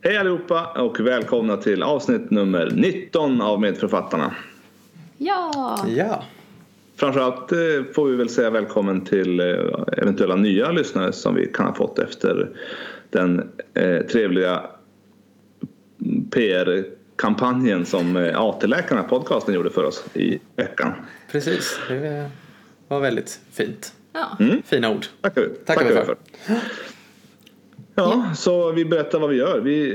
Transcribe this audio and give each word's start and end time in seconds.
Hej 0.00 0.16
allihopa 0.16 0.66
och 0.82 1.00
välkomna 1.00 1.56
till 1.56 1.82
avsnitt 1.82 2.30
nummer 2.30 2.70
19 2.74 3.40
av 3.40 3.60
Medförfattarna. 3.60 4.34
Ja! 5.16 5.78
Ja, 5.88 6.24
Framförallt 6.96 7.52
eh, 7.52 7.58
får 7.94 8.08
vi 8.08 8.16
väl 8.16 8.28
säga 8.28 8.50
välkommen 8.50 9.04
till 9.04 9.40
eh, 9.40 9.46
eventuella 9.96 10.36
nya 10.36 10.70
lyssnare 10.70 11.12
som 11.12 11.34
vi 11.34 11.46
kan 11.46 11.66
ha 11.66 11.74
fått 11.74 11.98
efter 11.98 12.50
den 13.10 13.50
eh, 13.74 14.00
trevliga 14.00 14.62
PR-kampanjen 16.30 17.86
som 17.86 18.16
eh, 18.16 18.40
AT-läkarna 18.40 19.02
podcasten 19.02 19.54
gjorde 19.54 19.70
för 19.70 19.84
oss 19.84 20.04
i 20.14 20.38
veckan. 20.56 20.92
precis. 21.32 21.80
Det 21.88 22.30
var 22.88 23.00
väldigt 23.00 23.40
fint. 23.52 23.92
ja. 24.12 24.38
Fina 24.64 24.90
ord. 24.90 25.06
Tackar 25.20 25.40
vi, 25.40 25.48
Tackar 25.48 25.84
vi 25.84 25.94
för. 25.94 26.16
Ja, 27.98 28.30
så 28.34 28.72
vi 28.72 28.84
berättar 28.84 29.18
vad 29.18 29.30
vi 29.30 29.36
gör. 29.36 29.60
Vi, 29.60 29.92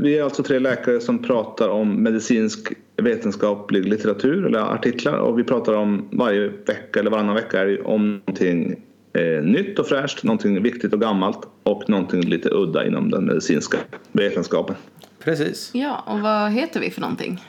vi 0.00 0.18
är 0.18 0.22
alltså 0.22 0.42
tre 0.42 0.58
läkare 0.58 1.00
som 1.00 1.22
pratar 1.22 1.68
om 1.68 2.02
medicinsk 2.02 2.72
vetenskaplig 2.96 3.88
litteratur 3.88 4.46
eller 4.46 4.58
artiklar 4.58 5.18
och 5.18 5.38
vi 5.38 5.44
pratar 5.44 5.72
om 5.72 6.08
varje 6.12 6.48
vecka 6.48 7.00
eller 7.00 7.10
varannan 7.10 7.34
vecka 7.34 7.78
om 7.84 8.20
någonting 8.26 8.82
eh, 9.12 9.42
nytt 9.42 9.78
och 9.78 9.86
fräscht, 9.86 10.24
någonting 10.24 10.62
viktigt 10.62 10.92
och 10.92 11.00
gammalt 11.00 11.38
och 11.62 11.88
någonting 11.90 12.20
lite 12.20 12.48
udda 12.52 12.86
inom 12.86 13.10
den 13.10 13.24
medicinska 13.24 13.78
vetenskapen. 14.12 14.76
Precis. 15.24 15.70
ja, 15.74 16.04
och 16.06 16.20
vad 16.20 16.52
heter 16.52 16.80
vi 16.80 16.90
för 16.90 17.00
någonting? 17.00 17.42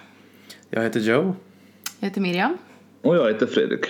Jag 0.69 0.83
heter 0.83 0.99
Joe. 0.99 1.35
Jag 1.99 2.07
heter 2.07 2.21
Miriam. 2.21 2.57
Och 3.01 3.15
jag 3.15 3.27
heter 3.27 3.45
Fredrik. 3.45 3.85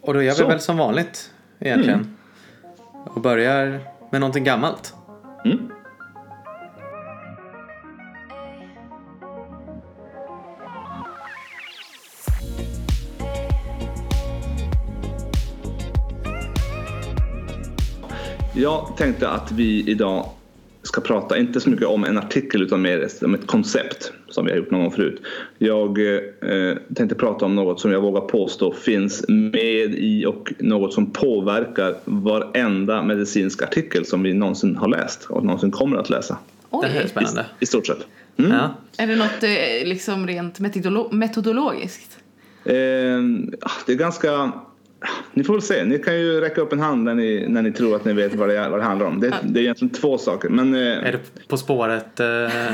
Och 0.00 0.14
då 0.14 0.22
gör 0.22 0.32
vi 0.32 0.38
Så. 0.38 0.48
väl 0.48 0.60
som 0.60 0.76
vanligt 0.76 1.30
egentligen. 1.60 2.13
Och 3.06 3.20
börjar 3.20 3.80
med 4.10 4.20
någonting 4.20 4.44
gammalt. 4.44 4.94
Mm. 5.44 5.70
Jag 18.56 18.96
tänkte 18.96 19.28
att 19.28 19.52
vi 19.52 19.90
idag 19.90 20.26
ska 20.84 21.00
prata, 21.00 21.38
inte 21.38 21.60
så 21.60 21.70
mycket 21.70 21.86
om 21.86 22.04
en 22.04 22.18
artikel 22.18 22.62
utan 22.62 22.82
mer 22.82 23.08
om 23.22 23.34
ett 23.34 23.46
koncept 23.46 24.12
som 24.28 24.44
vi 24.44 24.50
har 24.50 24.58
gjort 24.58 24.70
någon 24.70 24.80
gång 24.80 24.90
förut. 24.90 25.22
Jag 25.58 25.98
eh, 25.98 26.76
tänkte 26.94 27.14
prata 27.14 27.44
om 27.44 27.54
något 27.54 27.80
som 27.80 27.92
jag 27.92 28.00
vågar 28.00 28.20
påstå 28.20 28.72
finns 28.72 29.24
med 29.28 29.94
i 29.94 30.26
och 30.26 30.52
något 30.58 30.92
som 30.92 31.10
påverkar 31.10 31.94
varenda 32.04 33.02
medicinsk 33.02 33.62
artikel 33.62 34.06
som 34.06 34.22
vi 34.22 34.34
någonsin 34.34 34.76
har 34.76 34.88
läst 34.88 35.24
och 35.24 35.44
någonsin 35.44 35.70
kommer 35.70 35.96
att 35.96 36.10
läsa. 36.10 36.38
Det 36.70 36.86
här 36.86 37.00
är 37.00 37.04
Oj! 37.04 37.08
spännande. 37.08 37.40
I, 37.40 37.62
i 37.62 37.66
stort 37.66 37.86
sett. 37.86 38.06
Mm. 38.36 38.50
Ja. 38.50 38.74
Är 38.96 39.06
det 39.06 39.16
något 39.16 39.42
eh, 39.42 39.88
liksom 39.88 40.26
rent 40.26 40.58
metodolo- 40.58 41.12
metodologiskt? 41.12 42.18
Eh, 42.64 42.72
det 43.86 43.92
är 43.92 43.94
ganska... 43.96 44.52
Ni 45.32 45.44
får 45.44 45.54
väl 45.54 45.62
se. 45.62 45.84
Ni 45.84 45.98
kan 45.98 46.20
ju 46.20 46.40
räcka 46.40 46.60
upp 46.60 46.72
en 46.72 46.80
hand 46.80 47.04
när 47.04 47.14
ni, 47.14 47.46
när 47.48 47.62
ni 47.62 47.72
tror 47.72 47.96
att 47.96 48.04
ni 48.04 48.12
vet 48.12 48.34
vad 48.34 48.48
det, 48.48 48.58
är, 48.58 48.70
vad 48.70 48.78
det 48.80 48.84
handlar 48.84 49.06
om. 49.06 49.20
Det, 49.20 49.34
det 49.42 49.60
är 49.60 49.62
egentligen 49.62 49.94
två 49.94 50.18
saker. 50.18 50.48
Men, 50.48 50.74
eh, 50.74 50.80
Är 50.80 51.12
det 51.12 51.48
På 51.48 51.56
spåret 51.56 52.20
eh, 52.20 52.26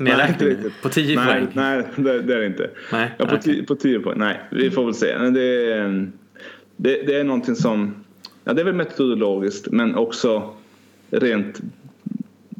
Nej, 0.00 0.28
inte 0.28 0.44
riktigt. 0.44 0.82
På 0.82 0.88
10 0.88 1.16
nej, 1.16 1.26
poäng? 1.26 1.48
Nej, 1.52 1.82
det, 1.96 2.22
det 2.22 2.34
är 2.34 2.38
det 2.38 2.46
inte. 2.46 2.70
Nej, 2.92 3.10
Ja, 3.18 3.26
på, 3.26 3.30
okej. 3.30 3.42
tio, 3.42 3.62
på 3.62 3.74
tio 3.74 4.00
poäng. 4.00 4.18
Nej, 4.18 4.40
vi 4.50 4.70
får 4.70 4.84
väl 4.84 4.94
se. 4.94 5.18
Men 5.18 5.34
det, 5.34 5.72
är, 5.72 6.08
det, 6.76 7.02
det 7.06 7.14
är 7.16 7.24
någonting 7.24 7.54
som... 7.56 7.94
Ja, 8.44 8.52
det 8.52 8.60
är 8.62 8.64
väl 8.64 8.74
metodologiskt 8.74 9.68
men 9.70 9.94
också 9.94 10.54
rent... 11.10 11.60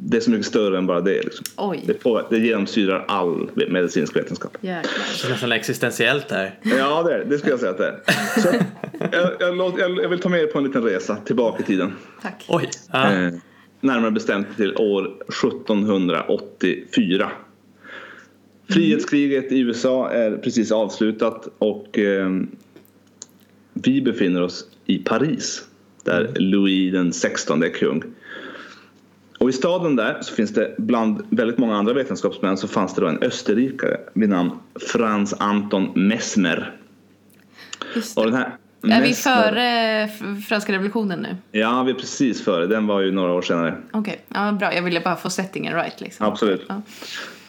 Det 0.07 0.17
är 0.17 0.21
så 0.21 0.31
mycket 0.31 0.45
större 0.45 0.77
än 0.77 0.87
bara 0.87 1.01
det. 1.01 1.23
Liksom. 1.23 1.45
Oj. 1.57 1.83
Det, 1.85 1.93
på, 1.93 2.27
det 2.29 2.37
genomsyrar 2.37 3.05
all 3.07 3.49
medicinsk 3.55 4.15
vetenskap. 4.15 4.57
Jäklar. 4.61 4.93
Det 5.21 5.27
är 5.27 5.31
nästan 5.31 5.51
existentiellt 5.51 6.29
där. 6.29 6.59
Ja, 6.63 7.03
det, 7.03 7.25
det 7.29 7.37
skulle 7.37 7.51
jag 7.51 7.59
säga 7.59 7.71
att 7.71 7.77
det 7.77 7.87
är. 7.87 8.01
Så, 8.41 8.47
jag, 9.11 9.31
jag, 9.39 9.79
jag, 9.79 10.03
jag 10.03 10.09
vill 10.09 10.19
ta 10.19 10.29
med 10.29 10.41
er 10.41 10.47
på 10.47 10.57
en 10.57 10.63
liten 10.63 10.83
resa 10.83 11.15
tillbaka 11.15 11.63
i 11.63 11.65
tiden. 11.65 11.93
Tack. 12.21 12.45
Oj. 12.47 12.69
Ja. 12.91 13.13
Eh, 13.13 13.33
närmare 13.81 14.11
bestämt 14.11 14.47
till 14.57 14.75
år 14.75 15.05
1784. 15.05 17.31
Frihetskriget 18.69 19.51
i 19.51 19.59
USA 19.59 20.09
är 20.09 20.37
precis 20.37 20.71
avslutat 20.71 21.47
och 21.57 21.99
eh, 21.99 22.29
vi 23.73 24.01
befinner 24.01 24.41
oss 24.41 24.67
i 24.85 24.97
Paris 24.97 25.65
där 26.03 26.33
Louis 26.35 26.93
den 26.93 27.13
16 27.13 27.63
är 27.63 27.69
kung. 27.69 28.03
Och 29.39 29.49
i 29.49 29.53
staden 29.53 29.95
där 29.95 30.17
så 30.21 30.33
finns 30.35 30.53
det 30.53 30.75
bland 30.77 31.21
väldigt 31.29 31.57
många 31.57 31.75
andra 31.77 31.93
vetenskapsmän 31.93 32.57
så 32.57 32.67
fanns 32.67 32.93
det 32.95 33.01
då 33.01 33.07
en 33.07 33.23
österrikare 33.23 33.97
vid 34.13 34.29
namn 34.29 34.51
Franz 34.91 35.33
Anton 35.39 35.91
Mesmer. 35.95 36.71
Just 37.95 38.17
Och 38.17 38.25
den 38.25 38.33
här 38.33 38.55
Är 38.83 39.01
vi 39.01 39.07
Mesmer- 39.09 39.43
före 39.49 40.07
franska 40.47 40.73
revolutionen 40.73 41.19
nu? 41.19 41.59
Ja, 41.59 41.83
vi 41.83 41.91
är 41.91 41.95
precis 41.95 42.43
före. 42.43 42.67
Den 42.67 42.87
var 42.87 43.01
ju 43.01 43.11
några 43.11 43.31
år 43.33 43.41
senare. 43.41 43.75
Okej, 43.91 44.19
ja, 44.33 44.51
bra. 44.51 44.73
Jag 44.75 44.81
ville 44.81 44.99
bara 45.01 45.15
få 45.15 45.29
settingen 45.29 45.73
right 45.75 46.01
liksom. 46.01 46.25
Absolut. 46.25 46.65
Ja. 46.67 46.81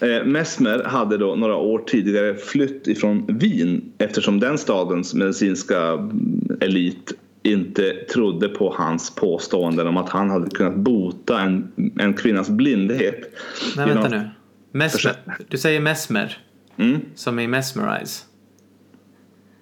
Eh, 0.07 0.25
Mesmer 0.25 0.85
hade 0.85 1.17
då 1.17 1.35
några 1.35 1.57
år 1.57 1.79
tidigare 1.87 2.35
flytt 2.35 2.87
ifrån 2.87 3.25
Wien 3.29 3.93
eftersom 3.99 4.41
den 4.41 4.59
stadens 4.59 5.15
medicinska 5.15 6.11
elit 6.61 7.13
inte 7.47 7.93
trodde 7.93 8.49
på 8.49 8.75
hans 8.79 9.15
påståenden 9.15 9.87
om 9.87 9.97
att 9.97 10.09
han 10.09 10.31
hade 10.31 10.51
kunnat 10.51 10.77
bota 10.77 11.41
en, 11.41 11.73
en 11.99 12.15
kvinnas 12.15 12.49
blindhet. 12.51 13.21
Genom- 13.77 13.89
vänta 13.95 14.09
nu. 14.09 14.31
Mesmer. 14.73 15.17
Du 15.49 15.59
säger 15.59 15.81
mesmer. 15.81 16.39
Mm. 16.77 17.01
Som 17.15 17.39
i 17.39 17.47
mesmerize. 17.47 18.25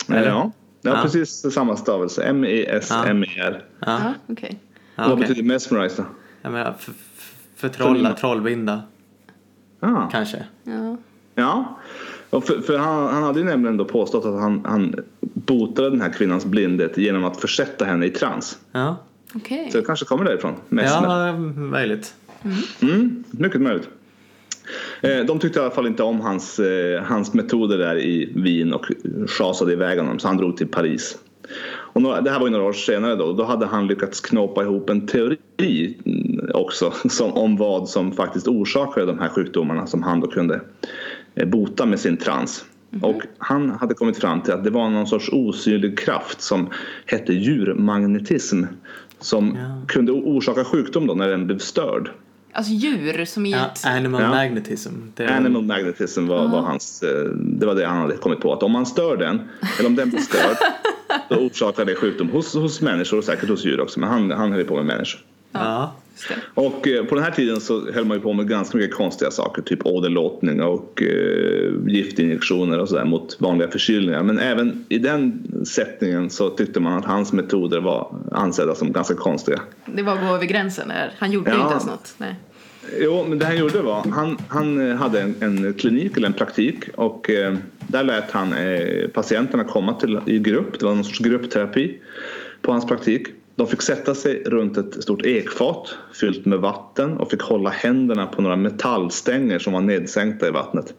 Ja, 0.07 0.25
ja. 0.25 0.53
Ja. 0.83 1.01
precis 1.03 1.53
samma 1.55 1.77
stavelse. 1.77 2.23
M-E-S-M-E-R. 2.25 3.63
Ja. 3.81 4.15
Ja. 4.29 4.35
Ja, 4.97 5.09
Vad 5.09 5.19
betyder 5.19 5.43
mesmerize 5.43 6.03
då? 6.03 6.05
Jag 6.43 6.53
menar, 6.53 6.73
för, 6.79 6.95
förtrolla, 7.57 8.13
trollbinda. 8.13 8.83
Ah. 9.81 10.09
Kanske. 10.11 10.45
Ja. 10.65 10.97
Ja, 11.35 11.79
för, 12.41 12.61
för 12.61 12.79
han, 12.79 13.15
han 13.15 13.23
hade 13.23 13.39
ju 13.39 13.45
nämligen 13.45 13.77
då 13.77 13.85
påstått 13.85 14.25
att 14.25 14.41
han, 14.41 14.65
han 14.65 14.95
botade 15.21 15.91
den 15.91 16.01
här 16.01 16.13
kvinnans 16.13 16.45
blindhet 16.45 16.99
genom 16.99 17.25
att 17.25 17.41
försätta 17.41 17.85
henne 17.85 18.07
i 18.07 18.11
trans. 18.11 18.59
Ja. 18.73 18.97
Okej. 19.35 19.69
Så 19.73 19.79
det 19.79 19.85
kanske 19.85 20.05
kommer 20.07 20.25
därifrån. 20.25 20.55
Mesmer. 20.69 21.27
Ja, 21.27 21.39
möjligt. 21.57 22.15
Mm, 22.81 23.25
mycket 23.31 23.61
möjligt. 23.61 23.89
Eh, 25.01 25.19
De 25.27 25.39
tyckte 25.39 25.59
i 25.59 25.63
alla 25.63 25.71
fall 25.71 25.87
inte 25.87 26.03
om 26.03 26.21
hans, 26.21 26.59
eh, 26.59 27.03
hans 27.03 27.35
metoder 27.35 27.79
där 27.79 27.97
i 27.97 28.33
Wien 28.35 28.75
och 28.75 28.87
schasade 29.27 29.73
iväg 29.73 29.99
honom 29.99 30.19
så 30.19 30.29
han 30.29 30.37
drog 30.37 30.57
till 30.57 30.69
Paris. 30.69 31.19
Och 31.67 32.03
några, 32.03 32.21
det 32.21 32.31
här 32.31 32.39
var 32.39 32.47
ju 32.47 32.53
några 32.53 32.65
år 32.65 32.73
senare 32.73 33.17
då. 33.17 33.33
Då 33.33 33.45
hade 33.45 33.67
han 33.67 33.87
lyckats 33.87 34.21
knåpa 34.21 34.63
ihop 34.63 34.91
en 34.91 35.07
teori 35.07 35.99
mm, 36.05 36.51
också 36.55 36.93
som, 37.09 37.33
om 37.33 37.57
vad 37.57 37.89
som 37.89 38.13
faktiskt 38.13 38.49
orsakade 38.49 39.07
de 39.07 39.19
här 39.19 39.29
sjukdomarna 39.29 39.87
som 39.87 40.03
han 40.03 40.21
då 40.21 40.27
kunde 40.27 40.55
eh, 40.55 40.61
bota 41.47 41.87
med 41.87 42.01
sin 42.01 42.17
trans. 42.17 42.65
Och 43.03 43.23
han 43.39 43.71
hade 43.71 43.95
kommit 43.95 44.17
fram 44.19 44.41
till 44.41 44.53
att 44.53 44.65
det 44.65 44.71
var 44.71 44.91
någon 44.91 45.07
sorts 45.07 45.29
osynlig 45.33 45.99
kraft 45.99 46.41
som 46.41 46.69
hette 47.07 47.33
djurmagnetism 47.33 48.63
som 49.21 49.57
Ja. 49.59 49.87
kunde 49.89 50.13
orsaka 50.13 50.65
sjukdom 50.65 51.07
då 51.07 51.15
när 51.15 51.29
den 51.29 51.47
blev 51.47 51.59
störd. 51.59 52.11
Alltså 52.53 52.73
djur 52.73 53.25
som 53.25 53.47
i 53.47 53.51
Ja, 53.53 53.59
ett... 53.75 53.87
animal 53.87 54.23
Ja. 54.23 54.29
magnetism. 54.29 54.91
Det 55.15 55.25
är, 55.25 55.37
Animal 55.37 55.63
magnetism 55.65 56.27
var, 56.27 56.49
var 56.49 56.61
hans, 56.63 57.03
eh, 57.03 57.25
det 57.35 57.67
var 57.67 57.75
det 57.75 57.87
han 57.87 57.97
hade 58.01 58.17
kommit 58.17 58.41
på. 58.41 58.53
Att 58.53 58.63
om 58.63 58.73
man 58.73 58.87
stör 58.87 59.17
den, 59.17 59.41
eller 59.79 59.89
om 59.89 59.97
den 59.97 60.11
blir 60.11 60.21
störd, 60.21 60.57
då 61.29 61.37
orsakar 61.37 61.85
det 61.85 61.95
sjukdom 61.95 62.29
hos, 62.31 62.55
hos 62.55 62.81
människor 62.81 63.19
och 63.19 63.25
säkert 63.25 63.49
hos 63.49 63.65
djur 63.65 63.81
också. 63.81 64.01
Men 64.01 64.09
han, 64.09 64.31
han 64.31 64.53
höll 64.53 64.65
på 64.65 64.77
med 64.77 64.85
människor. 64.87 65.21
Ja. 65.53 65.93
Och 66.55 66.89
eh, 66.89 67.05
på 67.05 67.15
den 67.15 67.25
här 67.25 67.31
tiden 67.31 67.61
så 67.61 67.93
höll 67.93 68.05
man 68.05 68.17
ju 68.17 68.23
på 68.23 68.33
med 68.33 68.49
ganska 68.49 68.79
mycket 68.79 68.97
konstiga 68.97 69.31
saker. 69.31 69.63
Typ 69.63 69.87
åderlåtning 69.87 70.63
och 70.63 71.03
eh, 71.03 71.73
giftinjektioner 71.87 72.79
och 72.79 72.89
sådär 72.89 73.05
mot 73.05 73.37
vanliga 73.41 73.69
förkylningar. 73.71 74.23
Men 74.23 74.39
även 74.39 74.85
i 74.89 74.99
den 74.99 75.43
sättningen 75.67 76.31
så 76.31 76.51
tyckte 76.51 76.81
man 76.81 76.99
att 76.99 77.05
hans 77.05 77.33
metoder 77.33 77.81
var 77.81 78.15
ansedda 78.33 78.75
som 78.75 78.93
ganska 78.93 79.15
konstiga. 79.15 79.61
Det 79.87 80.03
var 80.03 80.13
att 80.13 80.21
gå 80.21 80.35
över 80.35 80.47
gränsen 80.47 80.89
där. 80.89 81.13
Han 81.19 81.33
gjorde 81.33 81.51
ju 81.51 81.57
Ja. 81.57 81.63
inte 81.63 81.73
ens 81.73 81.87
något. 81.87 82.15
Nej. 82.19 82.35
Jo, 83.01 83.25
men 83.29 83.39
det 83.39 83.47
han 83.47 83.57
gjorde 83.59 83.83
var 83.83 84.05
han, 84.11 84.39
han 84.49 84.91
eh, 84.91 84.97
hade 84.97 85.21
en, 85.21 85.35
en 85.41 85.75
klinik 85.75 86.17
eller 86.17 86.27
en 86.27 86.33
praktik 86.33 86.77
och 86.95 87.31
eh, 87.31 87.55
där 87.89 88.05
lät 88.05 88.31
han 88.31 88.55
patienterna 89.13 89.65
komma 89.65 89.93
till 89.95 90.21
i 90.27 90.39
grupp. 90.39 90.79
Det 90.79 90.87
var 90.87 90.95
någon 90.95 91.05
sorts 91.05 91.19
gruppterapi 91.19 91.99
på 92.63 92.73
hans 92.73 92.87
praktik. 92.87 93.27
De 93.57 93.67
fick 93.67 93.83
sätta 93.83 94.15
sig 94.15 94.43
runt 94.47 94.77
ett 94.77 95.03
stort 95.03 95.27
ekfat 95.27 95.99
fyllt 96.21 96.47
med 96.47 96.59
vatten 96.59 97.17
och 97.17 97.31
fick 97.31 97.43
hålla 97.43 97.71
händerna 97.71 98.27
på 98.27 98.43
några 98.43 98.57
metallstänger 98.57 99.59
som 99.59 99.73
var 99.73 99.81
nedsänkta 99.81 100.49
i 100.49 100.51
vattnet. 100.51 100.95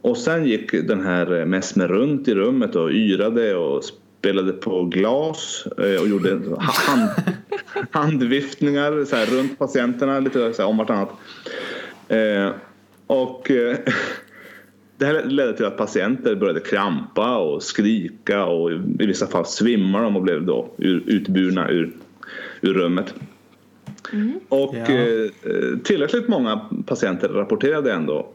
Och 0.00 0.16
sen 0.16 0.46
gick 0.46 0.72
den 0.72 1.00
här 1.00 1.44
Mesmer 1.44 1.88
runt 1.88 2.28
i 2.28 2.34
rummet 2.34 2.76
och 2.76 2.90
yrade 2.90 3.56
och 3.56 3.84
spelade 4.24 4.52
på 4.52 4.84
glas 4.84 5.66
eh, 5.78 6.00
och 6.00 6.08
gjorde 6.08 6.40
hand, 6.58 7.10
handviftningar 7.90 9.04
så 9.04 9.16
här, 9.16 9.26
runt 9.26 9.58
patienterna 9.58 10.20
lite 10.20 10.54
så 10.54 10.62
här, 10.62 10.68
om 10.68 10.76
vartannat. 10.76 11.10
Eh, 12.08 12.50
och 13.06 13.50
eh, 13.50 13.76
det 15.04 15.08
här 15.08 15.24
ledde 15.24 15.56
till 15.56 15.66
att 15.66 15.76
patienter 15.76 16.34
började 16.34 16.60
krampa 16.60 17.38
och 17.38 17.62
skrika 17.62 18.44
och 18.44 18.72
i 18.72 19.06
vissa 19.06 19.26
fall 19.26 19.46
svimmar 19.46 20.02
de 20.02 20.16
och 20.16 20.22
blev 20.22 20.46
då 20.46 20.70
utburna 20.78 21.70
ur, 21.70 21.92
ur 22.60 22.74
rummet. 22.74 23.14
Mm. 24.12 24.32
Och 24.48 24.74
ja. 24.74 24.94
eh, 24.94 25.78
tillräckligt 25.84 26.28
många 26.28 26.60
patienter 26.86 27.28
rapporterade 27.28 27.92
ändå 27.92 28.26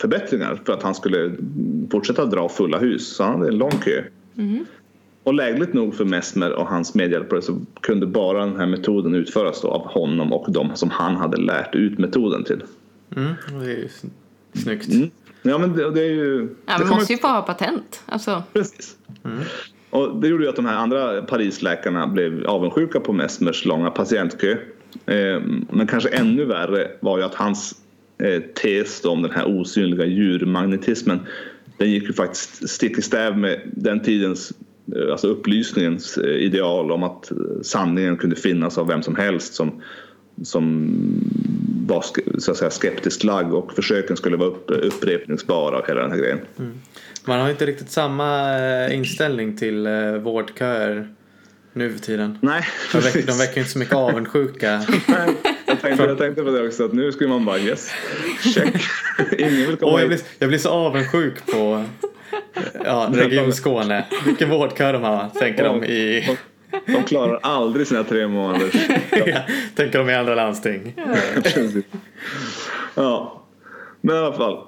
förbättringar 0.00 0.60
för 0.64 0.72
att 0.72 0.82
han 0.82 0.94
skulle 0.94 1.32
fortsätta 1.90 2.24
dra 2.24 2.48
fulla 2.48 2.78
hus. 2.78 3.08
Så 3.16 3.24
han 3.24 3.38
hade 3.38 3.48
en 3.48 3.58
lång 3.58 3.70
kö. 3.70 4.02
Mm. 4.36 4.66
Och 5.22 5.34
lägligt 5.34 5.72
nog 5.72 5.94
för 5.94 6.04
Mesmer 6.04 6.52
och 6.52 6.66
hans 6.66 6.94
medhjälpare 6.94 7.42
så 7.42 7.60
kunde 7.80 8.06
bara 8.06 8.44
den 8.44 8.56
här 8.56 8.66
metoden 8.66 9.14
utföras 9.14 9.64
av 9.64 9.86
honom 9.86 10.32
och 10.32 10.52
de 10.52 10.70
som 10.74 10.90
han 10.90 11.16
hade 11.16 11.36
lärt 11.36 11.74
ut 11.74 11.98
metoden 11.98 12.44
till. 12.44 12.62
Mm, 13.16 13.32
det 13.60 13.64
är 13.64 13.76
ju 13.76 13.88
snyggt. 14.52 14.88
Mm. 14.88 15.10
Ja 15.42 15.58
men 15.58 15.76
det, 15.76 15.90
det 15.90 16.00
är 16.00 16.10
ju... 16.10 16.48
Ja, 16.66 16.78
man 16.78 16.88
måste 16.88 17.12
ju 17.12 17.18
få 17.18 17.26
ha 17.26 17.42
patent. 17.42 18.02
Alltså. 18.06 18.42
Precis. 18.52 18.96
Mm. 19.24 19.38
Och 19.90 20.20
det 20.20 20.28
gjorde 20.28 20.44
ju 20.44 20.50
att 20.50 20.56
de 20.56 20.66
här 20.66 20.76
andra 20.76 21.22
Parisläkarna 21.22 22.06
blev 22.06 22.46
avundsjuka 22.46 23.00
på 23.00 23.12
Mesmers 23.12 23.64
långa 23.64 23.90
patientkö. 23.90 24.56
Eh, 25.06 25.42
men 25.70 25.86
kanske 25.86 26.08
ännu 26.08 26.44
värre 26.44 26.90
var 27.00 27.18
ju 27.18 27.24
att 27.24 27.34
hans 27.34 27.74
eh, 28.18 28.42
tes 28.42 29.04
om 29.04 29.22
den 29.22 29.30
här 29.30 29.60
osynliga 29.60 30.06
djurmagnetismen 30.06 31.20
den 31.76 31.90
gick 31.90 32.02
ju 32.02 32.12
faktiskt 32.12 32.68
stick 32.68 32.98
i 32.98 33.02
stäv 33.02 33.38
med 33.38 33.60
den 33.64 34.02
tidens 34.02 34.52
eh, 34.96 35.10
alltså 35.10 35.28
upplysningens 35.28 36.18
ideal 36.18 36.92
om 36.92 37.02
att 37.02 37.32
sanningen 37.62 38.16
kunde 38.16 38.36
finnas 38.36 38.78
av 38.78 38.86
vem 38.86 39.02
som 39.02 39.16
helst 39.16 39.54
som, 39.54 39.82
som 40.42 40.88
var 41.88 42.04
så 42.38 42.50
att 42.50 42.56
säga, 42.56 42.70
skeptiskt 42.70 43.24
lagd 43.24 43.52
och 43.52 43.72
försöken 43.72 44.16
skulle 44.16 44.36
vara 44.36 44.48
upp, 44.48 44.70
upprepningsbara 44.70 45.78
och 45.78 45.88
hela 45.88 46.00
den 46.00 46.10
här 46.10 46.18
grejen. 46.18 46.40
Mm. 46.58 46.80
Man 47.24 47.40
har 47.40 47.50
inte 47.50 47.66
riktigt 47.66 47.90
samma 47.90 48.58
inställning 48.88 49.56
till 49.56 49.88
vårdköer 50.22 51.08
nu 51.72 51.92
för 51.92 51.98
tiden. 51.98 52.38
Nej, 52.42 52.64
de, 52.92 53.00
väcker, 53.00 53.22
de 53.22 53.38
väcker 53.38 53.58
inte 53.58 53.70
så 53.70 53.78
mycket 53.78 53.94
avundsjuka. 53.94 54.82
Nej, 55.06 55.34
jag, 55.66 55.80
tänkte, 55.80 56.04
jag 56.04 56.18
tänkte 56.18 56.42
på 56.42 56.50
det 56.50 56.66
också 56.66 56.84
att 56.84 56.92
nu 56.92 57.12
skulle 57.12 57.30
man 57.30 57.44
bara 57.44 57.58
yes, 57.58 57.90
check. 58.54 58.74
Ingen 59.38 59.66
vill 59.66 59.76
komma 59.76 59.92
oh, 59.92 60.00
jag, 60.00 60.08
blir, 60.08 60.20
jag 60.38 60.48
blir 60.48 60.58
så 60.58 60.68
avundsjuk 60.68 61.46
på 61.46 61.84
ja, 62.84 63.10
Region 63.14 63.52
Skåne. 63.52 64.04
Vilken 64.26 64.50
vårdkö 64.50 64.92
de 64.92 65.02
har, 65.02 65.28
tänker 65.28 65.64
de 65.64 65.84
i... 65.84 66.38
De 66.86 67.04
klarar 67.04 67.38
aldrig 67.42 67.86
sina 67.86 68.04
tre 68.04 68.28
månader. 68.28 68.70
ja, 69.26 69.38
tänker 69.74 69.98
de 69.98 70.10
i 70.10 70.14
andra 70.14 70.34
landsting. 70.34 70.94
ja, 72.94 73.42
men 74.00 74.16
i 74.16 74.18
alla 74.18 74.32
fall. 74.32 74.58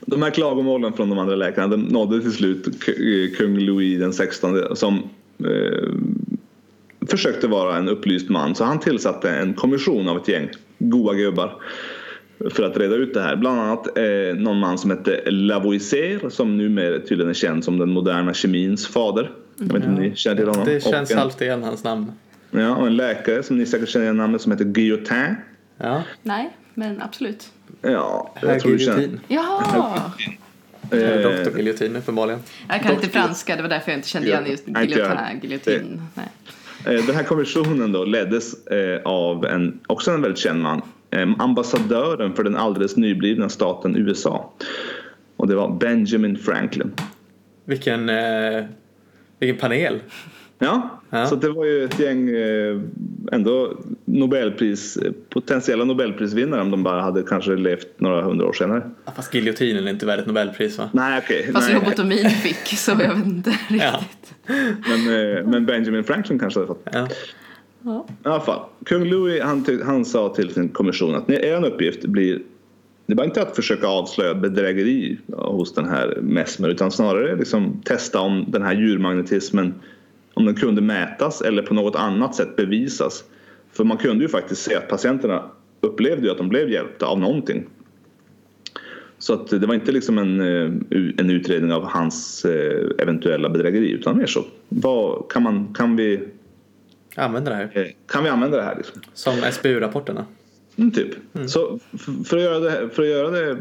De 0.00 0.22
här 0.22 0.30
klagomålen 0.30 0.92
från 0.92 1.08
de 1.08 1.18
andra 1.18 1.36
läkarna 1.36 1.68
de 1.68 1.80
nådde 1.80 2.20
till 2.20 2.32
slut 2.32 2.84
kung 3.36 3.58
Louis 3.58 4.00
den 4.00 4.12
16 4.12 4.76
som 4.76 4.94
eh, 5.38 5.88
försökte 7.08 7.48
vara 7.48 7.76
en 7.76 7.88
upplyst 7.88 8.28
man 8.28 8.54
så 8.54 8.64
han 8.64 8.80
tillsatte 8.80 9.30
en 9.30 9.54
kommission 9.54 10.08
av 10.08 10.16
ett 10.16 10.28
gäng 10.28 10.48
goa 10.78 11.14
gubbar 11.14 11.62
för 12.50 12.62
att 12.62 12.76
reda 12.76 12.94
ut 12.94 13.14
det 13.14 13.20
här. 13.20 13.36
Bland 13.36 13.60
annat 13.60 13.98
eh, 13.98 14.36
någon 14.36 14.58
man 14.58 14.78
som 14.78 14.90
hette 14.90 15.30
Lavoisier 15.30 16.28
som 16.28 16.58
numera 16.58 16.98
tydligen 16.98 17.30
är 17.30 17.34
känd 17.34 17.64
som 17.64 17.78
den 17.78 17.90
moderna 17.90 18.34
kemins 18.34 18.86
fader. 18.86 19.30
Jag 19.58 19.66
vet 19.66 19.74
inte 19.74 19.88
om 19.88 19.94
ni 19.94 20.16
känner 20.16 20.36
till 20.36 20.48
honom? 20.48 20.64
Det 20.64 20.82
känns 20.82 21.10
en, 21.10 21.18
halvt 21.18 21.40
igen 21.40 21.62
hans 21.62 21.84
namn. 21.84 22.12
Ja, 22.50 22.76
och 22.76 22.86
en 22.86 22.96
läkare 22.96 23.42
som 23.42 23.58
ni 23.58 23.66
säkert 23.66 23.88
känner 23.88 24.04
igen 24.04 24.16
namnet 24.16 24.42
som 24.42 24.52
heter 24.52 24.64
Guillotin. 24.64 25.36
Ja. 25.78 26.02
Nej, 26.22 26.56
men 26.74 27.02
absolut. 27.02 27.52
Ja, 27.82 28.34
jag 28.42 28.60
tror 28.60 28.72
du 28.72 28.78
känner. 28.78 29.10
Jaha! 29.28 30.12
Eh, 30.90 31.22
Doktor 31.22 31.56
Giljotin 31.56 31.96
uppenbarligen. 31.96 32.40
Jag 32.68 32.82
kan 32.82 32.94
inte 32.94 33.08
franska, 33.08 33.56
det 33.56 33.62
var 33.62 33.68
därför 33.68 33.90
jag 33.90 33.98
inte 33.98 34.08
kände 34.08 34.28
igen 34.28 34.44
just 34.46 34.68
giljotin. 34.68 35.40
giljotin. 35.42 36.02
Eh, 36.86 37.06
den 37.06 37.14
här 37.14 37.22
kommissionen 37.22 37.92
då 37.92 38.04
leddes 38.04 38.66
eh, 38.66 39.00
av 39.04 39.46
en, 39.46 39.80
också 39.86 40.10
en 40.10 40.22
väldigt 40.22 40.38
känd 40.38 40.62
man, 40.62 40.82
ambassadören 41.38 42.34
för 42.34 42.44
den 42.44 42.56
alldeles 42.56 42.96
nyblivna 42.96 43.48
staten 43.48 43.96
USA. 43.96 44.52
Och 45.36 45.48
det 45.48 45.54
var 45.54 45.70
Benjamin 45.70 46.36
Franklin. 46.36 46.92
Vilken, 47.64 48.10
vilken 49.46 49.60
panel! 49.60 50.00
Ja, 50.58 51.00
ja, 51.10 51.26
så 51.26 51.36
det 51.36 51.50
var 51.50 51.64
ju 51.64 51.84
ett 51.84 52.00
gäng 52.00 52.28
eh, 52.28 52.80
ändå 53.32 53.72
Nobelpris, 54.04 54.98
potentiella 55.28 55.84
Nobelprisvinnare 55.84 56.60
om 56.60 56.70
de 56.70 56.82
bara 56.82 57.02
hade 57.02 57.22
kanske 57.22 57.56
levt 57.56 57.86
några 57.96 58.22
hundra 58.22 58.46
år 58.46 58.52
senare. 58.52 58.90
Ja, 59.04 59.12
fast 59.16 59.34
giljotinen 59.34 59.86
är 59.86 59.90
inte 59.90 60.06
värd 60.06 60.18
ett 60.18 60.26
Nobelpris 60.26 60.78
va? 60.78 60.90
Nej 60.92 61.20
okej. 61.24 61.40
Okay, 61.40 61.52
fast 61.52 61.72
lobotomin 61.72 62.30
fick 62.30 62.78
så 62.78 62.90
jag 62.90 62.96
vet 62.96 63.26
inte 63.26 63.50
riktigt. 63.68 63.82
Ja. 63.82 64.00
Men, 64.88 65.36
eh, 65.36 65.46
men 65.46 65.66
Benjamin 65.66 66.04
Franklin 66.04 66.38
kanske 66.38 66.60
hade 66.60 66.66
fått. 66.66 66.86
Ja. 66.92 67.08
Ja. 67.82 68.06
I 68.24 68.28
alla 68.28 68.40
fall, 68.40 68.60
kung 68.84 69.04
Louis 69.04 69.42
han, 69.42 69.80
han 69.84 70.04
sa 70.04 70.28
till 70.28 70.54
sin 70.54 70.68
kommission 70.68 71.14
att 71.14 71.30
er 71.30 71.64
uppgift 71.64 72.04
blir 72.04 72.40
det 73.06 73.14
var 73.14 73.24
inte 73.24 73.42
att 73.42 73.56
försöka 73.56 73.86
avslöja 73.86 74.34
bedrägeri 74.34 75.18
hos 75.32 75.74
den 75.74 75.88
här 75.88 76.18
Mesmer 76.22 76.68
utan 76.68 76.90
snarare 76.90 77.36
liksom 77.36 77.82
testa 77.84 78.20
om 78.20 78.44
den 78.48 78.62
här 78.62 78.74
djurmagnetismen 78.74 79.74
om 80.34 80.44
den 80.44 80.54
kunde 80.54 80.82
mätas 80.82 81.40
eller 81.40 81.62
på 81.62 81.74
något 81.74 81.96
annat 81.96 82.34
sätt 82.34 82.56
bevisas. 82.56 83.24
För 83.72 83.84
man 83.84 83.96
kunde 83.96 84.24
ju 84.24 84.28
faktiskt 84.28 84.62
se 84.62 84.74
att 84.74 84.88
patienterna 84.88 85.50
upplevde 85.80 86.30
att 86.30 86.38
de 86.38 86.48
blev 86.48 86.70
hjälpta 86.70 87.06
av 87.06 87.20
någonting. 87.20 87.66
Så 89.18 89.34
att 89.34 89.48
det 89.48 89.66
var 89.66 89.74
inte 89.74 89.92
liksom 89.92 90.18
en, 90.18 90.40
eh, 90.40 90.72
en 91.18 91.30
utredning 91.30 91.72
av 91.72 91.84
hans 91.84 92.44
eh, 92.44 92.90
eventuella 92.98 93.48
bedrägeri 93.48 93.90
utan 93.90 94.18
mer 94.18 94.26
så. 94.26 94.44
Vad, 94.68 95.30
kan, 95.30 95.42
man, 95.42 95.74
kan 95.74 95.96
vi 95.96 96.20
använda 97.14 97.50
det 97.50 97.56
här? 97.56 97.70
Eh, 97.74 97.86
kan 98.06 98.24
vi 98.24 98.30
använda 98.30 98.56
det 98.56 98.62
här? 98.62 98.76
Liksom? 98.76 99.02
Som 99.14 99.34
SBU-rapporterna? 99.52 100.26
Mm, 100.76 100.90
typ. 100.90 101.34
Mm. 101.34 101.48
Så 101.48 101.78
för 102.24 102.36
att, 102.36 102.42
göra 102.42 102.58
det, 102.58 102.90
för 102.90 103.02
att 103.02 103.08
göra 103.08 103.30
det, 103.30 103.58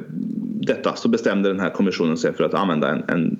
detta 0.68 0.95
så 0.95 1.10
bestämde 1.10 1.50
den 1.50 1.60
här 1.60 1.69
kommissionen 1.69 2.18
sig 2.18 2.33
för 2.33 2.44
att 2.44 2.54
använda 2.54 2.89
en, 2.89 3.04
en 3.07 3.39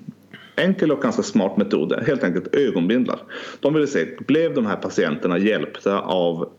enkel 0.56 0.92
och 0.92 1.02
ganska 1.02 1.24
smart 1.24 1.58
metod 1.58 1.94
helt 2.08 2.24
enkelt 2.24 2.56
ögonbindlar. 2.56 3.20
De 3.60 3.74
ville 3.74 3.88
se, 3.88 4.08
blev 4.28 4.54
de 4.54 4.66
här 4.66 4.76
patienterna 4.76 5.38
hjälpta 5.38 6.00
av 6.00 6.50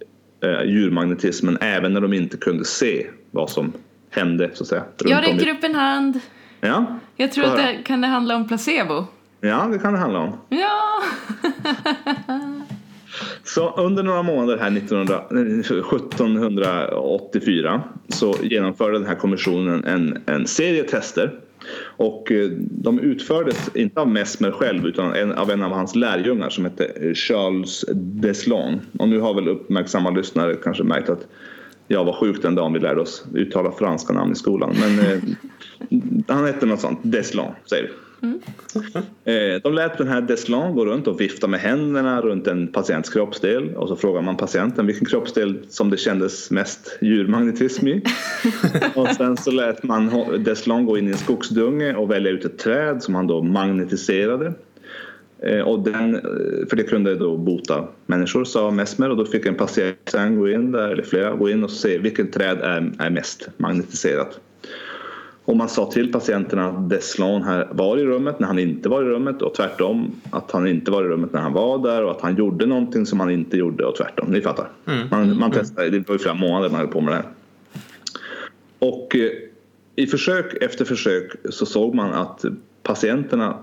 eh, 0.43 0.63
djurmagnetismen 0.65 1.59
även 1.61 1.93
när 1.93 2.01
de 2.01 2.13
inte 2.13 2.37
kunde 2.37 2.65
se 2.65 3.07
vad 3.31 3.51
som 3.51 3.73
hände 4.11 4.51
så 4.55 4.65
att 4.65 4.69
säga? 4.69 4.85
Jag 5.05 5.23
räcker 5.23 5.51
upp 5.51 5.65
en 5.65 5.75
hand. 5.75 6.21
Ja. 6.61 6.87
Jag 7.17 7.33
tror 7.33 7.45
att 7.45 7.57
det 7.57 7.79
kan 7.85 8.01
det 8.01 8.07
handla 8.07 8.37
om 8.37 8.49
placebo. 8.49 9.05
Ja, 9.41 9.69
det 9.73 9.79
kan 9.79 9.93
det 9.93 9.99
handla 9.99 10.19
om. 10.19 10.33
Ja! 10.49 11.03
Så 13.45 13.75
under 13.77 14.03
några 14.03 14.23
månader 14.23 14.59
här 14.59 14.77
1900, 14.77 15.25
1784 15.31 17.83
så 18.09 18.35
genomförde 18.43 18.99
den 18.99 19.07
här 19.07 19.15
kommissionen 19.15 19.85
en, 19.85 20.19
en 20.27 20.47
serie 20.47 20.83
tester 20.83 21.41
och 21.97 22.33
eh, 22.33 22.51
de 22.59 22.99
utfördes 22.99 23.71
inte 23.75 24.01
av 24.01 24.09
Mesmer 24.09 24.51
själv 24.51 24.87
utan 24.87 25.33
av 25.33 25.51
en 25.51 25.63
av 25.63 25.73
hans 25.73 25.95
lärjungar 25.95 26.51
som 26.51 26.65
hette 26.65 26.85
eh, 26.85 27.15
Charles 27.15 27.85
Deslon. 27.95 28.81
Och 28.99 29.09
nu 29.09 29.21
har 29.21 29.35
väl 29.35 29.49
uppmärksamma 29.49 30.11
lyssnare 30.11 30.55
kanske 30.55 30.83
märkt 30.83 31.09
att 31.09 31.27
jag 31.89 32.05
var 32.05 32.13
sjuk 32.13 32.43
den 32.43 32.55
dagen 32.55 32.73
vi 32.73 32.81
lärde 32.81 33.01
oss 33.01 33.25
uttala 33.35 33.73
franska 33.73 34.13
namn 34.13 34.33
i 34.33 34.35
skolan. 34.35 34.75
Men 34.81 34.99
eh, 34.99 35.23
han 36.29 36.45
hette 36.45 36.67
något 36.67 36.81
sånt, 36.81 37.01
Deslon 37.03 37.53
säger 37.71 37.83
vi. 37.83 37.89
Mm. 38.25 38.41
De 39.63 39.75
lät 39.75 39.99
den 39.99 40.09
här 40.09 40.21
Deslon 40.21 40.75
gå 40.75 40.87
runt 40.87 41.07
och 41.07 41.21
vifta 41.21 41.47
med 41.47 41.61
händerna 41.61 42.21
runt 42.21 42.47
en 42.47 42.69
patients 42.69 43.11
kroppsdel 43.11 43.75
och 43.75 43.89
så 43.89 43.97
frågar 43.97 44.23
man 44.23 44.37
patienten 44.37 44.87
vilken 44.87 45.07
kroppsdel 45.07 45.59
som 45.69 45.91
det 45.91 45.97
kändes 45.97 46.51
mest 46.51 46.99
djurmagnetism 47.01 47.89
i. 47.89 48.03
och 48.95 49.09
sen 49.09 49.37
så 49.37 49.51
lät 49.51 49.83
man 49.83 50.11
Deslon 50.45 50.87
gå 50.87 50.99
in 50.99 51.09
i 51.09 51.11
en 51.11 51.17
skogsdunge 51.17 51.95
och 51.95 52.11
välja 52.11 52.31
ut 52.31 52.45
ett 52.45 52.59
träd 52.59 53.03
som 53.03 53.15
han 53.15 53.27
då 53.27 53.43
magnetiserade. 53.43 54.55
Eh, 55.43 55.61
och 55.61 55.81
den, 55.81 56.15
eh, 56.15 56.21
för 56.69 56.77
det 56.77 56.83
kunde 56.83 57.15
då 57.15 57.37
bota 57.37 57.89
människor 58.07 58.45
sa 58.45 58.71
Mesmer 58.71 59.11
och 59.11 59.17
då 59.17 59.25
fick 59.25 59.47
en 59.47 59.55
patient 59.55 60.13
gå 60.13 60.49
in 60.49 60.73
där, 60.73 60.89
eller 60.89 61.03
flera, 61.03 61.37
gå 61.37 61.51
in 61.51 61.65
och 61.65 61.71
se 61.71 61.99
vilket 61.99 62.33
träd 62.33 62.59
är, 62.61 62.93
är 62.99 63.11
mest 63.11 63.49
magnetiserat. 63.57 64.41
Och 65.45 65.57
man 65.57 65.69
sa 65.69 65.91
till 65.91 66.13
patienterna 66.13 66.69
att 66.69 66.91
Deslon 66.91 67.43
här 67.43 67.69
var 67.73 67.99
i 67.99 68.05
rummet 68.05 68.41
när 68.41 68.47
han 68.47 68.59
inte 68.59 68.89
var 68.89 69.03
i 69.03 69.05
rummet 69.05 69.43
och 69.43 69.55
tvärtom 69.55 70.13
att 70.31 70.51
han 70.51 70.67
inte 70.67 70.91
var 70.91 71.05
i 71.05 71.09
rummet 71.09 71.33
när 71.33 71.41
han 71.41 71.53
var 71.53 71.79
där 71.79 72.05
och 72.05 72.11
att 72.11 72.21
han 72.21 72.37
gjorde 72.37 72.67
någonting 72.67 73.07
som 73.07 73.21
han 73.21 73.31
inte 73.31 73.57
gjorde 73.57 73.85
och 73.85 73.97
tvärtom. 73.97 74.31
Ni 74.31 74.41
fattar. 74.41 74.69
Mm. 74.87 75.09
Man, 75.11 75.29
man 75.29 75.37
mm. 75.37 75.51
testade, 75.51 75.91
det 75.91 76.09
var 76.09 76.15
ju 76.15 76.19
flera 76.19 76.35
månader 76.35 76.71
man 76.71 76.81
höll 76.81 76.89
på 76.89 77.01
med 77.01 77.13
det 77.13 77.17
här. 77.17 77.27
Och 78.79 79.17
eh, 79.17 79.31
i 79.97 80.07
försök 80.07 80.63
efter 80.63 80.85
försök 80.85 81.33
så 81.51 81.67
såg 81.67 81.95
man 81.95 82.13
att 82.13 82.45
patienterna 82.83 83.59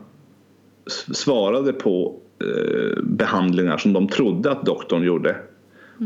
svarade 1.14 1.74
på 1.74 2.20
eh, 2.40 3.04
behandlingar 3.04 3.78
som 3.78 3.94
de 3.94 4.08
trodde 4.08 4.52
att 4.52 4.66
doktorn 4.66 5.04
gjorde 5.04 5.36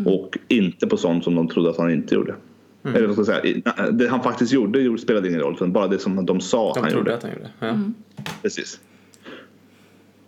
och 0.06 0.38
inte 0.48 0.88
på 0.88 0.98
sånt 0.98 1.24
som 1.24 1.36
de 1.36 1.48
trodde 1.48 1.70
att 1.70 1.78
han 1.78 1.92
inte 1.92 2.16
gjorde. 2.16 2.36
Eller 2.86 3.08
vad 3.08 3.26
ska 3.26 3.34
jag 3.34 3.44
säga, 3.44 3.92
det 3.92 4.08
han 4.08 4.24
faktiskt 4.24 4.54
gjorde, 4.54 4.98
spelade 4.98 5.28
ingen 5.28 5.40
roll, 5.40 5.72
bara 5.72 5.88
det 5.88 6.00
som 6.00 6.26
de 6.26 6.42
sa 6.42 6.70
att 6.70 6.76
De 6.76 6.82
han 6.84 6.94
gjorde. 6.94 7.16
att 7.16 7.24
han 7.24 7.32
gjorde. 7.32 7.50
Ja. 7.60 7.80
Precis. 8.42 8.80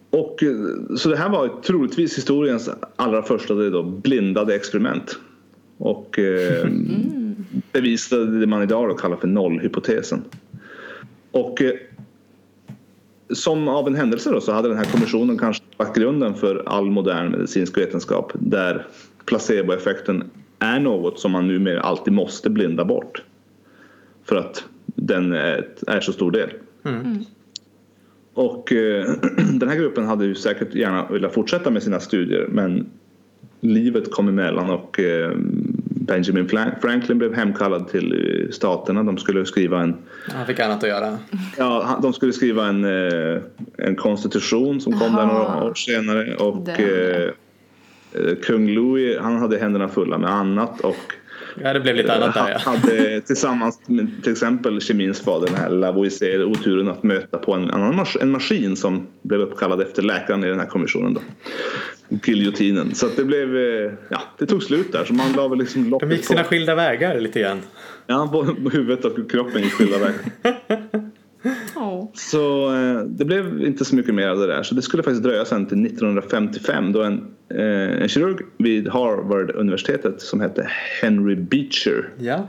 Och, 0.09 0.43
eh, 0.43 0.95
så 0.97 1.09
det 1.09 1.17
här 1.17 1.29
var 1.29 1.61
troligtvis 1.61 2.17
historiens 2.17 2.69
allra 2.95 3.23
första 3.23 3.53
då, 3.53 3.83
blindade 3.83 4.55
experiment. 4.55 5.19
Och 5.77 6.19
eh, 6.19 6.67
bevisade 7.71 8.39
det 8.39 8.47
man 8.47 8.63
idag 8.63 8.89
då 8.89 8.95
kallar 8.95 9.17
för 9.17 9.27
nollhypotesen. 9.27 10.23
Och 11.31 11.61
eh, 11.61 11.73
som 13.29 13.67
av 13.67 13.87
en 13.87 13.95
händelse 13.95 14.31
då, 14.31 14.41
så 14.41 14.51
hade 14.51 14.67
den 14.69 14.77
här 14.77 14.85
kommissionen 14.85 15.37
kanske 15.37 15.63
lagt 15.79 15.97
grunden 15.97 16.33
för 16.33 16.63
all 16.65 16.89
modern 16.91 17.31
medicinsk 17.31 17.77
vetenskap 17.77 18.31
där 18.33 18.87
placeboeffekten 19.25 20.23
är 20.59 20.79
något 20.79 21.19
som 21.19 21.31
man 21.31 21.47
numera 21.47 21.81
alltid 21.81 22.13
måste 22.13 22.49
blinda 22.49 22.85
bort. 22.85 23.23
För 24.25 24.35
att 24.35 24.63
den 24.85 25.33
är, 25.33 25.67
är 25.87 25.99
så 25.99 26.13
stor 26.13 26.31
del. 26.31 26.49
Och 28.33 28.71
eh, 28.71 29.05
den 29.59 29.69
här 29.69 29.75
gruppen 29.75 30.05
hade 30.05 30.25
ju 30.25 30.35
säkert 30.35 30.75
gärna 30.75 31.07
velat 31.07 31.33
fortsätta 31.33 31.69
med 31.69 31.83
sina 31.83 31.99
studier 31.99 32.47
men 32.51 32.89
livet 33.59 34.11
kom 34.11 34.27
emellan 34.27 34.69
och 34.69 34.99
eh, 34.99 35.31
Benjamin 36.07 36.49
Franklin 36.81 37.17
blev 37.17 37.33
hemkallad 37.33 37.87
till 37.87 38.13
eh, 38.13 38.51
staterna. 38.51 39.03
De 39.03 39.17
skulle 39.17 39.45
skriva 39.45 39.81
en, 39.81 39.95
Han 40.27 40.45
fick 40.45 40.59
annat 40.59 40.83
att 40.83 40.89
göra. 40.89 41.17
ja, 41.57 41.99
de 42.01 42.13
skulle 42.13 42.33
skriva 42.33 42.67
en, 42.67 42.85
eh, 42.85 43.41
en 43.77 43.95
konstitution 43.95 44.81
som 44.81 44.99
kom 44.99 45.15
där 45.15 45.25
några 45.25 45.63
år 45.63 45.73
senare 45.73 46.35
och 46.35 46.69
eh, 46.69 47.23
eh, 47.23 47.31
kung 48.43 48.69
Louis 48.69 49.17
han 49.21 49.37
hade 49.37 49.57
händerna 49.57 49.87
fulla 49.87 50.17
med 50.17 50.29
annat 50.29 50.81
och 50.81 50.95
Ja, 51.63 51.73
det 51.73 51.79
blev 51.79 51.95
lite 51.95 52.13
annat 52.15 52.33
där 52.33 52.49
ja. 52.51 52.57
hade 52.71 53.21
tillsammans 53.21 53.79
med 53.85 54.07
till 54.23 54.31
exempel 54.31 54.81
kemins 54.81 55.21
fader, 55.21 55.47
den 55.47 55.55
här 55.55 55.69
Lavoisier, 55.69 56.43
oturen 56.43 56.87
att 56.87 57.03
möta 57.03 57.37
på 57.37 57.53
en 57.53 57.69
annan 57.71 57.93
mas- 57.99 58.17
en 58.21 58.31
maskin 58.31 58.75
som 58.75 59.07
blev 59.21 59.41
uppkallad 59.41 59.81
efter 59.81 60.01
läkaren 60.01 60.43
i 60.43 60.47
den 60.47 60.59
här 60.59 60.65
kommissionen. 60.67 61.13
Då. 61.13 61.21
Giljotinen. 62.23 62.95
Så 62.95 63.07
det 63.15 63.23
blev, 63.23 63.55
eh, 63.57 63.91
ja, 64.09 64.21
det 64.37 64.45
tog 64.45 64.63
slut 64.63 64.91
där. 64.91 65.03
Så 65.05 65.13
man 65.13 65.33
la 65.33 65.47
väl 65.47 65.59
liksom 65.59 65.89
De 65.99 66.11
gick 66.11 66.25
sina 66.25 66.43
på. 66.43 66.49
skilda 66.49 66.75
vägar 66.75 67.19
lite 67.19 67.39
grann. 67.39 67.61
Ja, 68.07 68.29
både 68.31 68.69
huvudet 68.77 69.05
och 69.05 69.31
kroppen 69.31 69.61
gick 69.61 69.73
skilda 69.73 69.97
vägar. 69.97 70.15
Åh. 71.75 72.10
Så 72.13 72.75
eh, 72.75 73.00
det 73.00 73.25
blev 73.25 73.62
inte 73.62 73.86
så 73.86 73.96
mycket 73.96 74.15
mer 74.15 74.27
av 74.27 74.38
det 74.38 74.48
där. 74.48 74.63
Så 74.63 74.75
det 74.75 74.82
skulle 74.82 75.03
faktiskt 75.03 75.24
dröja 75.24 75.46
sen 75.46 75.65
till 75.65 75.86
1955 75.86 76.91
då 76.91 77.03
en, 77.03 77.27
eh, 77.50 78.01
en 78.01 78.08
kirurg 78.08 78.46
vid 78.58 78.88
Harvard-universitetet 78.88 80.22
som 80.22 80.41
hette 80.41 80.67
Henry 81.01 81.36
Beecher 81.36 82.10
Ja. 82.20 82.48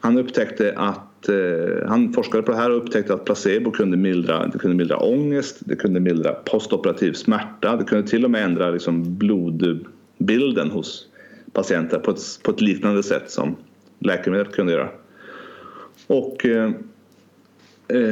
Han 0.00 0.18
upptäckte 0.18 0.72
att 0.76 1.28
eh, 1.28 1.88
han 1.88 2.12
forskade 2.12 2.42
på 2.42 2.52
det 2.52 2.58
här 2.58 2.70
och 2.70 2.76
upptäckte 2.76 3.14
att 3.14 3.24
placebo 3.24 3.70
kunde 3.70 3.96
mildra, 3.96 4.46
det 4.46 4.58
kunde 4.58 4.76
mildra 4.76 4.96
ångest, 4.96 5.56
det 5.60 5.76
kunde 5.76 6.00
mildra 6.00 6.32
postoperativ 6.32 7.12
smärta, 7.12 7.76
det 7.76 7.84
kunde 7.84 8.08
till 8.08 8.24
och 8.24 8.30
med 8.30 8.44
ändra 8.44 8.70
liksom 8.70 9.18
blodbilden 9.18 10.70
hos 10.70 11.08
patienter 11.52 11.98
på 11.98 12.10
ett, 12.10 12.20
på 12.42 12.50
ett 12.50 12.60
liknande 12.60 13.02
sätt 13.02 13.30
som 13.30 13.56
läkemedel 13.98 14.46
kunde 14.46 14.72
göra. 14.72 14.88
Och 16.06 16.46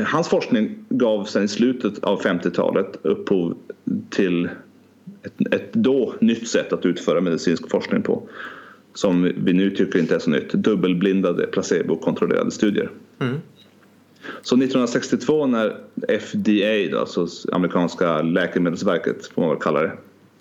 hans 0.06 0.28
forskning 0.28 0.84
gav 0.88 1.24
sen 1.24 1.44
i 1.44 1.48
slutet 1.48 2.04
av 2.04 2.22
50-talet 2.22 2.98
upphov 3.02 3.56
till 4.10 4.48
ett, 5.22 5.54
ett 5.54 5.72
då 5.72 6.14
nytt 6.20 6.48
sätt 6.48 6.72
att 6.72 6.86
utföra 6.86 7.20
medicinsk 7.20 7.70
forskning 7.70 8.02
på 8.02 8.28
som 8.94 9.32
vi 9.36 9.52
nu 9.52 9.70
tycker 9.70 9.98
inte 9.98 10.14
är 10.14 10.18
så 10.18 10.30
nytt, 10.30 10.52
dubbelblindade 10.52 11.46
placebokontrollerade 11.46 12.50
studier. 12.50 12.90
Mm. 13.20 13.36
Så 14.42 14.54
1962 14.56 15.46
när 15.46 15.76
FDA, 16.20 16.90
då, 16.90 16.98
alltså 16.98 17.26
amerikanska 17.52 18.22
läkemedelsverket 18.22 19.26
får 19.26 19.42
man 19.42 19.50
väl 19.50 19.60
kalla 19.60 19.82
det, 19.82 19.92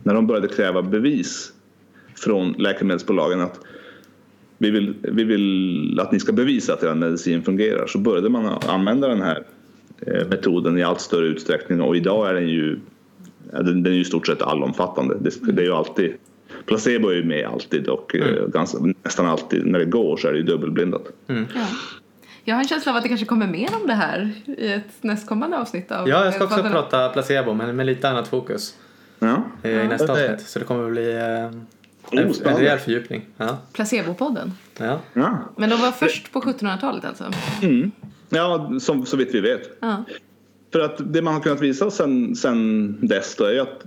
när 0.04 0.14
de 0.14 0.28
började 0.28 0.48
kräva 0.48 0.82
bevis 0.82 1.54
från 2.16 2.52
läkemedelsbolagen 2.52 3.42
att 3.42 3.60
vi 4.58 4.70
vill, 4.70 4.96
vi 5.02 5.24
vill 5.24 6.00
att 6.00 6.12
ni 6.12 6.20
ska 6.20 6.32
bevisa 6.32 6.74
att 6.74 6.84
er 6.84 6.96
medicin 6.96 7.44
fungerar 7.44 7.88
så 7.88 7.98
började 7.98 8.30
man 8.30 8.46
använda 8.68 9.08
den 9.08 9.22
här 9.22 9.44
eh, 10.08 10.28
metoden 10.28 10.78
i 10.78 10.84
allt 10.84 11.02
större 11.02 11.26
utsträckning 11.26 11.82
och 11.82 11.96
idag 11.96 12.30
är 12.30 12.34
den 12.34 12.50
ju, 12.50 12.80
den, 13.52 13.86
är 13.86 13.90
ju 13.90 14.02
i 14.02 14.06
stort 14.06 14.28
sett 14.28 14.42
allomfattande. 14.42 15.16
Det, 15.22 15.54
det 15.54 15.62
är 15.62 15.66
ju 15.66 15.74
alltid 15.74 16.14
Placebo 16.66 17.10
är 17.10 17.16
ju 17.16 17.24
med 17.24 17.48
alltid 17.48 17.88
och 17.88 18.16
eh, 18.16 18.48
ganska, 18.48 18.78
nästan 19.04 19.26
alltid 19.26 19.66
när 19.66 19.80
det 19.80 19.86
går 19.86 20.18
så 20.18 20.28
är 20.28 20.32
det 20.32 20.38
ju 20.38 20.44
dubbelblindat. 20.44 21.04
Ja. 21.28 21.36
Jag 22.44 22.56
har 22.56 22.62
en 22.62 22.68
känsla 22.68 22.92
av 22.92 22.96
att 22.98 23.04
det 23.04 23.10
kanske 23.10 23.26
kommer 23.26 23.48
mer 23.48 23.70
om 23.82 23.88
det 23.88 23.94
här 23.94 24.32
i 24.46 24.72
ett 24.72 25.04
nästkommande 25.04 25.58
avsnitt 25.58 25.92
av 25.92 26.10
ja, 26.10 26.26
jag 26.26 26.34
ska 26.34 26.44
också 26.44 26.64
prata 26.64 27.10
placebo 27.10 27.54
men 27.54 27.76
med 27.76 27.86
lite 27.86 28.10
annat 28.10 28.28
fokus 28.28 28.78
Ja. 29.20 29.44
eh, 29.64 29.86
i 29.86 29.88
nästa 29.88 30.12
avsnitt. 30.12 30.42
Så 30.42 30.60
det 30.60 30.66
kommer 30.66 30.86
att 30.86 30.92
bli 30.92 31.20
en, 32.12 32.20
Oh, 32.20 32.48
en 32.48 32.58
rejäl 32.58 32.80
fördjupning. 32.80 33.26
Ja. 33.38 33.58
Placebopodden. 33.74 34.52
Ja. 34.78 35.00
Ja, 35.14 35.54
Men 35.58 35.70
de 35.70 35.82
var 35.82 35.92
först 35.92 36.32
på 36.32 36.42
1700-talet 36.42 37.06
alltså? 37.06 37.32
ja 38.30 38.72
som, 38.80 39.06
så 39.06 39.18
vitt 39.18 39.36
vi 39.36 39.42
vet. 39.42 39.70
Ja. 39.80 40.04
För 40.72 40.80
att 40.80 41.14
det 41.14 41.22
man 41.22 41.34
har 41.34 41.42
kunnat 41.42 41.62
visa 41.62 41.92
sen, 41.92 42.36
sen 42.36 42.98
dess 43.08 43.36
då 43.36 43.44
är 43.44 43.52
ju 43.52 43.60
att 43.60 43.86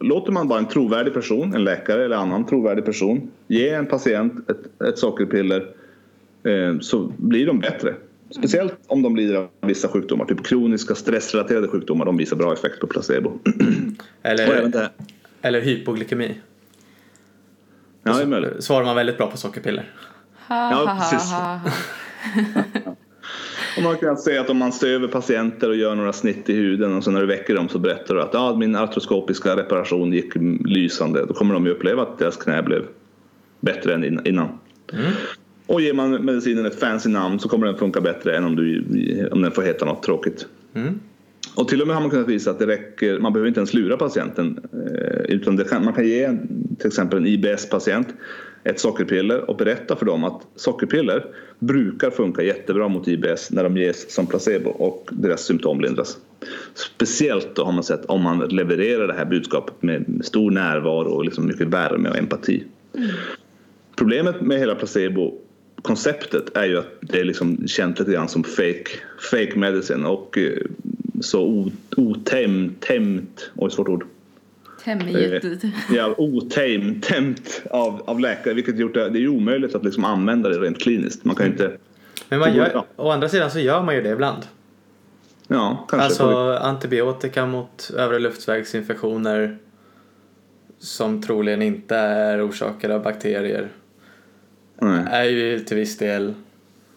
låter 0.00 0.32
man 0.32 0.48
bara 0.48 0.58
en 0.58 0.68
trovärdig 0.68 1.14
person, 1.14 1.54
en 1.54 1.64
läkare 1.64 2.04
eller 2.04 2.16
annan 2.16 2.46
trovärdig 2.46 2.84
person 2.84 3.30
ge 3.46 3.68
en 3.68 3.86
patient 3.86 4.50
ett, 4.50 4.82
ett 4.82 4.98
sockerpiller 4.98 5.66
eh, 6.44 6.78
så 6.80 7.12
blir 7.16 7.46
de 7.46 7.60
bättre. 7.60 7.94
Speciellt 8.30 8.74
om 8.86 9.02
de 9.02 9.16
lider 9.16 9.34
av 9.36 9.48
vissa 9.60 9.88
sjukdomar, 9.88 10.24
typ 10.24 10.46
kroniska 10.46 10.94
stressrelaterade 10.94 11.68
sjukdomar. 11.68 12.04
De 12.04 12.16
visar 12.16 12.36
bra 12.36 12.52
effekt 12.52 12.80
på 12.80 12.86
placebo. 12.86 13.38
Eller, 14.22 14.90
eller 15.42 15.60
hypoglykemi. 15.60 16.34
Ja, 18.04 18.12
det 18.16 18.22
är 18.22 18.26
möjligt. 18.26 18.64
Svarar 18.64 18.84
man 18.84 18.96
väldigt 18.96 19.16
bra 19.18 19.30
på 19.30 19.36
sockerpiller. 19.36 19.90
Ha, 20.48 20.70
Ja, 20.70 20.76
ha, 20.76 20.84
ha, 20.92 21.00
precis. 21.10 21.32
ha. 21.32 21.60
Och 23.76 23.82
man 23.82 23.96
kunnat 23.96 24.20
se 24.20 24.38
att 24.38 24.50
om 24.50 24.56
man 24.58 24.72
stöver 24.72 25.08
patienter 25.08 25.68
och 25.68 25.76
gör 25.76 25.94
några 25.94 26.12
snitt 26.12 26.48
i 26.50 26.54
huden 26.54 26.94
och 26.96 27.04
sen 27.04 27.12
när 27.12 27.20
du 27.20 27.26
väcker 27.26 27.54
dem 27.54 27.68
så 27.68 27.78
berättar 27.78 28.14
du 28.14 28.22
att 28.22 28.34
ah, 28.34 28.56
min 28.56 28.76
artroskopiska 28.76 29.56
reparation 29.56 30.12
gick 30.12 30.32
lysande. 30.64 31.26
Då 31.26 31.34
kommer 31.34 31.54
de 31.54 31.66
ju 31.66 31.72
uppleva 31.72 32.02
att 32.02 32.18
deras 32.18 32.36
knä 32.36 32.62
blev 32.62 32.82
bättre 33.60 33.94
än 33.94 34.04
in- 34.04 34.20
innan. 34.26 34.48
Och 35.66 35.80
ger 35.80 35.94
man 35.94 36.10
medicinen 36.24 36.66
ett 36.66 36.80
fancy 36.80 37.08
namn 37.08 37.38
så 37.38 37.48
kommer 37.48 37.66
den 37.66 37.76
funka 37.76 38.00
bättre 38.00 38.36
än 38.36 38.44
om, 38.44 38.56
du, 38.56 38.84
om 39.32 39.42
den 39.42 39.52
får 39.52 39.62
heta 39.62 39.84
något 39.84 40.02
tråkigt. 40.02 40.46
Mm. 40.74 41.00
Och 41.54 41.68
till 41.68 41.80
och 41.80 41.86
med 41.86 41.96
har 41.96 42.00
man 42.00 42.10
kunnat 42.10 42.28
visa 42.28 42.50
att 42.50 42.58
det 42.58 42.66
räcker, 42.66 43.18
man 43.18 43.32
behöver 43.32 43.48
inte 43.48 43.60
ens 43.60 43.74
lura 43.74 43.96
patienten 43.96 44.60
eh, 44.72 45.34
utan 45.34 45.58
kan, 45.58 45.84
man 45.84 45.94
kan 45.94 46.06
ge 46.08 46.38
till 46.78 46.86
exempel 46.86 47.18
en 47.18 47.26
IBS-patient 47.26 48.08
ett 48.64 48.80
sockerpiller 48.80 49.50
och 49.50 49.56
berätta 49.56 49.96
för 49.96 50.06
dem 50.06 50.24
att 50.24 50.42
sockerpiller 50.56 51.26
brukar 51.58 52.10
funka 52.10 52.42
jättebra 52.42 52.88
mot 52.88 53.08
IBS 53.08 53.50
när 53.50 53.64
de 53.64 53.76
ges 53.76 54.14
som 54.14 54.26
placebo 54.26 54.70
och 54.70 55.08
deras 55.12 55.44
symptom 55.44 55.80
lindras. 55.80 56.18
Speciellt 56.74 57.54
då 57.54 57.64
har 57.64 57.72
man 57.72 57.84
sett 57.84 58.04
om 58.04 58.22
man 58.22 58.38
levererar 58.38 59.06
det 59.06 59.14
här 59.14 59.24
budskapet 59.24 59.82
med 59.82 60.20
stor 60.24 60.50
närvaro 60.50 61.08
och 61.08 61.24
liksom 61.24 61.46
mycket 61.46 61.66
värme 61.66 62.08
och 62.08 62.16
empati. 62.16 62.64
Problemet 63.96 64.40
med 64.40 64.58
hela 64.58 64.74
placebo-konceptet 64.74 66.56
är 66.56 66.64
ju 66.64 66.78
att 66.78 66.98
det 67.00 67.20
är 67.20 67.24
liksom 67.24 67.68
känt 67.68 67.98
lite 67.98 68.12
grann 68.12 68.28
som 68.28 68.44
fake, 68.44 68.90
fake 69.30 69.52
medicine 69.58 70.06
och 70.06 70.38
eh, 70.38 70.58
så 71.24 71.42
o- 71.42 71.70
otämt, 71.96 72.80
tämt, 72.80 73.50
oj 73.56 73.70
svårt 73.70 73.88
ord, 73.88 74.04
Tämjet. 74.84 75.44
ja, 75.90 76.14
otämt 76.18 77.62
av, 77.70 78.02
av 78.06 78.20
läkare 78.20 78.54
vilket 78.54 78.78
gjort 78.78 78.94
det, 78.94 79.08
det 79.08 79.18
är 79.24 79.28
omöjligt 79.28 79.74
att 79.74 79.84
liksom 79.84 80.04
använda 80.04 80.48
det 80.48 80.58
rent 80.58 80.78
kliniskt. 80.82 81.24
Man 81.24 81.36
kan 81.36 81.46
inte, 81.46 81.76
Men 82.28 82.38
man 82.38 82.54
gör, 82.56 82.70
Ja. 82.74 82.86
å 82.96 83.10
andra 83.10 83.28
sidan 83.28 83.50
så 83.50 83.58
gör 83.60 83.82
man 83.82 83.94
ju 83.94 84.02
det 84.02 84.10
ibland. 84.10 84.42
ja 85.48 85.86
kanske. 85.90 86.06
Alltså 86.06 86.58
antibiotika 86.62 87.46
mot 87.46 87.90
övre 87.96 88.18
luftvägsinfektioner 88.18 89.58
som 90.78 91.22
troligen 91.22 91.62
inte 91.62 91.96
är 91.96 92.48
orsakade 92.48 92.94
av 92.94 93.02
bakterier 93.02 93.68
Nej. 94.80 95.04
är 95.10 95.24
ju 95.24 95.60
till 95.60 95.76
viss 95.76 95.98
del 95.98 96.34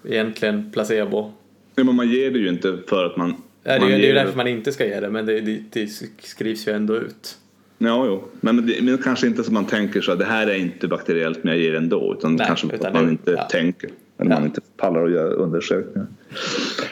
egentligen 0.05 0.71
placebo. 0.71 1.31
Ja, 1.75 1.83
men 1.83 1.95
man 1.95 2.09
ger 2.09 2.31
det 2.31 2.39
ju 2.39 2.49
inte 2.49 2.77
för 2.87 3.05
att 3.05 3.17
man... 3.17 3.35
Ja, 3.67 3.79
det, 3.79 3.93
är- 3.93 3.97
det 3.99 4.09
är 4.09 4.13
därför 4.13 4.37
man 4.37 4.47
inte 4.47 4.71
ska 4.71 4.85
ge 4.85 4.99
det 4.99 5.09
men 5.09 5.25
det, 5.25 5.41
det, 5.41 5.59
det 5.69 5.87
skrivs 6.23 6.67
ju 6.67 6.71
ändå 6.71 6.95
ut. 6.95 7.37
Ja, 7.77 8.05
jo. 8.05 8.23
Men 8.41 8.67
det, 8.67 8.81
men 8.81 8.97
kanske 8.97 9.27
inte 9.27 9.43
så 9.43 9.53
man 9.53 9.65
tänker 9.65 10.01
så 10.01 10.11
att 10.11 10.19
det 10.19 10.25
här 10.25 10.47
är 10.47 10.55
inte 10.55 10.87
bakteriellt 10.87 11.43
men 11.43 11.53
jag 11.53 11.63
ger 11.63 11.71
det 11.71 11.77
ändå. 11.77 12.15
Utan 12.17 12.35
Nej, 12.35 12.47
kanske 12.47 12.67
utan 12.67 12.87
att 12.87 12.93
man 12.93 13.05
det- 13.05 13.11
inte 13.11 13.31
ja. 13.31 13.43
tänker. 13.43 13.89
Eller 14.19 14.31
Ja. 14.31 14.35
man 14.39 14.45
inte 14.45 14.61
pallar 14.77 15.05
att 15.05 15.11
göra 15.11 15.29
undersökningar. 15.33 16.07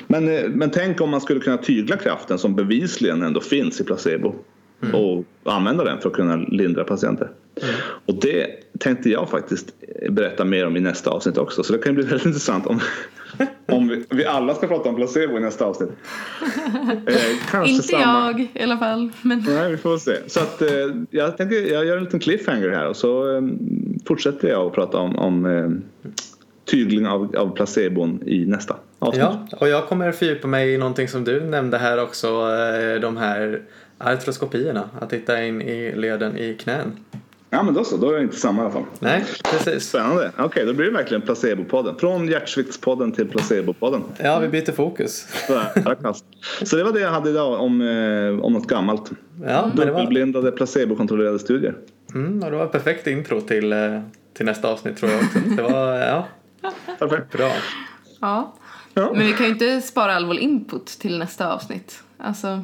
Men 0.08 0.26
Men, 0.26 0.36
eh, 0.36 0.50
men 0.50 0.70
tänk 0.72 1.02
om 1.02 1.10
man 1.10 1.22
skulle 1.22 1.40
kunna 1.40 1.58
tygla 1.58 1.98
kraften 1.98 2.38
som 2.38 2.56
bevisligen 2.56 3.22
ändå 3.22 3.42
finns 3.42 3.82
i 3.82 3.84
placebo 3.84 4.36
och 4.94 5.24
använda 5.44 5.84
den 5.84 6.02
för 6.02 6.10
att 6.10 6.16
kunna 6.16 6.36
lindra 6.36 6.84
patienter. 6.84 7.30
Och 8.06 8.20
det 8.22 8.48
tänkte 8.80 9.10
jag 9.10 9.30
faktiskt 9.30 9.74
berätta 10.10 10.46
mer 10.46 10.68
om 10.68 10.78
i 10.78 10.80
nästa 10.80 11.10
avsnitt 11.10 11.38
också. 11.38 11.64
Så 11.64 11.74
det 11.74 11.80
kan 11.80 11.96
bli 11.96 12.04
väldigt 12.04 12.26
intressant 12.26 12.68
om, 12.68 12.80
om 13.66 13.88
vi, 13.88 14.06
vi 14.10 14.26
alla 14.26 14.56
ska 14.56 14.68
prata 14.68 14.90
om 14.90 14.96
placebo 14.96 15.38
i 15.38 15.40
nästa 15.40 15.66
avsnitt. 15.66 15.90
Eh, 17.08 17.16
kanske 17.52 17.72
Inte 17.72 17.84
samma- 17.88 18.28
jag 18.32 18.48
i 18.54 18.64
alla 18.64 18.78
fall. 18.78 19.12
Men 19.22 19.46
Nej, 19.48 19.72
vi 19.72 19.78
får 19.78 19.98
se. 19.98 20.12
Så 20.28 20.40
att, 20.40 20.62
eh, 20.62 20.70
jag 21.10 21.38
tänker 21.38 21.74
jag 21.74 21.86
gör 21.86 21.98
en 21.98 22.04
liten 22.04 22.20
cliffhanger 22.20 22.70
här 22.70 22.88
och 22.88 22.96
så 22.96 23.36
eh, 23.36 23.42
fortsätter 24.08 24.48
jag 24.48 24.68
att 24.68 24.74
prata 24.74 24.98
om, 24.98 25.16
om 25.16 25.46
eh, 25.46 25.70
tygling 26.66 27.08
av, 27.08 27.36
av 27.38 27.56
placebon 27.56 28.24
i 28.26 28.46
nästa 28.46 28.76
avsnitt. 29.00 29.24
Ja, 29.24 29.48
och 29.58 29.68
jag 29.70 29.88
kommer 29.88 30.12
fördjupa 30.12 30.48
mig 30.48 30.74
i 30.74 30.78
någonting 30.78 31.08
som 31.08 31.24
du 31.24 31.42
nämnde 31.42 31.78
här 31.78 32.04
också, 32.04 32.28
eh, 32.28 33.02
de 33.02 33.18
här 33.18 33.62
artroskopierna, 33.98 34.90
att 35.02 35.10
titta 35.10 35.44
in 35.46 35.62
i 35.62 35.96
leden 35.96 36.38
i 36.38 36.54
knän. 36.54 36.92
Ja, 37.50 37.64
men 37.64 37.74
då 37.74 37.84
så. 37.84 37.98
Då 37.98 38.10
är 38.10 38.14
jag 38.14 38.22
inte 38.24 38.36
samma 38.36 38.62
i 38.62 38.66
alla 38.66 38.74
fall. 38.74 38.84
Nej, 39.00 39.26
precis. 39.52 39.90
Spännande. 39.90 40.32
Okej, 40.38 40.66
då 40.66 40.74
blir 40.74 40.86
det 40.86 40.92
verkligen 40.92 41.22
placebopodden. 41.22 41.96
Från 42.00 42.28
hjärtsviktspodden 42.28 43.12
till 43.12 43.28
placebopodden. 43.28 44.04
Ja, 44.18 44.40
vi 44.40 44.48
byter 44.48 44.72
fokus. 44.72 45.28
Så 46.64 46.76
det 46.76 46.84
var 46.84 46.94
det 46.94 47.00
jag 47.00 47.12
hade 47.12 47.30
idag 47.30 47.62
om, 47.62 47.82
eh, 47.82 48.46
om 48.46 48.54
något 48.54 48.68
gammalt. 48.68 49.12
Ja, 49.46 49.66
men 49.68 49.76
det 49.76 49.92
var, 49.92 50.00
Dubbelblindade 50.00 50.52
placebokontrollerade 50.52 51.40
studier. 51.40 51.76
mm, 52.14 52.44
och 52.44 52.52
det 52.52 52.58
var 52.58 52.66
ett 52.66 52.72
perfekt 52.72 53.08
intro 53.08 53.42
till, 53.42 53.74
eh, 53.74 54.00
till 54.34 54.46
nästa 54.46 54.68
avsnitt 54.72 54.98
tror 54.98 55.12
jag 55.12 55.20
också. 55.24 55.40
Det 55.56 55.62
var, 55.64 55.94
ja, 55.96 56.28
Perfekt. 57.00 57.32
bra. 57.32 57.52
ja. 58.22 58.56
Ja. 58.94 59.12
Men 59.14 59.28
vi 59.28 59.34
kan 59.34 59.46
ju 59.46 59.52
inte 59.52 59.82
spara 59.82 60.16
all 60.16 60.26
vår 60.26 60.38
input 60.38 60.86
till 60.88 61.20
nästa 61.20 61.54
avsnitt. 61.54 62.04
Alltså, 62.18 62.62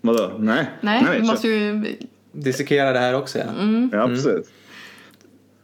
Vadå? 0.00 0.30
Nej. 0.38 0.70
nej, 0.80 1.04
vi 1.12 1.18
kör. 1.18 1.32
måste 1.32 1.48
ju... 1.48 1.96
Dissekera 2.32 2.92
det 2.92 2.98
här 2.98 3.14
också 3.14 3.38
ja. 3.38 3.44
Ja, 3.92 4.08
precis. 4.08 4.50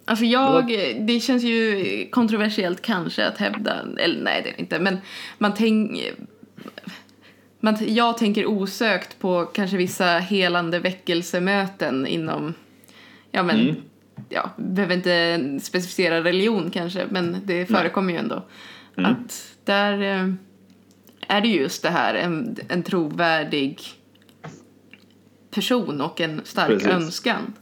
Alltså 0.04 0.24
jag, 0.24 0.66
det 1.00 1.20
känns 1.20 1.42
ju 1.42 2.08
kontroversiellt 2.10 2.82
kanske 2.82 3.26
att 3.26 3.38
hävda, 3.38 3.76
eller 3.98 4.22
nej 4.22 4.40
det 4.44 4.48
är 4.48 4.52
det 4.52 4.60
inte, 4.60 4.78
men 4.78 4.98
man 5.38 5.54
tänker 5.54 6.14
man, 7.60 7.76
jag 7.80 8.18
tänker 8.18 8.46
osökt 8.46 9.18
på 9.18 9.44
kanske 9.44 9.76
vissa 9.76 10.18
helande 10.18 10.78
väckelsemöten 10.78 12.06
inom, 12.06 12.54
ja 13.30 13.42
men, 13.42 13.60
Mm. 13.60 13.76
ja, 14.28 14.50
behöver 14.56 14.94
inte 14.94 15.60
specificera 15.64 16.24
religion 16.24 16.70
kanske, 16.70 17.06
men 17.10 17.36
det 17.44 17.66
förekommer 17.66 18.12
ju 18.12 18.18
ändå. 18.18 18.42
Mm. 18.98 19.10
Att 19.10 19.56
där 19.64 20.02
eh, 20.02 20.28
är 21.28 21.40
det 21.40 21.48
just 21.48 21.82
det 21.82 21.90
här, 21.90 22.14
en, 22.14 22.56
en 22.68 22.82
trovärdig 22.82 23.80
person 25.54 26.00
och 26.00 26.20
en 26.20 26.40
stark 26.44 26.68
Precis. 26.68 26.88
önskan. 26.88 27.52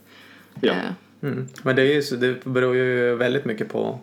Ja. 0.61 0.73
Eh, 0.73 0.79
Mm. 1.25 1.47
Men 1.63 1.77
det, 1.77 1.83
är 1.83 1.95
ju, 1.95 2.03
så- 2.03 2.17
det 2.17 2.45
beror 2.45 2.77
ju 2.77 3.15
väldigt 3.17 3.45
mycket 3.45 3.69
på 3.69 3.99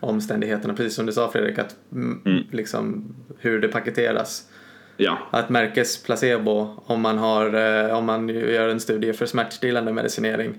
omständigheterna, 0.00 0.74
precis 0.74 0.94
som 0.94 1.06
du 1.06 1.12
sa 1.12 1.30
Fredrik, 1.30 1.58
att 1.58 1.76
mm, 1.92 2.22
Mm. 2.26 2.42
liksom 2.50 3.14
hur 3.38 3.60
det 3.60 3.68
paketeras. 3.68 4.48
ja. 4.96 5.18
Att 5.30 5.48
märkes 5.50 6.02
placebo 6.02 6.74
om 6.86 7.00
man, 7.00 7.18
har, 7.18 7.54
eh, 7.54 7.96
om 7.98 8.04
man 8.04 8.28
gör 8.28 8.68
en 8.68 8.80
studie 8.80 9.12
för 9.12 9.26
smärtstillande 9.26 9.92
medicinering 9.92 10.58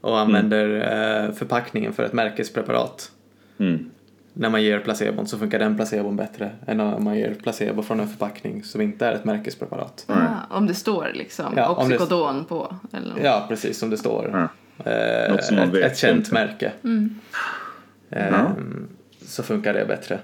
och 0.00 0.18
använder 0.20 0.66
eh, 1.26 1.32
förpackningen 1.34 1.92
för 1.92 2.02
ett 2.02 2.12
märkespreparat. 2.12 3.10
Mm. 3.58 3.87
När 4.40 4.50
man 4.50 4.62
ger 4.62 4.78
placebon 4.80 5.26
så 5.26 5.38
funkar 5.38 5.58
den 5.58 5.76
placebon 5.76 6.16
bättre 6.16 6.50
än 6.66 6.80
om 6.80 7.04
man 7.04 7.16
ger 7.18 7.34
placebo 7.34 7.82
från 7.82 8.00
en 8.00 8.08
förpackning 8.08 8.64
som 8.64 8.80
inte 8.80 9.06
är 9.06 9.12
ett 9.12 9.24
märkespreparat. 9.24 10.04
Nej. 10.08 10.18
Ah, 10.18 10.56
om 10.56 10.66
det 10.66 10.74
står 10.74 11.10
liksom 11.14 11.52
Ja, 11.56 11.68
om 11.68 11.88
det- 11.88 11.94
Oxycodon 11.96 12.44
på. 12.44 12.76
Eller 12.92 13.08
något. 13.08 13.18
Ja, 13.22 13.44
precis 13.48 13.78
som 13.78 13.90
det 13.90 13.96
står. 13.98 14.30
Ja. 14.32 14.90
Eh, 14.90 15.30
Något 15.32 15.44
som 15.44 15.58
ett, 15.58 15.68
vet 15.74 15.92
ett 15.92 15.98
känt 15.98 16.18
inte. 16.18 16.34
märke. 16.34 16.72
Eh. 18.10 18.46
Så 19.26 19.42
funkar 19.42 19.74
det 19.74 19.84
bättre. 19.84 20.18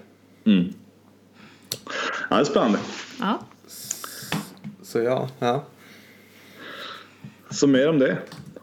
Mm. 0.47 0.73
Ja, 2.31 2.37
det 2.37 2.43
är 2.43 2.45
spännande. 2.45 2.79
Ja. 3.21 3.39
Så 4.83 5.01
ja, 5.03 5.29
ja. 5.39 5.65
Så 7.51 7.67
mer 7.67 7.89
om 7.89 7.99
det. 7.99 8.17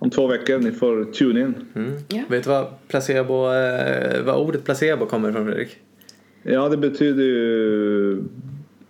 Om 0.03 0.09
två 0.09 0.27
veckor. 0.27 0.59
Ni 0.59 0.71
får 0.71 1.05
tune 1.13 1.39
in. 1.41 1.55
Mm. 1.75 1.93
Ja. 2.07 2.23
Vet 2.29 2.43
du 2.43 2.49
vad, 2.49 2.67
placebo, 2.87 3.53
eh, 3.53 4.21
vad 4.23 4.35
ordet 4.35 4.63
placebo 4.63 5.05
kommer 5.05 5.29
ifrån 5.29 5.45
Fredrik? 5.45 5.77
Ja, 6.43 6.69
det 6.69 6.77
betyder 6.77 7.23
ju 7.23 8.23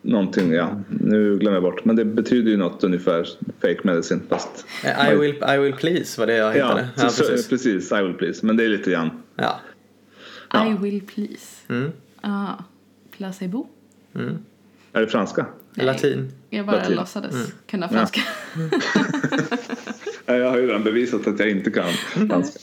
någonting. 0.02 0.52
Ja, 0.52 0.82
nu 0.90 1.38
glömmer 1.38 1.56
jag 1.56 1.64
bort. 1.64 1.86
Men 1.86 1.96
det 1.96 2.06
betyder 2.06 2.52
ju 2.52 2.58
något 2.58 2.84
ungefär 2.84 3.28
fake 3.62 3.80
medicine. 3.84 4.22
Fast... 4.30 4.66
Eh, 4.86 5.12
I 5.14 5.16
will, 5.16 5.44
I 5.56 5.58
will 5.58 5.74
please 5.74 6.20
var 6.22 6.28
det 6.28 6.34
jag 6.36 6.48
Ja, 6.48 6.52
hittade. 6.54 6.88
Ja, 6.98 7.10
så, 7.10 7.24
precis. 7.24 7.50
precis. 7.50 7.92
I 7.92 7.96
will 8.02 8.14
please. 8.14 8.46
Men 8.46 8.58
det 8.58 8.64
är 8.64 8.70
lite 8.70 8.92
grann. 8.92 9.10
Ja. 9.36 9.60
Ja. 10.54 10.68
I 10.68 10.78
will 10.84 11.02
please. 11.02 11.48
Mm. 11.70 11.92
Ah, 12.22 12.54
placebo. 13.18 13.68
Mm. 14.16 14.38
Är 14.94 15.02
det 15.02 15.08
franska? 15.08 15.46
Nej. 15.74 15.86
Latin. 15.86 16.32
Jag 16.50 16.66
bara 16.66 16.76
Latin. 16.78 16.96
låtsades 16.96 17.34
Mm. 17.36 17.48
kunna 17.68 17.90
franska. 17.90 18.22
Ja, 18.56 18.62
Jag 20.26 20.50
har 20.50 20.58
ju 20.58 20.68
redan 20.68 20.84
bevisat 20.84 21.28
att 21.28 21.40
jag 21.40 21.50
inte 21.50 21.72
kan 21.72 21.92
franska. 22.28 22.60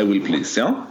I 0.00 0.04
will 0.04 0.20
please, 0.22 0.60
ja. 0.60 0.86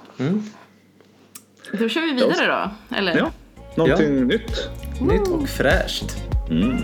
Då 1.71 1.89
kör 1.89 2.01
vi 2.01 2.13
vidare 2.13 2.47
då. 2.47 2.95
Eller? 2.95 3.17
ja. 3.17 3.31
Någonting 3.75 4.27
nytt. 4.27 4.69
Nytt 5.01 5.27
och 5.27 5.49
fräscht. 5.49 6.17
Mm. 6.49 6.77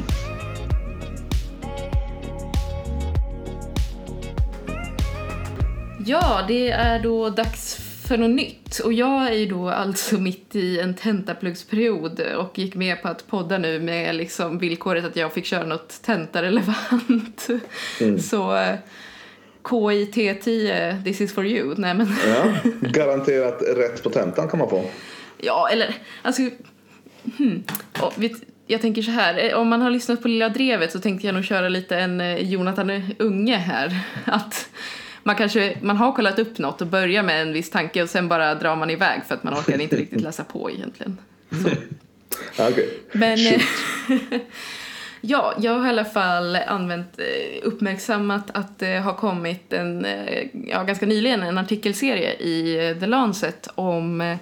Ja, 6.05 6.45
det 6.47 6.69
är 6.69 6.99
då 6.99 7.29
dags 7.29 7.86
för 8.07 8.17
något 8.17 8.35
nytt. 8.35 8.79
Och 8.79 8.93
jag 8.93 9.27
är 9.27 9.33
ju 9.33 9.45
då 9.45 9.69
alltså 9.69 10.15
mitt 10.19 10.55
i 10.55 10.79
en 10.79 10.93
tentaplugsperiod 10.93 12.19
och 12.19 12.59
gick 12.59 12.75
med 12.75 13.01
på 13.01 13.07
att 13.07 13.27
podda 13.27 13.57
nu 13.57 13.79
med 13.79 14.15
liksom 14.15 14.57
villkoret 14.57 15.05
att 15.05 15.15
jag 15.15 15.33
fick 15.33 15.45
köra 15.45 15.65
något 15.65 16.01
tentarelevant. 16.01 17.47
Så 18.19 18.55
eh, 18.55 18.75
KIT10, 19.63 21.03
this 21.03 21.21
is 21.21 21.33
for 21.33 21.45
you. 21.45 21.75
Nej 21.77 21.93
men, 21.93 22.15
Ja, 22.27 22.71
garanterat 22.89 23.61
rätt 23.75 24.03
på 24.03 24.09
tentan 24.09 24.47
kan 24.47 24.59
man 24.59 24.69
få. 24.69 24.85
ja 25.37 25.69
eller 25.71 25.95
alltså, 26.21 26.41
hmm. 27.37 27.63
Och 28.01 28.13
vet, 28.15 28.31
jag 28.67 28.81
tänker 28.81 29.01
så 29.01 29.11
här, 29.11 29.49
eh, 29.49 29.57
om 29.57 29.67
man 29.67 29.81
har 29.81 29.91
lyssnat 29.91 30.21
på 30.21 30.27
Lilla 30.27 30.49
Drevet 30.49 30.91
så 30.91 30.99
tänkte 30.99 31.27
jag 31.27 31.33
nog 31.33 31.45
köra 31.45 31.69
lite 31.69 31.97
en 31.97 32.21
eh, 32.21 32.51
Jonathan 32.51 33.01
Unge 33.19 33.55
här. 33.55 33.99
Att 34.25 34.69
man 35.27 35.35
kanske, 35.35 35.77
man 35.81 35.97
har 35.97 36.11
kollat 36.11 36.39
upp 36.39 36.57
något 36.57 36.81
och 36.81 36.87
börjar 36.87 37.23
med 37.23 37.41
en 37.41 37.53
viss 37.53 37.69
tanke 37.69 38.03
och 38.03 38.09
sen 38.09 38.27
bara 38.27 38.55
drar 38.55 38.75
man 38.75 38.89
iväg 38.89 39.21
för 39.27 39.35
att 39.35 39.43
man 39.43 39.53
orkar 39.53 39.81
inte 39.81 39.95
riktigt 39.95 40.21
läsa 40.21 40.43
på 40.43 40.71
egentligen. 40.71 41.17
Så. 41.49 41.69
Men 43.11 43.47
eh, 43.47 43.61
ja, 45.21 45.53
jag 45.57 45.79
har 45.79 45.85
i 45.85 45.89
alla 45.89 46.05
fall 46.05 46.55
använt, 46.55 47.19
eh, 47.19 47.25
uppmärksammat 47.63 48.57
att 48.57 48.79
det 48.79 48.97
har 48.97 49.13
kommit 49.13 49.73
en, 49.73 50.05
eh, 50.05 50.47
ja 50.67 50.83
ganska 50.83 51.05
nyligen 51.05 51.43
en 51.43 51.57
artikelserie 51.57 52.33
i 52.33 52.89
eh, 52.89 52.97
The 52.99 53.05
Lancet 53.05 53.67
om 53.75 54.21
eh, 54.21 54.37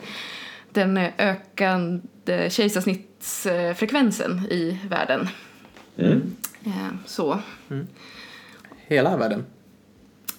den 0.71 0.97
eh, 0.97 1.11
ökande 1.17 2.49
kejsarsnittsfrekvensen 2.49 4.45
i 4.49 4.79
världen. 4.89 5.27
Mm. 5.97 6.35
Eh, 6.65 6.89
Så. 7.05 7.39
Hela 8.87 9.17
världen. 9.17 9.45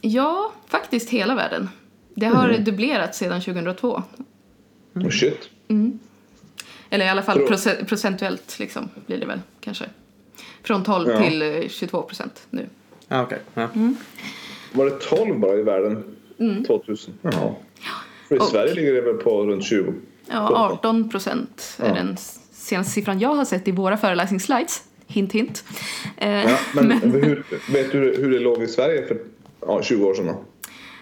Ja, 0.00 0.52
faktiskt 0.66 1.10
hela 1.10 1.34
världen. 1.34 1.68
Det 2.14 2.26
har 2.26 2.52
dubblerats 2.58 3.18
sedan 3.18 3.40
2002. 3.40 4.02
Oh, 4.94 5.08
shit. 5.10 5.48
Eller 6.90 7.04
i 7.06 7.08
alla 7.08 7.22
fall 7.22 7.38
proce- 7.38 7.84
procentuellt 7.84 8.58
liksom, 8.58 8.88
blir 9.06 9.18
det 9.18 9.26
väl 9.26 9.40
kanske. 9.60 9.84
Från 10.62 10.84
12 10.84 11.10
Ja. 11.10 11.22
till 11.22 11.42
eh, 11.42 11.68
22 11.68 12.02
procent 12.02 12.46
nu. 12.50 12.66
Ah, 13.08 13.22
okej. 13.22 13.38
Ja. 13.54 13.68
Var 14.72 14.84
det 14.84 14.90
12 15.00 15.38
bara 15.40 15.54
i 15.56 15.62
världen? 15.62 16.04
2000? 16.66 17.14
Jaha. 17.22 17.54
För 18.28 18.36
i 18.36 18.38
Och- 18.38 18.42
Sverige 18.44 18.74
ligger 18.74 18.92
det 18.92 19.00
väl 19.00 19.14
på 19.14 19.46
runt 19.46 19.64
20? 19.64 19.92
Ja, 20.30 20.68
18 20.72 21.10
procent 21.10 21.76
är 21.82 21.88
Ja. 21.88 21.94
den 21.94 22.16
senaste 22.52 22.92
siffran 22.92 23.18
jag 23.20 23.34
har 23.34 23.44
sett 23.44 23.68
i 23.68 23.70
våra 23.70 23.96
föreläsningsslides. 23.96 24.82
Hint, 25.06 25.32
hint. 25.32 25.64
Eh, 26.16 26.30
Ja, 26.50 26.58
men 26.74 26.90
hur, 27.12 27.44
vet 27.72 27.92
du 27.92 27.98
hur 27.98 28.30
det 28.30 28.38
låg 28.38 28.62
i 28.62 28.66
Sverige 28.66 29.06
för 29.06 29.18
ja, 29.66 29.82
20 29.82 30.04
år 30.06 30.14
sedan 30.14 30.26
då? 30.26 30.32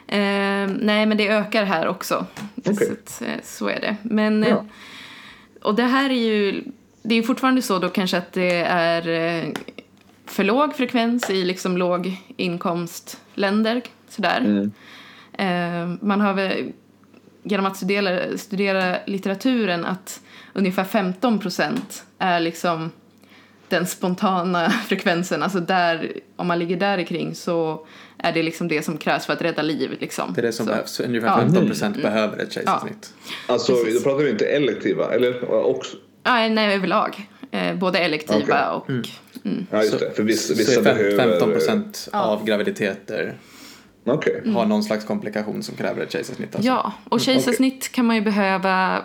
Eh, 0.06 0.68
nej, 0.80 1.06
men 1.06 1.16
det 1.16 1.28
ökar 1.28 1.64
här 1.64 1.86
också. 1.88 2.26
Okej. 2.56 2.96
Så, 3.06 3.24
eh, 3.24 3.30
så 3.42 3.68
är 3.68 3.80
det. 3.80 3.96
Men, 4.02 4.42
Ja. 4.42 4.48
eh, 4.48 4.62
och 5.62 5.74
det 5.74 5.82
här 5.82 6.10
är 6.10 6.14
ju, 6.14 6.64
det 7.02 7.14
är 7.14 7.22
fortfarande 7.22 7.62
så 7.62 7.78
då 7.78 7.88
kanske 7.88 8.18
att 8.18 8.32
det 8.32 8.56
är 8.68 9.08
eh, 9.08 9.44
för 10.26 10.44
låg 10.44 10.76
frekvens 10.76 11.30
i 11.30 11.44
liksom 11.44 11.76
låginkomstländer. 11.76 13.82
Sådär. 14.08 14.40
Mm. 14.40 14.72
Eh, 15.32 15.86
man 16.00 16.20
har 16.20 16.34
väl 16.34 16.72
genom 17.42 17.66
att 17.66 17.76
studera, 17.76 18.38
studera 18.38 18.96
litteraturen 19.06 19.84
att 19.84 20.20
ungefär 20.52 20.84
15 20.84 21.38
procent 21.38 22.04
är 22.18 22.40
liksom 22.40 22.90
den 23.68 23.86
spontana 23.86 24.70
frekvensen. 24.86 25.42
Alltså 25.42 25.60
där, 25.60 26.12
om 26.36 26.46
man 26.46 26.58
ligger 26.58 26.76
där 26.76 27.02
kring 27.02 27.34
så 27.34 27.86
är 28.28 28.32
det 28.32 28.42
liksom 28.42 28.68
det 28.68 28.82
som 28.84 28.98
krävs 28.98 29.26
för 29.26 29.32
att 29.32 29.42
rädda 29.42 29.62
liv. 29.62 29.96
Liksom. 30.00 30.32
Det 30.34 30.40
är 30.40 30.42
det 30.42 30.52
som 30.52 30.66
så. 30.66 30.72
behövs. 30.72 31.00
Ungefär 31.00 31.28
Ja. 31.28 31.36
15 31.40 31.66
procent 31.66 32.02
behöver 32.02 32.38
ett 32.38 32.52
kejsarsnitt. 32.52 33.14
Alltså, 33.46 33.72
Precis. 33.76 33.94
då 34.04 34.10
pratar 34.10 34.24
vi 34.24 34.30
inte 34.30 34.44
elektiva, 34.46 35.14
eller 35.14 35.50
också? 35.66 35.96
Ja, 36.22 36.48
nej, 36.48 36.74
överlag. 36.74 37.28
Eh, 37.50 37.74
både 37.74 37.98
elektiva 37.98 38.70
och... 38.70 38.86
Ja, 39.70 39.82
just 39.82 39.98
det. 39.98 40.12
För 40.16 40.22
vissa, 40.22 40.52
Så 40.54 40.58
vissa 40.58 40.72
fem- 40.74 40.84
behöver... 40.84 41.16
15 41.30 41.52
procent 41.52 42.08
av 42.12 42.44
graviditeter 42.44 43.34
Okej. 44.04 44.42
har 44.54 44.66
någon 44.66 44.82
slags 44.82 45.04
komplikation 45.04 45.62
som 45.62 45.74
kräver 45.76 46.02
ett 46.02 46.12
kejsarsnitt. 46.12 46.54
Alltså. 46.54 46.68
Ja, 46.70 46.92
och 47.08 47.20
kejsarsnitt 47.20 47.92
kan 47.92 48.06
man 48.06 48.16
ju 48.16 48.22
behöva 48.22 49.02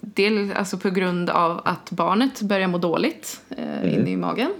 del, 0.00 0.52
alltså 0.56 0.78
på 0.78 0.90
grund 0.90 1.30
av 1.30 1.60
att 1.64 1.90
barnet 1.90 2.40
börjar 2.40 2.68
må 2.68 2.78
dåligt 2.78 3.40
eh, 3.56 3.94
inne 3.94 4.10
i 4.10 4.16
magen. 4.16 4.50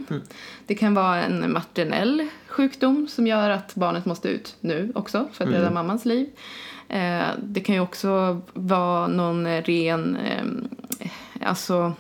Det 0.67 0.75
kan 0.75 0.95
vara 0.95 1.23
en 1.23 1.53
maternell 1.53 2.29
sjukdom 2.53 3.09
som 3.09 3.27
gör 3.27 3.51
att 3.51 3.75
barnet 3.75 4.05
måste 4.07 4.29
ut 4.29 4.57
nu 4.61 4.93
också 4.95 5.29
för 5.33 5.45
att 5.45 5.51
rädda 5.51 5.71
mammans 5.71 6.05
liv. 6.05 6.29
Eh, 6.89 7.23
det 7.43 7.61
kan 7.61 7.75
ju 7.75 7.81
också 7.81 8.41
vara 8.53 9.07
någon 9.07 9.47
ren, 9.47 10.17
eh, 10.17 11.09
alltså 11.47 11.93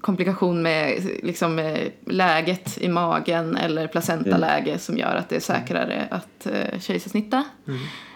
komplikation 0.00 0.62
med 0.62 1.04
liksom, 1.22 1.58
eh, 1.58 1.88
läget 2.06 2.78
i 2.78 2.88
magen 2.88 3.56
eller 3.56 3.86
placentaläge 3.86 4.78
som 4.78 4.98
gör 4.98 5.14
att 5.16 5.28
det 5.28 5.36
är 5.36 5.40
säkrare 5.40 6.08
att 6.10 6.46
eh, 6.46 6.80
kejsarsnitta. 6.80 7.44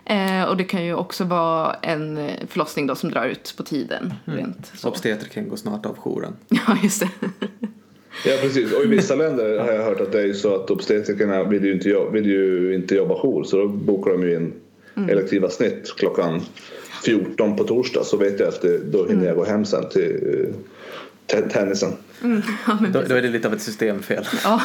Eh, 0.04 0.42
och 0.44 0.56
det 0.56 0.64
kan 0.64 0.84
ju 0.84 0.94
också 0.94 1.24
vara 1.24 1.74
en 1.74 2.16
eh, 2.16 2.46
förlossning 2.48 2.86
då 2.86 2.94
som 2.94 3.10
drar 3.10 3.26
ut 3.26 3.54
på 3.56 3.62
tiden. 3.62 4.14
Rent 4.24 4.72
så. 4.74 4.88
Obstetriken 4.88 5.48
går 5.48 5.56
snart 5.56 5.86
av 5.86 5.96
jouren. 5.96 6.36
Ja, 6.48 6.76
just 6.82 7.00
det. 7.00 7.08
Ja, 8.26 8.32
precis. 8.40 8.72
Och 8.72 8.84
i 8.84 8.86
vissa 8.86 9.14
länder 9.14 9.58
har 9.58 9.72
jag 9.72 9.84
hört 9.84 10.00
att 10.00 10.12
det 10.12 10.22
är 10.22 10.32
så 10.32 10.54
att 10.54 10.70
obstetrikerna 10.70 11.44
vill 11.44 11.64
ju 11.64 11.72
inte, 11.72 11.88
jobb, 11.88 12.12
vill 12.12 12.26
ju 12.26 12.74
inte 12.74 12.94
jobba 12.94 13.14
jour 13.14 13.44
så 13.44 13.56
då 13.56 13.68
bokar 13.68 14.10
de 14.10 14.22
ju 14.22 14.34
in 14.36 14.52
elektiva 15.10 15.48
snitt 15.48 15.94
klockan 15.96 16.40
14 17.04 17.56
på 17.56 17.64
torsdag 17.64 18.04
så 18.04 18.16
vet 18.16 18.40
jag 18.40 18.48
att 18.48 18.62
det, 18.62 18.78
då 18.78 19.06
hinner 19.06 19.26
jag 19.26 19.36
gå 19.36 19.44
hem 19.44 19.64
sen 19.64 19.88
till 19.88 20.12
eh, 20.48 20.54
te- 21.26 21.48
tennisen. 21.48 21.92
Ja, 22.66 22.78
men, 22.80 22.92
Då, 22.92 23.02
då 23.08 23.14
är 23.14 23.22
det 23.22 23.28
lite 23.28 23.48
av 23.48 23.54
ett 23.54 23.62
systemfel. 23.62 24.24
ja, 24.44 24.60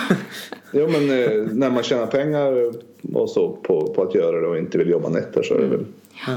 Jo 0.72 0.88
men 0.88 1.02
eh, 1.10 1.48
när 1.52 1.70
man 1.72 1.84
tjänar 1.84 2.08
pengar 2.08 2.72
och 3.14 3.30
så 3.30 3.50
på, 3.50 3.94
på 3.94 4.04
att 4.04 4.16
göra 4.16 4.42
det 4.42 4.48
och 4.48 4.58
inte 4.58 4.78
vill 4.78 4.90
jobba 4.90 5.10
nätter 5.10 5.44
så 5.44 5.54
är 5.56 5.60
det 5.62 5.68
väl 5.68 5.86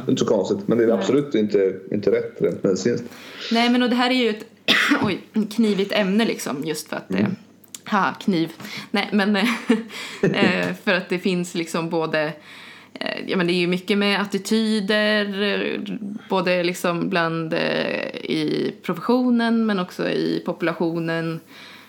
inte 0.09 0.20
så 0.20 0.27
konstigt. 0.27 0.59
Men 0.68 0.79
det 0.79 0.85
är 0.85 0.88
absolut 0.88 1.35
inte, 1.35 1.75
inte 1.90 2.11
rätt 2.11 2.33
rent 2.38 2.62
medicinskt. 2.64 3.05
Nej, 3.53 3.70
men 3.70 3.83
och 3.83 3.88
det 3.90 3.96
här 3.96 4.11
är 4.11 4.14
ju 4.14 4.29
ett 4.29 4.44
oj, 5.03 5.21
knivigt 5.51 5.93
ämne 5.93 6.25
liksom 6.25 6.65
just 6.65 6.89
för 6.89 6.97
att 6.97 7.09
det... 7.09 7.27
Ha, 7.91 8.15
kniv. 8.21 8.53
Nej, 8.91 9.09
men 9.13 9.37
eh, 10.23 10.75
för 10.85 10.95
att 10.95 11.09
det 11.09 11.19
finns 11.19 11.55
liksom 11.55 11.91
både... 11.91 12.33
eh, 12.95 13.21
Ja, 13.27 13.37
men 13.37 13.47
det 13.47 13.53
är 13.53 13.61
ju 13.61 13.67
mycket 13.67 13.99
med 13.99 14.21
attityder, 14.21 15.43
eh, 15.43 15.81
både 16.29 16.63
liksom 16.63 17.09
bland 17.09 17.53
eh, 17.53 18.07
i 18.15 18.75
professionen 18.83 19.67
men 19.67 19.79
också 19.79 20.09
i 20.11 20.43
populationen. 20.47 21.41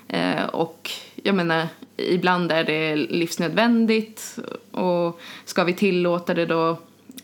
Eh, 0.08 0.46
och 0.46 0.92
jag 1.24 1.36
menar, 1.36 1.68
ibland 1.98 2.52
är 2.52 2.64
det 2.64 2.96
livsnödvändigt 2.96 4.40
och 4.72 5.20
ska 5.46 5.64
vi 5.64 5.74
tillåta 5.74 6.34
det 6.34 6.46
då 6.46 6.78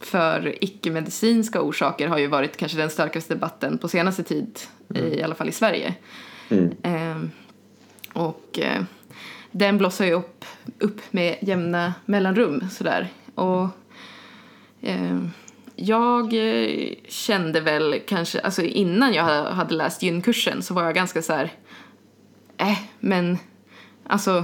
för 0.06 0.64
icke-medicinska 0.64 1.62
orsaker 1.62 2.08
har 2.08 2.18
ju 2.18 2.28
varit 2.28 2.58
kanske 2.58 2.78
den 2.78 2.90
starkaste 2.90 3.34
debatten 3.34 3.78
på 3.78 3.88
senaste 3.88 4.24
tid, 4.24 4.60
i 4.96 5.24
alla 5.24 5.36
fall 5.36 5.50
i 5.50 5.52
Sverige. 5.52 5.94
Eh, 6.84 7.18
och 8.14 8.60
eh, 8.60 8.84
den 9.52 9.78
blossar 9.78 10.06
ju 10.06 10.12
upp, 10.14 10.46
upp 10.80 11.02
med 11.12 11.38
jämna 11.42 11.94
mellanrum 12.06 12.70
sådär. 12.70 13.08
Och 13.36 13.68
eh, 14.82 15.20
jag 15.76 16.34
eh, 16.34 16.94
kände 17.08 17.60
väl 17.60 18.02
kanske, 18.08 18.40
alltså 18.40 18.62
innan 18.62 19.14
jag 19.14 19.24
ha- 19.24 19.50
hade 19.52 19.76
läst 19.76 20.04
gynkursen 20.04 20.62
så 20.62 20.74
var 20.74 20.84
jag 20.84 20.96
ganska 20.96 21.22
så 21.22 21.34
här, 21.34 21.52
äh, 22.58 22.80
men 23.00 23.38
alltså 24.08 24.44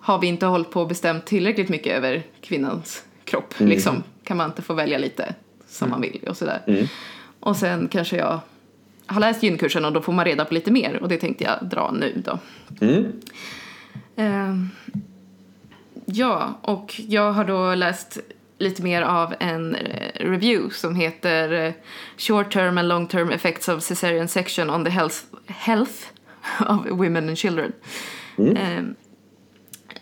har 0.00 0.18
vi 0.18 0.26
inte 0.26 0.46
hållit 0.46 0.70
på 0.70 0.80
och 0.80 0.88
bestämt 0.88 1.26
tillräckligt 1.26 1.68
mycket 1.68 1.92
över 1.92 2.22
kvinnans 2.40 3.04
kropp 3.32 3.54
liksom? 3.60 4.02
Kan 4.24 4.36
man 4.36 4.50
inte 4.50 4.62
få 4.62 4.74
välja 4.74 4.98
lite 4.98 5.34
som 5.68 5.90
man 5.90 6.00
vill 6.00 6.24
och 6.28 6.36
sådär. 6.36 6.88
Och 7.40 7.56
sen 7.56 7.88
kanske 7.88 8.16
jag 8.16 8.40
har 9.06 9.20
läst 9.20 9.42
gynkursen 9.42 9.84
och 9.84 9.92
då 9.92 10.00
får 10.00 10.12
man 10.12 10.24
reda 10.24 10.44
på 10.44 10.54
lite 10.54 10.70
mer 10.70 11.02
och 11.02 11.08
det 11.08 11.16
tänkte 11.18 11.44
jag 11.44 11.68
dra 11.70 11.90
nu 11.90 12.22
då. 12.24 12.38
Mm. 12.80 13.12
Ehm, 14.16 14.70
ja, 16.04 16.58
och 16.62 17.00
jag 17.08 17.32
har 17.32 17.44
då 17.44 17.74
läst 17.74 18.18
lite 18.58 18.82
mer 18.82 19.02
av 19.02 19.34
en 19.40 19.74
eh, 19.74 20.26
review 20.26 20.74
som 20.74 20.96
heter 20.96 21.52
eh, 21.52 21.72
Short 22.16 22.52
term 22.52 22.78
and 22.78 22.88
long 22.88 23.06
term 23.06 23.30
effects 23.30 23.68
of 23.68 23.82
cesarean 23.82 24.28
section 24.28 24.70
on 24.70 24.84
the 24.84 24.90
health, 24.90 25.16
health 25.46 26.06
of 26.68 26.86
women 26.90 27.28
and 27.28 27.38
children. 27.38 27.72
Ehm, 28.38 28.94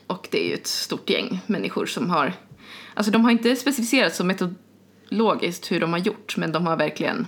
och 0.06 0.28
det 0.30 0.44
är 0.44 0.48
ju 0.48 0.54
ett 0.54 0.66
stort 0.66 1.10
gäng 1.10 1.40
människor 1.46 1.86
som 1.86 2.10
har, 2.10 2.32
alltså 2.94 3.12
de 3.12 3.24
har 3.24 3.30
inte 3.30 3.56
specificerat 3.56 4.14
så 4.14 4.24
metodologiskt 4.24 5.72
hur 5.72 5.80
de 5.80 5.92
har 5.92 6.00
gjort 6.00 6.37
men 6.37 6.52
de 6.52 6.66
har 6.66 6.76
verkligen 6.76 7.26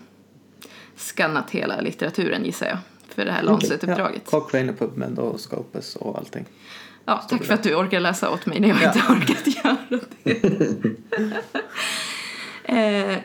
skannat 0.96 1.50
hela 1.50 1.81
litteraturen 1.81 2.44
gissar 2.44 2.66
jag 2.66 2.78
för 3.09 3.24
det 3.24 3.33
här 3.33 3.42
Lancet-uppdraget. 3.42 4.22
Ja, 4.24 4.40
Cochrane 4.40 4.72
och 4.72 4.78
PubMed 4.78 5.18
och 5.18 5.40
Scopus 5.40 5.96
och 5.96 6.18
allting. 6.18 6.44
Ja, 7.05 7.16
tack 7.28 7.44
för 7.44 7.55
att 7.55 7.62
du 7.62 7.74
orkar 7.74 8.00
läsa 8.00 8.31
åt 8.31 8.46
mig 8.46 8.61
när 8.61 8.68
jag 8.68 8.78
Ja. 8.83 8.87
inte 8.87 9.12
orkat 9.12 9.46
göra 9.64 9.76
det. 10.24 10.33
eh, 13.12 13.18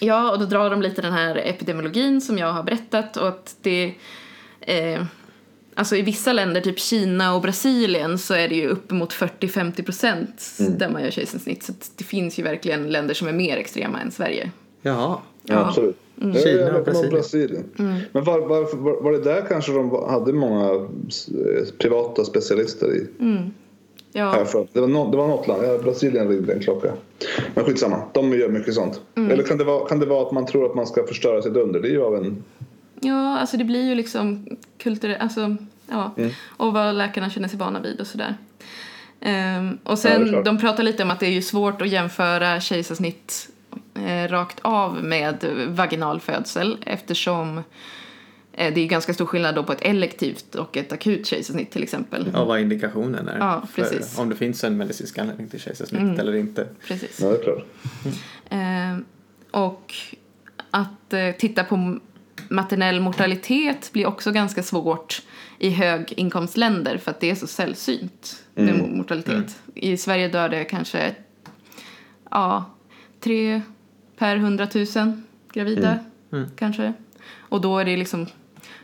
ja, 0.00 0.30
och 0.30 0.38
då 0.38 0.44
drar 0.44 0.70
de 0.70 0.82
lite 0.82 1.02
den 1.02 1.12
här 1.12 1.36
epidemiologin 1.36 2.20
som 2.20 2.38
jag 2.38 2.52
har 2.52 2.62
berättat 2.62 3.16
och 3.16 3.28
att 3.28 3.56
det 3.62 3.94
eh, 4.60 5.02
Alltså 5.78 5.96
i 5.96 6.02
vissa 6.02 6.32
länder, 6.32 6.60
typ 6.60 6.78
Kina 6.78 7.34
och 7.34 7.42
Brasilien, 7.42 8.18
så 8.18 8.34
är 8.34 8.48
det 8.48 8.54
ju 8.54 8.68
uppemot 8.68 9.12
40-50 9.12 9.84
procent 9.84 10.50
där 10.78 10.88
man 10.88 11.02
gör 11.02 11.10
kejsarsnitt. 11.10 11.62
Så 11.62 11.72
det 11.96 12.04
finns 12.04 12.38
ju 12.38 12.42
verkligen 12.42 12.86
länder 12.92 13.14
som 13.14 13.28
är 13.28 13.32
mer 13.32 13.56
extrema 13.56 14.00
än 14.00 14.10
Sverige. 14.10 14.50
Jaha. 14.82 14.96
Ja, 15.42 15.54
Ja. 15.54 15.68
absolut. 15.68 15.96
Ja, 16.14 16.32
Kina 16.40 16.76
och 16.78 16.84
Brasilien. 16.84 17.10
Brasilien. 17.10 17.64
Men 18.12 18.24
var, 18.24 18.40
varför, 18.40 18.76
var, 18.76 19.00
var 19.02 19.12
det 19.12 19.18
där 19.20 19.44
kanske 19.48 19.72
de 19.72 19.90
hade 20.08 20.32
många 20.32 20.70
eh, 20.74 21.68
privata 21.78 22.24
specialister 22.24 22.94
i? 22.96 23.06
Ja, 24.12 24.30
Härifrån. 24.30 24.66
Det, 24.72 24.80
var 24.80 24.88
no, 24.88 25.10
det 25.10 25.16
var 25.16 25.28
något 25.28 25.46
land, 25.48 25.62
ja, 25.64 25.78
Brasilien 25.78 26.28
ringde 26.28 26.52
en 26.52 26.60
klocka. 26.60 26.92
Men 27.54 27.64
skitsamma, 27.64 28.02
de 28.12 28.38
gör 28.38 28.48
mycket 28.48 28.74
sånt. 28.74 29.00
Eller 29.14 29.42
kan 29.42 29.58
det, 29.58 29.64
vara, 29.64 29.88
kan 29.88 29.98
det 30.00 30.06
vara 30.06 30.26
att 30.26 30.32
man 30.32 30.46
tror 30.46 30.66
att 30.66 30.74
man 30.74 30.86
ska 30.86 31.06
förstöra 31.06 31.42
sitt 31.42 31.56
underliv 31.56 32.02
av 32.02 32.16
en... 32.16 32.44
ja 33.00 33.38
alltså 33.38 33.56
det 33.56 33.64
blir 33.64 33.84
ju 33.88 33.94
liksom 33.94 34.46
kulturellt, 34.78 35.22
alltså 35.22 35.56
ja, 35.90 36.14
Mm. 36.16 36.30
och 36.46 36.72
vad 36.72 36.94
läkarna 36.94 37.30
känner 37.30 37.48
sig 37.48 37.58
vana 37.58 37.80
vid 37.80 38.00
och 38.00 38.06
sådär. 38.06 38.34
Ehm, 39.20 39.78
och 39.82 39.92
Ja, 39.92 39.96
sen, 39.96 40.28
klart. 40.28 40.44
de 40.44 40.58
pratar 40.58 40.82
lite 40.82 41.02
om 41.02 41.10
att 41.10 41.20
det 41.20 41.26
är 41.26 41.30
ju 41.30 41.42
svårt 41.42 41.82
att 41.82 41.88
jämföra 41.88 42.60
kejsarsnitt 42.60 43.48
eh, 43.94 44.28
rakt 44.28 44.60
av 44.62 45.04
med 45.04 45.44
vaginal 45.68 46.20
födsel 46.20 46.76
eftersom 46.86 47.58
eh, 48.52 48.74
det 48.74 48.80
är 48.80 48.86
ganska 48.86 49.14
stor 49.14 49.26
skillnad 49.26 49.54
då 49.54 49.62
på 49.62 49.72
ett 49.72 49.82
elektivt 49.82 50.54
och 50.54 50.76
ett 50.76 50.92
akut 50.92 51.26
kejsarsnitt 51.26 51.70
till 51.70 51.82
exempel. 51.82 52.34
Och 52.36 52.46
vad 52.46 52.60
indikationen 52.60 53.28
är. 53.28 53.38
Ja, 53.38 53.62
för 53.72 53.82
precis. 53.82 54.14
Mm. 54.14 54.22
Om 54.22 54.30
det 54.30 54.36
finns 54.36 54.64
en 54.64 54.76
medicinsk 54.76 55.18
anledning 55.18 55.48
till 55.48 55.60
kejsarsnitt 55.60 56.18
eller 56.18 56.34
inte. 56.34 56.68
Precis. 56.86 57.20
Ja, 57.22 57.28
det 57.28 57.36
är 57.38 57.42
klart. 57.42 57.66
Ehm, 58.50 59.04
och 59.50 59.94
att 60.70 61.12
eh, 61.12 61.30
titta 61.38 61.64
på 61.64 61.98
maternell 62.50 63.00
mortalitet 63.00 63.90
blir 63.92 64.06
också 64.06 64.32
ganska 64.32 64.62
svårt 64.62 65.22
i 65.58 65.70
höginkomstländer 65.70 66.98
för 66.98 67.10
att 67.10 67.20
det 67.20 67.30
är 67.30 67.34
så 67.34 67.46
sällsynt 67.46 68.42
med 68.54 68.74
mo- 68.74 68.96
mortalitet. 68.96 69.60
I 69.74 69.96
Sverige 69.96 70.28
dör 70.28 70.48
det 70.48 70.64
kanske 70.64 71.14
ja, 72.30 72.64
tre 73.20 73.62
per 74.18 74.36
hundratusen 74.36 75.24
gravida 75.52 75.98
kanske. 76.56 76.92
Och 77.38 77.60
då 77.60 77.78
är 77.78 77.84
det 77.84 77.96
liksom 77.96 78.26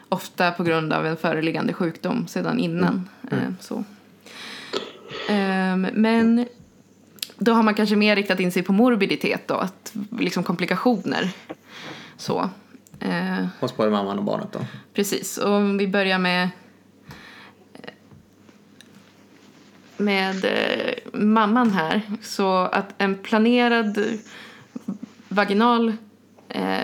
ofta 0.09 0.51
på 0.51 0.63
grund 0.65 0.93
av 0.93 1.07
en 1.07 1.17
föreliggande 1.17 1.73
sjukdom 1.73 2.27
sedan 2.27 2.59
innan. 2.59 3.09
Eh, 3.31 3.39
så. 3.61 3.85
Ehm, 5.29 5.87
men 5.93 6.47
då 7.39 7.53
har 7.53 7.63
man 7.63 7.75
kanske 7.75 7.97
mer 7.97 8.17
riktat 8.17 8.41
in 8.41 8.53
sig 8.53 8.63
på 8.63 8.73
morbiditet 8.73 9.49
då, 9.49 9.55
att 9.55 9.93
liksom 10.19 10.43
komplikationer. 10.43 11.31
Så. 12.17 12.51
Eh, 13.05 13.47
Hos 13.61 13.77
både 13.77 13.91
mamman 13.91 14.19
och 14.19 14.25
barnet 14.25 14.53
då. 14.53 14.59
precis. 14.95 15.39
Och 15.39 15.53
om 15.53 15.79
vi 15.79 15.89
börjar 15.89 16.19
med 16.19 16.49
med 19.97 20.45
eh, 20.45 21.21
mamman 21.21 21.71
här 21.71 22.03
så 22.23 22.57
att 22.57 22.95
en 22.99 23.15
planerad 23.15 23.99
vaginal 25.29 25.93
eh, 26.49 26.83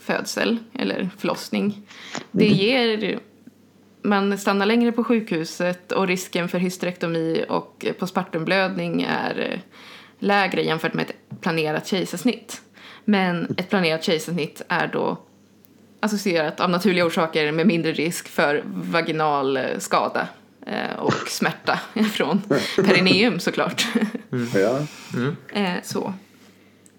födsel 0.00 0.58
eller 0.72 1.10
förlossning, 1.18 1.86
det 2.30 2.46
ger 2.46 3.20
man 4.02 4.38
stannar 4.38 4.66
längre 4.66 4.92
på 4.92 5.04
sjukhuset 5.04 5.92
och 5.92 6.06
risken 6.06 6.48
för 6.48 6.58
hysterektomi 6.58 7.44
och 7.48 7.86
postpartumblödning 7.98 9.02
är 9.02 9.50
eh, 9.52 9.58
lägre 10.18 10.62
jämfört 10.62 10.94
med 10.94 11.10
ett 11.10 11.40
planerat 11.40 11.86
kejsarsnitt. 11.86 12.62
Men 13.04 13.54
ett 13.58 13.70
planerat 13.70 14.04
kejsarsnitt 14.04 14.62
är 14.68 14.88
då 14.88 15.18
associerat 16.06 16.60
av 16.60 16.70
naturliga 16.70 17.04
orsaker 17.06 17.52
med 17.52 17.66
mindre 17.66 17.92
risk 17.92 18.28
för 18.28 18.62
vaginal 18.66 19.56
eh, 19.56 19.62
skada 19.78 20.28
eh, 20.66 20.98
och 20.98 21.12
smärta 21.28 21.80
från 22.12 22.42
perineum 22.76 23.38
såklart. 23.40 23.86
Ja. 24.54 24.78
Eh, 25.52 25.72
Så. 25.82 26.14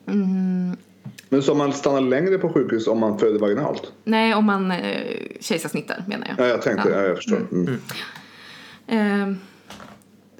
Mm, 0.07 0.77
Men 1.29 1.43
så 1.43 1.53
man 1.55 1.73
stannar 1.73 2.01
längre 2.01 2.37
på 2.37 2.49
sjukhus 2.49 2.87
om 2.87 2.99
man 2.99 3.19
föder 3.19 3.39
vaginalt? 3.39 3.91
nej, 4.03 4.33
om 4.33 4.45
man 4.45 4.71
eh, 4.71 5.17
kejsarsnittar 5.39 6.03
menar 6.07 6.27
jag. 6.27 6.45
Ja, 6.45 6.49
jag 6.49 6.61
tänkte, 6.61 6.89
ja. 6.89 7.01
jag 7.01 7.15
förstår. 7.15 7.41
Mm. 7.51 7.81
Ehm, 8.87 9.37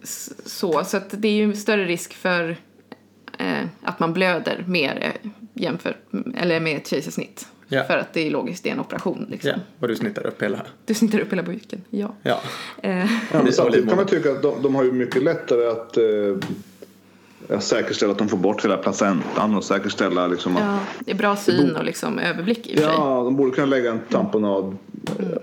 s- 0.03 0.31
så, 0.45 0.83
så 0.83 0.97
att 0.97 1.09
det 1.21 1.27
är 1.27 1.31
ju 1.31 1.53
större 1.55 1.85
risk 1.85 2.13
för 2.13 2.57
att 3.83 3.99
man 3.99 4.13
blöder 4.13 4.63
mer 4.67 5.13
jämfört 5.53 5.97
eller 6.37 6.59
med 6.59 6.77
ett 6.77 6.87
kejsarsnitt. 6.87 7.47
Ja. 7.67 7.83
För 7.83 7.97
att 7.97 8.13
det 8.13 8.27
är 8.27 8.31
logiskt, 8.31 8.63
det 8.63 8.69
är 8.69 8.73
en 8.73 8.79
operation 8.79 9.27
liksom. 9.29 9.51
Ja, 9.51 9.57
och 9.79 9.87
du 9.87 9.95
snittar 9.95 10.27
upp 10.27 10.41
hela. 10.41 10.61
Du 10.85 10.93
snittar 10.93 11.19
upp 11.19 11.31
hela 11.31 11.43
buken, 11.43 11.81
ja. 11.89 12.13
Ja. 12.23 12.41
Eh, 12.83 12.97
Ja, 13.31 13.43
men 13.43 13.53
samtidigt 13.53 13.87
kan 13.87 13.97
man 13.97 14.05
tycka 14.05 14.31
att 14.31 14.41
de, 14.41 14.61
de 14.61 14.75
har 14.75 14.83
ju 14.83 14.91
mycket 14.91 15.23
lättare 15.23 15.65
att 15.65 15.97
eh, 15.97 16.03
säkerställa 17.59 18.11
att 18.11 18.17
de 18.17 18.29
får 18.29 18.37
bort 18.37 18.65
hela 18.65 18.77
placentan 18.77 19.55
och 19.55 19.63
säkerställa 19.63 20.27
liksom 20.27 20.57
att 20.57 20.63
ja, 20.63 20.79
det 20.99 21.11
är 21.11 21.15
bra 21.15 21.35
syn 21.35 21.75
och 21.75 21.83
liksom 21.85 22.19
överblick 22.19 22.67
i 22.67 22.75
och 22.75 22.79
för 22.79 22.83
sig. 22.87 22.93
Ja, 22.97 23.23
de 23.23 23.35
borde 23.35 23.51
kunna 23.51 23.67
lägga 23.67 23.91
en 23.91 23.99
tamponad. 24.09 24.77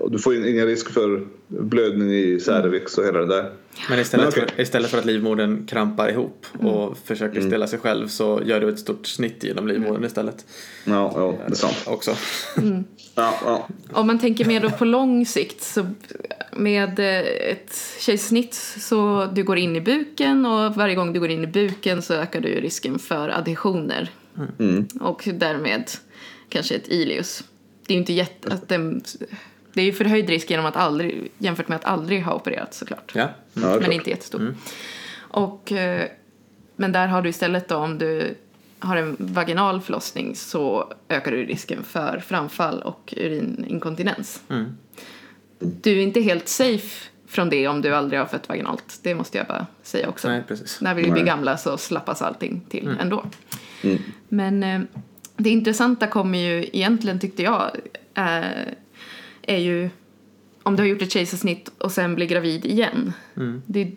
Och 0.00 0.10
du 0.10 0.18
får 0.18 0.34
in- 0.36 0.48
ingen 0.48 0.66
risk 0.66 0.90
för 0.90 1.26
blödning 1.48 2.10
i 2.12 2.40
cervix 2.40 2.98
och 2.98 3.04
hela 3.04 3.18
det 3.18 3.26
där. 3.26 3.50
Men 3.90 3.98
istället, 3.98 4.36
Men 4.36 4.48
för, 4.48 4.60
istället 4.60 4.90
för 4.90 4.98
att 4.98 5.04
livmodern 5.04 5.66
krampar 5.66 6.08
ihop 6.10 6.46
och 6.58 6.98
försöker 7.04 7.40
stilla 7.40 7.66
sig 7.66 7.78
själv 7.78 8.08
så 8.08 8.40
gör 8.44 8.60
du 8.60 8.68
ett 8.68 8.78
stort 8.78 9.06
snitt 9.06 9.44
genom 9.44 9.68
livmodern 9.68 10.04
istället. 10.04 10.44
Ja, 10.84 11.12
ja 11.14 11.34
det 11.46 11.52
är 11.52 11.56
sant. 11.56 11.82
Också. 11.86 12.10
Ja, 13.14 13.34
ja. 13.44 13.68
Om 13.92 14.06
man 14.06 14.18
tänker 14.18 14.44
mer 14.44 14.60
då 14.60 14.70
på 14.70 14.84
lång 14.84 15.26
sikt 15.26 15.62
så 15.62 15.86
med 16.52 16.98
eh, 16.98 17.50
ett 17.50 17.96
kejsarsnitt 18.00 18.54
så 18.78 19.26
du 19.26 19.44
går 19.44 19.58
in 19.58 19.76
i 19.76 19.80
buken 19.80 20.46
och 20.46 20.74
varje 20.74 20.94
gång 20.94 21.12
du 21.12 21.20
går 21.20 21.30
in 21.30 21.44
i 21.44 21.46
buken 21.46 22.02
så 22.02 22.14
ökar 22.14 22.40
du 22.40 22.48
risken 22.48 22.98
för 22.98 23.28
adhesioner. 23.28 24.10
Och 25.00 25.28
därmed 25.34 25.90
kanske 26.48 26.74
ett 26.74 26.88
ileus. 26.88 27.44
Det 27.86 27.92
är 27.92 27.94
ju 27.94 28.00
inte 28.00 28.12
jätte... 28.12 28.54
Att 28.54 28.68
den, 28.68 29.02
det 29.72 29.80
är 29.80 29.84
ju 29.84 29.92
förhöjd 29.92 30.28
risk 30.28 30.50
genom 30.50 30.66
att 30.66 30.76
aldrig, 30.76 31.32
jämfört 31.38 31.68
med 31.68 31.76
att 31.76 31.84
aldrig 31.84 32.22
ha 32.24 32.34
opererat 32.34 32.74
såklart. 32.74 33.12
Ja. 33.14 33.20
ja 33.52 33.60
det 33.60 33.66
är 33.66 33.70
men 33.70 33.80
klart. 33.80 33.94
inte 33.94 34.10
jättestor. 34.10 34.56
Och, 35.18 35.72
eh, 35.72 36.08
men 36.76 36.92
där 36.92 37.06
har 37.06 37.22
du 37.22 37.28
istället 37.28 37.68
då 37.68 37.76
om 37.76 37.98
du 37.98 38.34
har 38.84 38.96
en 38.96 39.16
vaginal 39.18 39.80
förlossning 39.80 40.36
så 40.36 40.92
ökar 41.08 41.30
du 41.30 41.44
risken 41.44 41.84
för 41.84 42.18
framfall 42.18 42.82
och 42.82 43.14
urininkontinens. 43.16 44.42
Du 45.58 45.98
är 45.98 46.02
inte 46.02 46.20
helt 46.20 46.48
safe 46.48 47.10
från 47.26 47.50
det 47.50 47.68
om 47.68 47.80
du 47.82 47.94
aldrig 47.94 48.20
har 48.20 48.26
fött 48.26 48.48
vaginalt. 48.48 49.00
Det 49.02 49.14
måste 49.14 49.38
jag 49.38 49.46
bara 49.46 49.66
säga 49.82 50.08
också. 50.08 50.28
Nej, 50.28 50.42
precis. 50.48 50.80
När 50.80 50.94
vi 50.94 51.02
blir 51.02 51.12
Nej. 51.12 51.24
gamla 51.24 51.56
så 51.56 51.76
slappas 51.76 52.22
allting 52.22 52.60
till 52.68 52.96
ändå. 53.00 53.24
Men 54.28 54.62
eh, 54.62 54.80
det 55.36 55.50
intressanta 55.50 56.06
kommer 56.06 56.38
ju 56.38 56.68
egentligen 56.72 57.20
tyckte 57.20 57.42
jag 57.42 57.70
är, 58.14 58.74
är 59.42 59.58
ju 59.58 59.90
om 60.62 60.76
du 60.76 60.82
har 60.82 60.88
gjort 60.88 61.02
ett 61.02 61.12
kejsarsnitt 61.12 61.70
och 61.78 61.92
sen 61.92 62.14
blir 62.14 62.26
gravid 62.26 62.66
igen. 62.66 63.12
Det, 63.66 63.92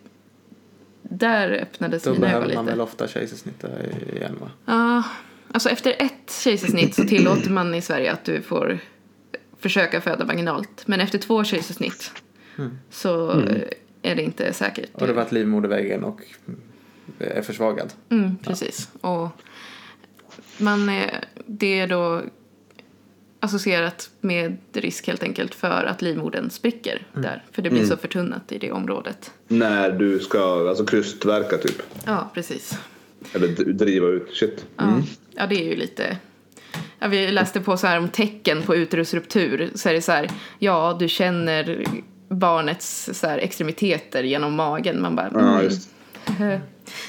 där 1.02 1.50
öppnades 1.50 2.02
Då 2.02 2.12
mina 2.12 2.26
ögon 2.26 2.30
behöver 2.40 2.54
man 2.54 2.64
lite. 2.64 2.72
väl 2.76 2.80
ofta 2.80 3.08
kejsarsnitta 3.08 3.68
igen 4.12 4.36
va? 4.40 4.50
Ja, 4.64 5.02
alltså 5.52 5.68
efter 5.68 5.94
ett 5.98 6.40
kejsarsnitt 6.44 6.94
så 6.94 7.04
tillåter 7.04 7.50
man 7.50 7.74
i 7.74 7.82
Sverige 7.82 8.12
att 8.12 8.24
du 8.24 8.42
får 8.42 8.78
försöka 9.58 10.00
föda 10.00 10.24
vaginalt. 10.24 10.82
Men 10.86 11.00
efter 11.00 11.18
två 11.18 11.44
kejsarsnitt 11.44 12.10
så 12.90 13.30
eh, 13.40 13.62
är 14.02 14.14
det 14.14 14.22
inte 14.22 14.52
säkert. 14.52 14.90
Och 14.92 15.06
det 15.06 15.12
var 15.12 15.22
att 15.22 15.32
livmoderväggen 15.32 16.04
och 16.04 16.20
är 17.18 17.42
försvagad. 17.42 17.92
Mm, 18.08 18.36
precis. 18.36 18.88
Och 19.00 19.28
man 20.58 20.88
är, 20.88 21.24
det 21.46 21.80
är 21.80 21.86
då 21.86 22.22
associerat 23.40 24.10
med 24.20 24.56
risk 24.72 25.06
helt 25.06 25.22
enkelt 25.22 25.54
för 25.54 25.84
att 25.84 26.02
livmodern 26.02 26.50
spricker 26.50 27.06
där. 27.12 27.44
För 27.52 27.62
det 27.62 27.70
blir 27.70 27.84
så 27.84 27.96
förtunnat 27.96 28.52
i 28.52 28.58
det 28.58 28.72
området. 28.72 29.30
När 29.48 29.90
du 29.90 30.18
ska 30.18 30.68
alltså 30.68 30.84
krystverka 30.84 31.58
typ. 31.58 31.82
Ja, 32.04 32.30
precis. 32.34 32.78
Eller 33.32 33.48
driva 33.72 34.08
ut. 34.08 34.28
Shit. 34.32 34.66
Ja, 34.76 35.02
ja 35.34 35.46
det 35.46 35.54
är 35.54 35.64
ju 35.64 35.76
lite... 35.76 36.16
Ja, 36.98 37.08
vi 37.08 37.30
läste 37.30 37.60
på 37.60 37.76
så 37.76 37.86
här 37.86 37.98
om 37.98 38.08
tecken 38.08 38.62
på 38.62 38.76
uterusruptur. 38.76 39.70
Så 39.74 39.88
är 39.88 39.92
det 39.92 40.02
så 40.02 40.12
här, 40.12 40.30
ja 40.58 40.96
du 41.00 41.08
känner 41.08 41.84
barnets 42.28 43.10
så 43.12 43.26
här, 43.26 43.38
extremiteter 43.38 44.22
genom 44.22 44.54
magen. 44.54 45.02
Man 45.02 45.16
bara, 45.16 45.30
Ja, 45.32 45.40
mm. 45.40 45.64
just. 45.64 45.90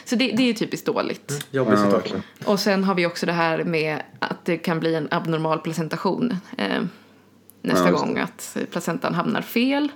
Så 0.06 0.16
det, 0.16 0.32
det 0.32 0.44
är 0.44 0.48
ju 0.48 0.54
typiskt 0.54 0.86
dåligt. 0.86 1.48
Jobbig 1.52 1.74
Ja, 1.74 1.78
situation. 1.84 2.22
Och 2.46 2.60
sen 2.60 2.84
har 2.84 2.96
vi 2.96 3.06
också 3.06 3.26
det 3.26 3.32
här 3.32 3.64
med 3.64 4.02
att 4.20 4.46
det 4.46 4.58
kan 4.58 4.80
bli 4.80 4.96
en 4.96 5.08
abnormal 5.12 5.60
placentation 5.60 6.36
eh, 6.58 6.82
nästa 7.62 7.86
Ja, 7.90 7.92
gång. 7.98 8.18
Att 8.18 8.58
placentan 8.72 9.14
hamnar 9.14 9.42
fel, 9.42 9.90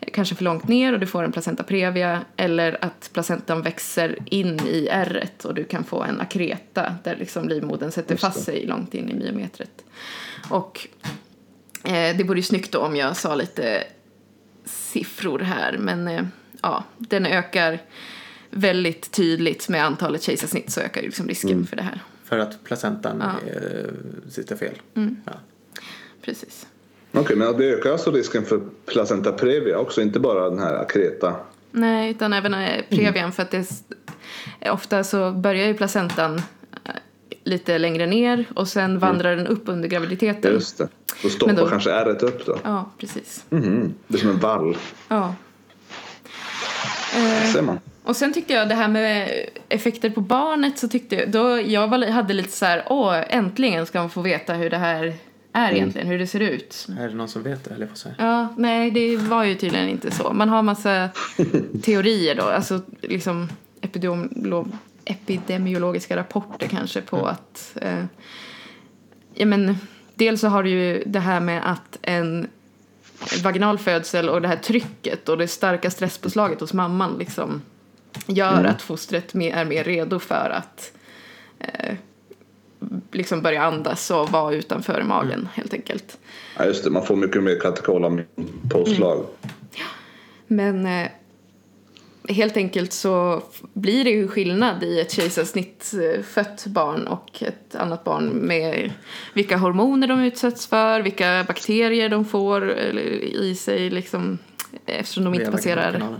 eh, 0.00 0.08
kanske 0.12 0.34
för 0.34 0.44
långt 0.44 0.68
ner 0.68 0.92
och 0.92 1.00
du 1.00 1.06
får 1.06 1.22
en 1.24 1.32
placenta 1.32 1.62
previa. 1.62 2.20
Eller 2.36 2.84
att 2.84 3.10
placentan 3.12 3.62
växer 3.62 4.18
in 4.24 4.60
i 4.66 4.88
ärret 4.90 5.44
och 5.44 5.54
du 5.54 5.64
kan 5.64 5.84
få 5.84 6.02
en 6.02 6.20
akreta 6.20 6.94
där 7.04 7.16
liksom 7.16 7.48
livmodern 7.48 7.90
sätter 7.90 8.10
Just 8.14 8.22
det. 8.22 8.30
fast 8.30 8.44
sig 8.44 8.66
långt 8.66 8.94
in 8.94 9.08
i 9.08 9.14
myometret. 9.14 9.84
Och 10.50 10.88
eh, 11.84 12.16
det 12.16 12.24
vore 12.24 12.38
ju 12.38 12.42
snyggt 12.42 12.72
då 12.72 12.78
om 12.78 12.96
jag 12.96 13.16
sa 13.16 13.34
lite 13.34 13.84
siffror 14.64 15.38
här. 15.38 15.78
Men 15.78 16.08
eh, 16.08 16.22
ja, 16.62 16.84
den 16.98 17.26
ökar 17.26 17.78
väldigt 18.50 19.10
tydligt 19.10 19.68
med 19.68 19.84
antalet 19.84 20.22
kejsarsnitt 20.22 20.70
så 20.72 20.80
ökar 20.80 21.00
ju 21.00 21.06
liksom 21.06 21.28
risken 21.28 21.50
Mm. 21.50 21.66
för 21.66 21.76
det 21.76 21.82
här. 21.82 22.00
För 22.24 22.38
att 22.38 22.64
placentan 22.64 23.22
Ja. 23.44 23.50
eh, 23.52 23.84
sitter 24.30 24.56
fel. 24.56 24.74
Mm. 24.94 25.16
Ja. 25.24 25.32
Precis. 26.22 26.66
Okej, 27.12 27.36
men 27.36 27.56
det 27.56 27.64
ökar 27.64 27.92
alltså 27.92 28.10
risken 28.12 28.44
för 28.44 28.60
placenta 28.86 29.32
previa 29.32 29.78
också, 29.78 30.02
inte 30.02 30.20
bara 30.20 30.50
den 30.50 30.58
här 30.58 30.74
akreta. 30.74 31.36
Nej, 31.70 32.10
utan 32.10 32.32
även 32.32 32.54
eh, 32.54 32.84
previan 32.90 33.32
för 33.32 33.42
att 33.42 33.50
det 33.50 33.56
är, 33.56 33.60
s- 33.60 33.82
ofta 34.70 35.04
så 35.04 35.32
börjar 35.32 35.66
ju 35.66 35.74
placentan 35.74 36.34
eh, 36.84 36.92
lite 37.44 37.78
längre 37.78 38.06
ner 38.06 38.44
och 38.54 38.68
sen 38.68 38.98
vandrar 38.98 39.36
den 39.36 39.46
upp 39.46 39.62
under 39.66 39.88
graviditeten. 39.88 40.52
Just 40.52 40.78
det. 40.78 40.88
Då 41.22 41.28
stoppar 41.28 41.54
då- 41.54 41.66
kanske 41.68 41.90
ärret 41.92 42.22
upp 42.22 42.46
då. 42.46 42.58
Ja, 42.64 42.90
precis. 42.98 43.44
Mhm. 43.50 43.94
Det 44.06 44.14
är 44.16 44.20
som 44.20 44.30
en 44.30 44.38
vall. 44.38 44.76
Ja. 45.08 45.34
Eh, 47.16 47.52
Ser 47.52 47.62
man. 47.62 47.78
Och 48.08 48.16
sen 48.16 48.32
tyckte 48.32 48.52
jag 48.52 48.68
det 48.68 48.74
här 48.74 48.88
med 48.88 49.30
effekter 49.68 50.10
på 50.10 50.20
barnet 50.20 50.78
så 50.78 50.88
tyckte 50.88 51.16
jag, 51.16 51.30
då 51.30 51.60
jag 51.60 51.88
var, 51.88 52.06
hade 52.06 52.34
lite 52.34 52.52
så 52.52 52.64
här, 52.64 52.84
åh 52.86 53.22
äntligen 53.28 53.86
ska 53.86 53.98
man 54.00 54.10
få 54.10 54.22
veta 54.22 54.54
hur 54.54 54.70
det 54.70 54.76
här 54.76 55.14
är 55.52 55.72
egentligen, 55.72 56.08
hur 56.08 56.18
det 56.18 56.26
ser 56.26 56.40
ut. 56.40 56.86
Är 57.00 57.08
det 57.08 57.14
någon 57.14 57.28
som 57.28 57.42
vet 57.42 57.64
det, 57.64 57.74
eller 57.74 57.86
jag 57.86 57.98
säga? 57.98 58.14
Ja, 58.18 58.48
nej 58.56 58.90
det 58.90 59.16
var 59.16 59.44
ju 59.44 59.54
tydligen 59.54 59.88
inte 59.88 60.10
så. 60.10 60.32
Man 60.32 60.48
har 60.48 60.62
massa 60.62 61.08
teorier 61.82 62.34
då, 62.34 62.42
alltså 62.42 62.80
liksom 63.00 63.48
epidemiolo- 63.80 64.72
epidemiologiska 65.04 66.16
rapporter 66.16 66.66
kanske 66.66 67.00
på 67.00 67.26
att, 67.26 67.76
eh, 67.82 68.04
ja 69.34 69.46
men 69.46 69.78
dels 70.14 70.40
så 70.40 70.48
har 70.48 70.62
du 70.62 70.70
ju 70.70 71.02
det 71.06 71.20
här 71.20 71.40
med 71.40 71.70
att 71.70 71.98
en 72.02 72.48
vaginal 73.42 73.78
födsel 73.78 74.28
och 74.28 74.42
det 74.42 74.48
här 74.48 74.56
trycket 74.56 75.28
och 75.28 75.38
det 75.38 75.48
starka 75.48 75.90
stresspåslaget 75.90 76.60
hos 76.60 76.72
mamman 76.72 77.16
liksom 77.18 77.62
gör 78.26 78.64
att 78.64 78.82
fostret 78.82 79.34
är 79.34 79.64
mer 79.64 79.84
redo 79.84 80.18
för 80.18 80.50
att 80.50 80.92
eh, 81.58 81.94
liksom 83.12 83.42
börja 83.42 83.62
andas 83.62 84.10
och 84.10 84.30
vara 84.30 84.54
utanför 84.54 85.02
magen 85.02 85.48
helt 85.54 85.74
enkelt. 85.74 86.18
Ja, 86.56 86.64
just 86.64 86.84
det. 86.84 86.90
Man 86.90 87.06
får 87.06 87.16
mycket 87.16 87.42
mer 87.42 87.60
katekolam-påslag. 87.60 89.26
Men 90.46 90.86
eh, 90.86 91.08
helt 92.28 92.56
enkelt 92.56 92.92
så 92.92 93.42
blir 93.72 94.04
det 94.04 94.10
ju 94.10 94.28
skillnad 94.28 94.82
i 94.82 95.00
ett 95.00 95.12
kejsarsnitt 95.12 95.94
eh, 95.94 96.22
fött 96.22 96.66
barn 96.66 97.06
och 97.06 97.42
ett 97.42 97.74
annat 97.74 98.04
barn 98.04 98.28
med 98.28 98.92
vilka 99.34 99.56
hormoner 99.56 100.06
de 100.08 100.20
utsätts 100.20 100.66
för, 100.66 101.00
vilka 101.00 101.44
bakterier 101.48 102.08
de 102.08 102.24
får 102.24 102.70
eller, 102.70 103.02
i 103.34 103.54
sig 103.54 103.90
liksom, 103.90 104.38
eftersom 104.86 105.24
de 105.24 105.34
inte 105.34 105.50
passerar 105.50 106.18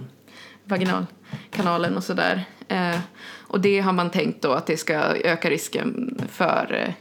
vaginalkanalen. 0.64 1.17
Vaginalkanalen 1.32 1.96
och 1.96 2.04
sådär. 2.04 2.44
Eh, 2.68 2.98
Och 3.50 3.60
det 3.60 3.80
har 3.80 3.92
man 3.92 4.10
tänkt 4.10 4.42
då 4.42 4.52
att 4.52 4.66
det 4.66 4.76
ska 4.76 4.94
öka 5.24 5.50
risken 5.50 6.18
för 6.32 6.94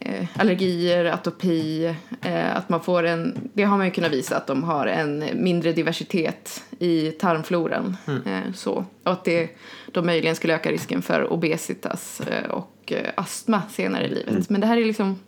eh, 0.00 0.24
allergier, 0.36 1.04
atopi, 1.04 1.94
eh, 2.22 2.56
att 2.56 2.68
man 2.68 2.80
får 2.80 3.02
en, 3.06 3.50
det 3.54 3.64
har 3.64 3.76
man 3.76 3.86
ju 3.86 3.92
kunnat 3.92 4.12
visa 4.12 4.36
att 4.36 4.46
de 4.46 4.64
har 4.64 4.86
en 4.86 5.24
mindre 5.34 5.72
diversitet 5.72 6.62
i 6.78 7.10
tarmfloran. 7.10 7.96
Eh, 8.26 8.52
så, 8.54 8.84
och 9.04 9.12
att 9.12 9.24
det 9.24 9.50
då 9.92 10.02
möjligen 10.02 10.36
skulle 10.36 10.54
öka 10.54 10.70
risken 10.70 11.02
för 11.02 11.32
obesitas 11.32 12.20
eh, 12.20 12.50
och 12.50 12.92
eh, 12.92 13.10
astma 13.14 13.62
senare 13.70 14.04
i 14.04 14.08
livet. 14.08 14.50
Men 14.50 14.60
det 14.60 14.66
här 14.66 14.76
är 14.76 14.84
liksom 14.84 15.18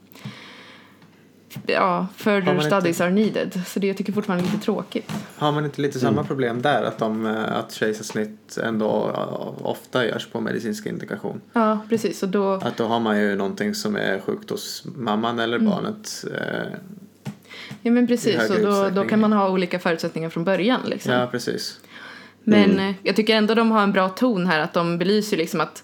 Ja, 1.66 2.06
further 2.16 2.46
man 2.46 2.54
inte- 2.56 2.66
studies 2.66 3.00
are 3.00 3.10
needed. 3.10 3.60
Så 3.66 3.80
det 3.80 3.86
jag 3.86 3.96
tycker 3.96 4.12
fortfarande 4.12 4.44
är 4.44 4.52
lite 4.52 4.64
tråkigt. 4.64 5.12
Har 5.36 5.52
man 5.52 5.64
inte 5.64 5.82
lite 5.82 5.98
samma 6.00 6.24
problem 6.24 6.62
där? 6.62 6.82
Att, 6.82 6.98
de, 6.98 7.26
eh, 7.26 7.56
att 7.56 7.72
kejsarsnitt 7.72 8.58
ändå 8.64 9.10
eh, 9.14 9.66
ofta 9.66 10.06
görs 10.06 10.26
på 10.26 10.40
medicinsk 10.40 10.86
indikation? 10.86 11.40
Ja, 11.52 11.78
precis. 11.88 12.22
Och 12.22 12.28
då, 12.28 12.52
Att 12.52 12.76
då 12.76 12.84
har 12.84 13.00
man 13.00 13.20
ju 13.20 13.36
någonting 13.36 13.74
som 13.74 13.96
är 13.96 14.20
sjukt 14.20 14.50
hos 14.50 14.82
mamman 14.96 15.38
eller 15.38 15.58
barnet. 15.58 16.24
Eh, 16.34 16.78
ja, 17.82 17.90
men 17.90 18.06
precis. 18.06 18.50
Och 18.50 18.60
då, 18.60 18.90
då 18.90 19.04
kan 19.04 19.20
man 19.20 19.32
ha 19.32 19.50
olika 19.50 19.78
förutsättningar 19.78 20.30
från 20.30 20.44
början. 20.44 20.80
Liksom. 20.84 21.12
ja, 21.12 21.26
precis. 21.30 21.80
Men 22.44 22.78
eh, 22.78 22.94
jag 23.02 23.16
tycker 23.16 23.36
ändå 23.36 23.54
de 23.54 23.70
har 23.70 23.82
en 23.82 23.92
bra 23.92 24.08
ton 24.08 24.46
här. 24.46 24.60
Att 24.60 24.72
de 24.72 24.98
belyser 24.98 25.36
liksom 25.36 25.60
att 25.60 25.82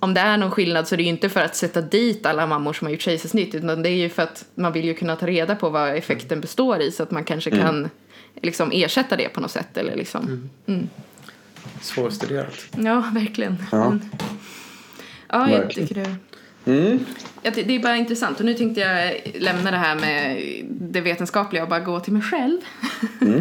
om 0.00 0.14
det 0.14 0.20
är 0.20 0.36
någon 0.36 0.50
skillnad 0.50 0.88
så 0.88 0.94
är 0.94 0.96
det 0.96 1.02
ju 1.02 1.08
inte 1.08 1.28
för 1.28 1.40
att 1.40 1.56
sätta 1.56 1.80
dit 1.80 2.26
alla 2.26 2.46
mammor 2.46 2.72
som 2.72 2.86
har 2.86 2.92
gjort 2.92 3.00
kejsarsnitt. 3.00 3.54
Utan 3.54 3.82
det 3.82 3.88
är 3.88 3.94
ju 3.94 4.08
för 4.08 4.22
att 4.22 4.44
man 4.54 4.72
vill 4.72 4.84
ju 4.84 4.94
kunna 4.94 5.16
ta 5.16 5.26
reda 5.26 5.54
på 5.54 5.68
vad 5.68 5.96
effekten 5.96 6.40
består 6.40 6.80
i. 6.80 6.92
Så 6.92 7.02
att 7.02 7.10
man 7.10 7.24
kanske 7.24 7.50
kan 7.50 7.90
liksom 8.42 8.70
ersätta 8.74 9.16
det 9.16 9.28
på 9.28 9.40
något 9.40 9.50
sätt. 9.50 9.76
Eller 9.76 9.96
liksom. 9.96 10.50
Svårstuderat. 11.80 12.66
Ja, 12.76 13.10
verkligen. 13.14 13.56
Ja. 13.72 13.88
Men, 13.88 14.10
ja, 15.28 15.50
jag 15.50 15.70
tycker 15.70 15.94
det. 15.94 16.14
Mm. 16.64 17.04
Det 17.42 17.76
är 17.76 17.82
bara 17.82 17.96
intressant. 17.96 18.38
Och 18.38 18.44
nu 18.44 18.54
tänkte 18.54 18.80
jag 18.80 19.20
lämna 19.34 19.70
det 19.70 19.76
här 19.76 19.94
med 19.94 20.42
det 20.68 21.00
vetenskapliga 21.00 21.62
och 21.62 21.68
bara 21.68 21.80
gå 21.80 22.00
till 22.00 22.12
mig 22.12 22.22
själv. 22.22 22.60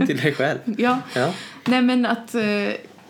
Till 0.08 0.18
dig 0.18 0.34
själv. 0.34 0.60
Ja. 0.78 1.00
Ja. 1.14 1.34
Nej, 1.66 1.82
men 1.82 2.06
att 2.06 2.36
eh, 2.36 2.42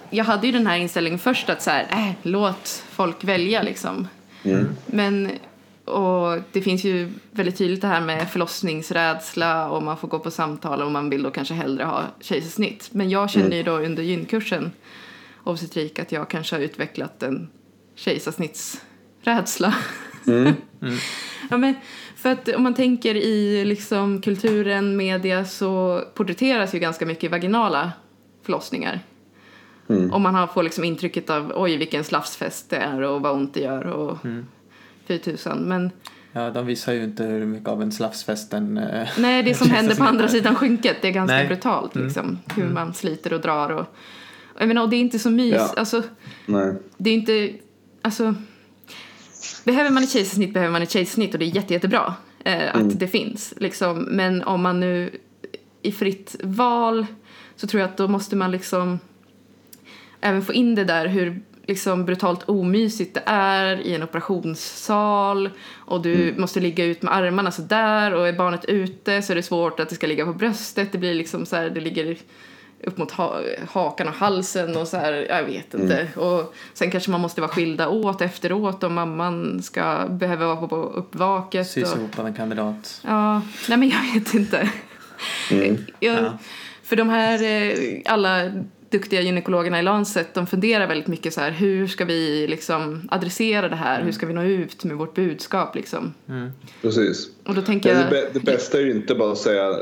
jag 0.10 0.26
hade 0.26 0.48
ju 0.48 0.54
den 0.54 0.68
här 0.68 0.78
inställningen 0.78 1.20
först 1.20 1.50
att 1.50 1.62
så 1.62 1.70
här, 1.70 1.88
äh, 1.92 2.12
låt 2.22 2.84
folk 2.90 3.24
välja 3.24 3.64
liksom. 3.64 4.08
Men 4.86 5.32
och 5.86 6.42
det 6.52 6.62
finns 6.62 6.84
ju 6.84 7.12
väldigt 7.32 7.58
tydligt 7.58 7.82
det 7.82 7.88
här 7.88 8.02
med 8.02 8.30
förlossningsrädsla 8.30 9.70
och 9.70 9.84
man 9.84 9.98
får 9.98 10.08
gå 10.08 10.20
på 10.20 10.32
samtal 10.32 10.82
och 10.82 10.92
man 10.92 11.10
vill 11.10 11.24
då 11.24 11.32
kanske 11.32 11.54
hellre 11.54 11.84
ha 11.84 12.04
kejsarsnitt. 12.22 12.90
Men 12.92 13.10
jag 13.10 13.30
kände 13.30 13.56
ju 13.56 13.64
då 13.64 13.72
under 13.72 14.04
gynkursen 14.04 14.72
obstetrik 15.44 16.00
att 16.00 16.12
jag 16.12 16.30
kanske 16.30 16.56
har 16.56 16.62
utvecklat 16.62 17.24
en 17.24 17.50
kejsarsnittsrädsla. 17.96 19.76
Ja, 21.50 21.58
men 21.58 21.76
för 22.16 22.30
att 22.32 22.50
om 22.50 22.64
man 22.64 22.74
tänker 22.74 23.16
i 23.16 23.66
liksom 23.66 24.22
kulturen, 24.22 24.98
media 24.98 25.46
så 25.46 26.04
porträtteras 26.14 26.76
ju 26.76 26.80
ganska 26.80 27.06
mycket 27.06 27.32
vaginala 27.32 27.92
förlossningar. 28.44 29.00
Och 29.90 30.22
man 30.22 30.36
har, 30.36 30.48
får 30.48 30.64
liksom 30.64 30.84
intrycket 30.84 31.30
av 31.30 31.54
oj 31.56 31.78
vilken 31.78 32.04
slafsfest 32.04 32.70
det 32.70 32.76
är 32.76 33.02
och 33.02 33.22
vad 33.22 33.36
ont 33.36 33.54
det 33.54 33.60
gör 33.60 33.88
och 33.88 34.18
fy 35.08 35.18
tusan. 35.18 35.58
Men 35.58 35.92
ja, 36.32 36.50
de 36.50 36.66
visar 36.66 36.94
ju 36.94 37.04
inte 37.04 37.24
hur 37.24 37.46
mycket 37.46 37.70
av 37.70 37.82
en 37.82 37.92
slafsfest 37.92 38.54
en... 38.54 38.78
eh, 38.78 39.08
nej, 39.18 39.44
det 39.44 39.54
som 39.56 39.70
händer 39.72 39.96
på 39.96 40.04
andra 40.04 40.28
sidan 40.28 40.56
skynket 40.56 40.98
det 41.02 41.08
är 41.08 41.12
ganska 41.12 41.36
Nej. 41.36 41.48
brutalt 41.48 41.96
liksom. 41.96 42.40
Hur 42.56 42.70
man 42.70 42.94
sliter 42.94 43.34
och 43.34 43.42
drar 43.42 43.70
och, 43.70 43.86
jag 44.60 44.68
menar, 44.68 44.82
och 44.82 44.90
det 44.90 44.96
är 44.96 45.02
inte 45.02 45.20
så 45.20 45.30
mys. 45.30 45.56
Ja. 45.56 45.74
Alltså, 45.78 46.04
Nej. 46.46 46.74
det 46.98 47.10
är 47.10 47.14
inte, 47.14 47.54
alltså 48.02 48.36
behöver 49.64 49.90
man 49.90 50.04
ett 50.04 50.12
kejsarsnitt 50.12 50.54
behöver 50.54 50.72
man 50.72 50.82
ett 50.82 50.92
kejsarsnitt 50.92 51.34
och 51.34 51.40
det 51.40 51.46
är 51.46 51.56
jätte, 51.56 51.74
jättebra 51.74 52.14
eh, 52.46 52.76
att 52.76 53.00
det 53.00 53.08
finns 53.08 53.54
liksom. 53.58 54.00
Men 54.00 54.44
om 54.44 54.62
man 54.62 54.80
nu 54.80 55.10
i 55.82 55.92
fritt 55.92 56.36
val 56.44 57.06
så 57.56 57.68
tror 57.68 57.82
jag 57.82 57.90
att 57.90 57.98
då 57.98 58.08
måste 58.08 58.36
man 58.36 58.52
liksom 58.52 59.00
även 60.22 60.42
få 60.42 60.54
in 60.54 60.76
det 60.76 60.84
där 60.84 61.08
hur 61.08 61.42
liksom 61.68 62.06
brutalt 62.06 62.50
omysigt 62.50 63.14
det 63.14 63.24
är 63.26 63.82
i 63.82 63.96
en 63.96 64.04
operationssal 64.04 65.50
och 65.76 66.02
du 66.02 66.34
måste 66.38 66.60
ligga 66.60 66.86
ut 66.86 67.02
med 67.02 67.16
armarna 67.16 67.52
så 67.52 67.62
där 67.62 68.14
och 68.14 68.28
är 68.28 68.34
barnet 68.34 68.66
ute 68.66 69.22
så 69.22 69.34
är 69.34 69.36
det 69.36 69.44
svårt 69.44 69.80
att 69.80 69.90
det 69.90 69.96
ska 69.96 70.08
ligga 70.08 70.26
på 70.26 70.34
bröstet. 70.34 70.92
Det 70.92 70.98
blir 70.98 71.14
liksom 71.14 71.46
så 71.46 71.56
här, 71.56 71.70
det 71.70 71.82
ligger 71.82 72.18
upp 72.84 72.98
mot 72.98 73.12
ha 73.12 73.42
hakan 73.70 74.08
och 74.08 74.14
halsen 74.14 74.78
och 74.78 74.88
så 74.88 74.98
här, 74.98 75.14
jag 75.14 75.44
vet 75.44 75.74
inte. 75.74 76.08
Och 76.16 76.54
sen 76.74 76.92
kanske 76.92 77.12
man 77.12 77.22
måste 77.22 77.42
vara 77.42 77.52
skilda 77.52 77.90
åt 77.90 78.22
efteråt 78.22 78.84
om 78.84 78.94
mamman 78.94 79.62
ska 79.64 80.08
behöva 80.10 80.56
vara 80.56 80.68
på 80.68 80.76
uppvaket. 80.76 81.70
Sys 81.70 81.96
ihop 81.96 82.20
av 82.20 82.28
en 82.28 82.34
kandidat. 82.34 83.02
Ja, 83.08 83.42
nej 83.70 83.78
men 83.78 83.90
jag 83.90 84.14
vet 84.14 84.34
inte. 84.34 84.70
Jag, 85.50 85.78
Ja. 86.00 86.38
För 86.84 86.96
de 86.96 87.10
här, 87.10 87.44
eh, 87.44 88.02
alla 88.06 88.52
duktiga 88.90 89.22
gynekologerna 89.22 89.80
i 89.80 89.84
Lancet, 89.84 90.34
de 90.34 90.48
funderar 90.48 90.88
väldigt 90.88 91.08
mycket 91.08 91.34
så 91.34 91.42
här, 91.42 91.52
hur 91.52 91.88
ska 91.88 92.06
vi 92.06 92.48
liksom 92.48 93.10
adressera 93.12 93.70
det 93.70 93.76
här? 93.76 94.04
Hur 94.04 94.12
ska 94.12 94.26
vi 94.26 94.34
nå 94.34 94.44
ut 94.44 94.84
med 94.84 94.98
vårt 94.98 95.16
budskap 95.16 95.76
liksom? 95.76 96.14
Precis. 96.82 97.28
Och 97.46 97.56
då 97.56 97.62
tänker 97.62 97.94
Det, 97.96 98.02
jag, 98.02 98.12
det, 98.12 98.30
det 98.34 98.40
bästa 98.40 98.78
är 98.78 98.82
ju 98.82 98.92
inte 98.92 99.16
bara 99.16 99.32
att 99.32 99.38
säga 99.38 99.76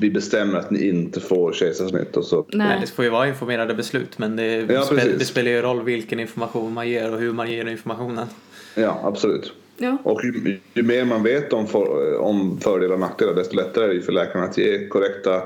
vi 0.00 0.10
bestämmer 0.10 0.58
att 0.58 0.70
ni 0.70 0.88
inte 0.88 1.20
får 1.20 1.52
kejsarsnitt 1.52 2.16
och 2.16 2.24
så. 2.24 2.46
Nej, 2.48 2.68
nej, 2.68 2.78
det 2.80 2.86
får 2.86 3.04
ju 3.04 3.10
vara 3.10 3.28
informerade 3.28 3.74
beslut 3.74 4.18
men 4.18 4.36
det, 4.36 4.66
Ja, 4.72 4.82
spel, 4.82 5.18
det 5.18 5.24
spelar 5.24 5.50
ju 5.50 5.62
roll 5.62 5.82
vilken 5.82 6.20
information 6.20 6.72
man 6.72 6.88
ger 6.88 7.12
och 7.12 7.20
hur 7.20 7.32
man 7.32 7.50
ger 7.50 7.66
informationen. 7.66 8.26
Ja, 8.74 9.00
absolut. 9.04 9.52
ja, 9.76 9.98
Och 10.02 10.20
ju, 10.24 10.58
ju 10.74 10.82
mer 10.82 11.04
man 11.04 11.22
vet 11.22 11.52
om, 11.52 11.66
för, 11.66 12.16
om 12.18 12.60
fördelar 12.60 12.94
och 12.94 13.00
nackdelar 13.00 13.34
desto 13.34 13.56
lättare 13.56 13.84
är 13.84 13.88
det 13.88 13.94
ju 13.94 14.02
för 14.02 14.12
läkarna 14.12 14.44
att 14.44 14.58
ge 14.58 14.88
korrekta 14.88 15.42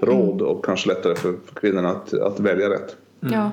råd 0.00 0.42
och 0.42 0.64
kanske 0.64 0.88
lättare 0.88 1.14
för, 1.14 1.34
för 1.46 1.54
kvinnorna 1.60 1.90
att, 1.90 2.14
att 2.14 2.40
välja 2.40 2.70
rätt. 2.70 2.96
ja, 3.20 3.50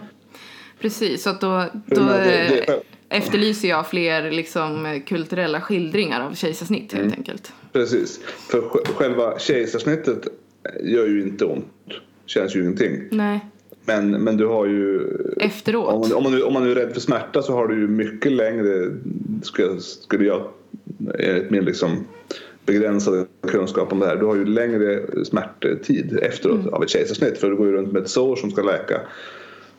precis. 0.81 1.23
Så 1.23 1.29
att 1.29 1.41
då, 1.41 1.65
då 1.85 1.95
det- 2.01 2.23
det- 2.49 2.73
eh, 2.73 2.79
efterlyser 3.09 3.67
jag 3.69 3.87
fler 3.87 4.31
liksom, 4.31 5.01
kulturella 5.07 5.61
skildringar 5.61 6.27
av 6.27 6.33
kejsarsnitt 6.33 6.93
helt 6.93 7.13
enkelt. 7.17 7.53
Precis. 7.73 8.19
För 8.51 8.61
sj- 8.61 8.93
själva 8.93 9.39
kejsarsnittet 9.39 10.27
gör 10.83 11.07
ju 11.07 11.21
inte 11.21 11.45
ont. 11.45 11.65
Känns 12.25 12.55
ju 12.55 12.59
ingenting. 12.61 13.03
Nej, 13.11 13.39
Men, 13.85 14.11
men 14.11 14.37
du 14.37 14.45
har 14.47 14.65
ju... 14.65 15.01
efteråt. 15.39 15.93
Om 15.93 15.99
man, 15.99 16.13
om, 16.13 16.23
man 16.23 16.31
nu, 16.31 16.41
om 16.43 16.53
man 16.53 16.63
nu 16.63 16.71
är 16.71 16.75
rädd 16.75 16.93
för 16.93 16.99
smärta 17.01 17.41
så 17.41 17.53
har 17.53 17.67
du 17.67 17.75
ju 17.79 17.87
mycket 17.87 18.31
längre, 18.31 18.91
skulle, 19.41 19.79
skulle 19.79 20.25
jag, 20.25 20.47
enligt 21.19 21.49
min 21.49 21.65
liksom 21.65 22.07
begränsade 22.69 23.25
kunskap 23.47 23.91
om 23.91 23.99
det 23.99 24.05
här, 24.05 24.15
du 24.15 24.25
har 24.25 24.35
ju 24.35 24.45
längre 24.45 25.05
smärttid 25.25 26.19
efteråt 26.21 26.67
av 26.73 26.83
ett 26.83 26.89
kejsarsnitt 26.89 27.37
för 27.37 27.49
du 27.49 27.55
går 27.55 27.67
ju 27.67 27.73
runt 27.73 27.91
med 27.91 28.01
ett 28.01 28.09
sår 28.09 28.35
som 28.35 28.51
ska 28.51 28.61
läka 28.61 29.01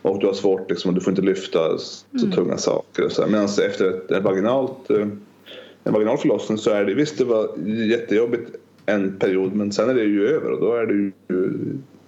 och 0.02 0.20
du 0.20 0.26
har 0.26 0.34
svårt 0.34 0.70
liksom, 0.70 0.94
du 0.94 1.00
får 1.00 1.10
inte 1.10 1.22
lyfta 1.22 1.78
så 1.78 2.30
tunga 2.34 2.56
saker 2.56 3.04
och 3.04 3.12
så. 3.12 3.26
Medan 3.26 3.44
efter 3.44 3.88
ett, 3.88 4.10
ett 4.10 4.22
vaginalt, 4.22 4.90
eh, 4.90 5.06
en 5.84 5.92
vaginal 5.92 6.18
förlossning 6.18 6.58
så 6.58 6.70
är 6.70 6.84
det 6.84 6.94
visst 6.94 7.18
det 7.18 7.24
var 7.24 7.48
jättejobbigt 7.66 8.56
en 8.86 9.18
period 9.18 9.54
men 9.54 9.72
sen 9.72 9.90
är 9.90 9.94
det 9.94 10.02
ju 10.02 10.28
över 10.28 10.50
och 10.50 10.60
då 10.60 10.74
är 10.74 10.86
det 10.86 10.94
ju 10.94 11.12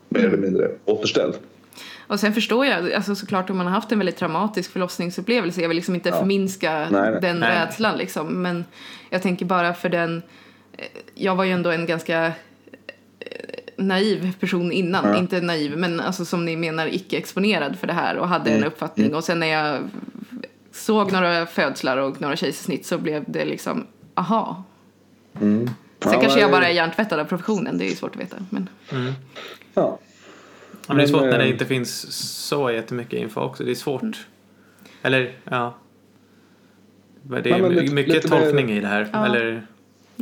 mer 0.09 0.25
eller 0.25 0.38
mindre 0.38 0.71
återställd. 0.85 1.35
Och 2.07 2.21
sen 2.21 2.33
förstår 2.33 2.66
jag, 2.66 2.92
alltså 2.92 3.14
såklart 3.14 3.51
om 3.51 3.57
man 3.57 3.66
har 3.66 3.73
haft 3.73 3.92
en 3.92 3.99
väldigt 3.99 4.16
traumatisk 4.16 4.73
förlossningsupplevelse, 4.73 5.61
jag 5.61 5.68
vill 5.68 5.77
liksom 5.77 5.95
inte 5.95 6.12
förminska 6.12 6.88
Nej, 6.90 7.11
nej. 7.11 7.21
den 7.21 7.38
Nej. 7.38 7.51
rädslan 7.51 7.99
liksom, 7.99 8.42
men 8.42 8.64
jag 9.11 9.23
tänker 9.23 9.47
bara 9.47 9.75
för 9.75 9.88
den, 9.88 10.23
jag 11.15 11.37
var 11.37 11.45
ju 11.45 11.53
ändå 11.53 11.71
en 11.71 11.87
ganska 11.87 12.27
eh, 12.27 12.33
naiv 13.77 14.33
person 14.41 14.73
innan, 14.73 15.05
Ja. 15.09 15.17
inte 15.19 15.41
naiv 15.41 15.77
men 15.77 16.01
alltså 16.01 16.25
som 16.25 16.45
ni 16.45 16.57
menar 16.57 16.87
icke-exponerad 16.95 17.79
för 17.79 17.87
det 17.87 17.93
här 17.93 18.17
och 18.17 18.29
hade 18.29 18.51
en 18.51 18.65
uppfattning 18.65 19.15
och 19.15 19.25
sen 19.25 19.41
när 19.41 19.47
jag 19.47 19.91
såg 20.73 21.13
några 21.13 21.47
födslar 21.47 21.97
och 21.97 22.21
några 22.21 22.37
kejsarsnitt 22.37 22.87
så 22.87 22.99
blev 22.99 23.25
det 23.27 23.45
liksom, 23.45 23.87
aha. 24.15 24.65
Sen 25.39 25.71
Ja, 26.01 26.21
kanske 26.21 26.41
jag 26.41 26.51
bara 26.51 26.69
är 26.69 26.73
hjärntvättad 26.73 27.21
av 27.21 27.25
professionen, 27.25 27.79
det 27.79 27.85
är 27.85 27.89
ju 27.89 27.95
svårt 27.97 28.15
att 28.17 28.21
veta. 28.21 28.37
Men, 28.51 28.69
Ja. 29.75 29.99
Ja, 30.87 30.95
men 30.95 30.97
det 30.97 31.03
är 31.03 31.07
svårt 31.07 31.23
när 31.23 31.39
det 31.39 31.45
eh, 31.45 31.51
inte 31.51 31.65
finns 31.67 32.13
så 32.46 32.71
jättemycket 32.71 33.21
info 33.21 33.40
också. 33.40 33.65
Det 33.65 33.71
är 33.71 33.75
svårt. 33.75 34.27
Eller, 35.03 35.33
ja. 35.51 35.75
Det 37.23 37.51
är 37.51 37.63
my- 37.63 37.69
lite- 37.81 37.94
mycket 37.94 38.15
lite 38.15 38.31
mer- 38.31 38.40
tolkning 38.40 38.71
i 38.71 38.81
det 38.81 38.87
här. 38.87 39.09
Ja. 39.13 39.27
Eller 39.27 39.67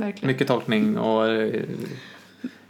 verkligen. 0.00 0.26
mycket 0.32 0.48
tolkning 0.48 0.98
och 0.98 1.26
eh, 1.28 1.62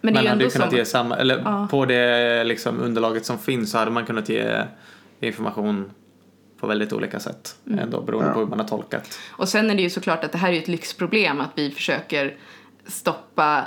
Men 0.01 0.15
det 0.15 0.21
är 0.21 0.23
man 0.23 0.27
hade 0.27 0.45
ju 0.45 0.51
kunnat 0.51 0.69
som, 0.69 0.79
ge 0.79 0.85
samma, 0.85 1.17
eller 1.17 1.39
Ja. 1.45 1.69
på 1.71 1.85
det 1.85 2.45
liksom 2.45 2.81
underlaget 2.81 3.27
som 3.27 3.39
finns 3.39 3.71
så 3.71 3.79
hade 3.79 3.91
man 3.91 4.07
kunnat 4.07 4.29
ge 4.29 4.63
information 5.21 5.91
på 6.61 6.67
väldigt 6.67 6.93
olika 6.93 7.21
sätt. 7.21 7.57
Mm. 7.67 7.79
Ändå 7.79 8.01
beroende 8.01 8.29
Ja. 8.29 8.35
på 8.35 8.41
hur 8.41 8.47
man 8.47 8.61
har 8.61 8.69
tolkat. 8.69 9.19
Och 9.31 9.49
sen 9.49 9.71
är 9.71 9.75
det 9.75 9.83
ju 9.83 9.91
såklart 9.91 10.25
att 10.25 10.33
det 10.33 10.39
här 10.39 10.53
är 10.53 10.59
ett 10.59 10.69
lyxproblem 10.69 11.41
att 11.41 11.51
vi 11.55 11.71
försöker 11.71 12.35
stoppa 12.87 13.65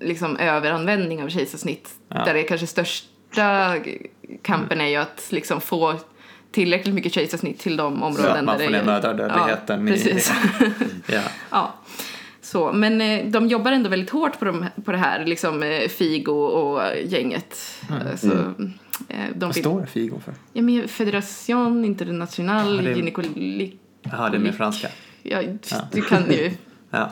liksom 0.00 0.36
överanvändning 0.36 1.22
av 1.22 1.28
kejsarsnitt. 1.28 1.90
Ja. 2.08 2.24
Där 2.24 2.34
det 2.34 2.42
kanske 2.42 2.66
största 2.66 3.76
kampen 4.42 4.80
är 4.80 4.86
ju 4.88 4.96
att 4.96 5.26
liksom 5.30 5.60
få 5.60 5.94
tillräckligt 6.52 6.94
mycket 6.94 7.12
kejsarsnitt 7.14 7.58
till 7.58 7.76
de 7.76 7.98
Så 7.98 8.04
områden 8.04 8.36
att 8.36 8.44
man 8.44 8.58
där 8.58 8.64
får 8.64 8.72
det 8.72 8.78
ner 8.78 8.84
mödradödligheten. 8.86 9.86
Ja, 9.88 9.94
i- 9.94 9.96
precis. 9.96 10.32
Ja. 11.06 11.20
ja. 11.50 11.74
Så, 12.50 12.72
men 12.72 13.00
eh, 13.00 13.26
de 13.26 13.46
jobbar 13.48 13.72
ändå 13.72 13.90
väldigt 13.90 14.10
hårt 14.10 14.38
på, 14.38 14.44
de, 14.44 14.66
på 14.84 14.92
det 14.92 14.98
här, 14.98 15.24
liksom 15.26 15.62
eh, 15.62 15.88
Figo 15.88 16.32
och 16.32 16.82
gänget. 17.04 17.58
Eh, 17.90 18.16
Så, 18.16 18.26
eh, 18.28 18.34
de 18.34 18.72
Mm. 19.08 19.32
Vad 19.34 19.54
vill, 19.54 19.62
står 19.64 19.86
Figo 19.86 20.20
för? 20.24 20.34
ja, 20.52 20.62
men 20.62 20.88
Federation 20.88 21.84
Internationale 21.84 22.76
Ja, 22.76 22.82
det 22.82 22.90
är- 22.90 22.94
Gynécologique. 22.96 23.76
Jaha, 24.02 24.30
det 24.30 24.36
är 24.36 24.40
med 24.40 24.54
franska. 24.54 24.88
Ja, 25.22 25.42
Du 25.92 26.02
kan 26.02 26.30
ju 26.32 26.50
Ja. 26.90 27.10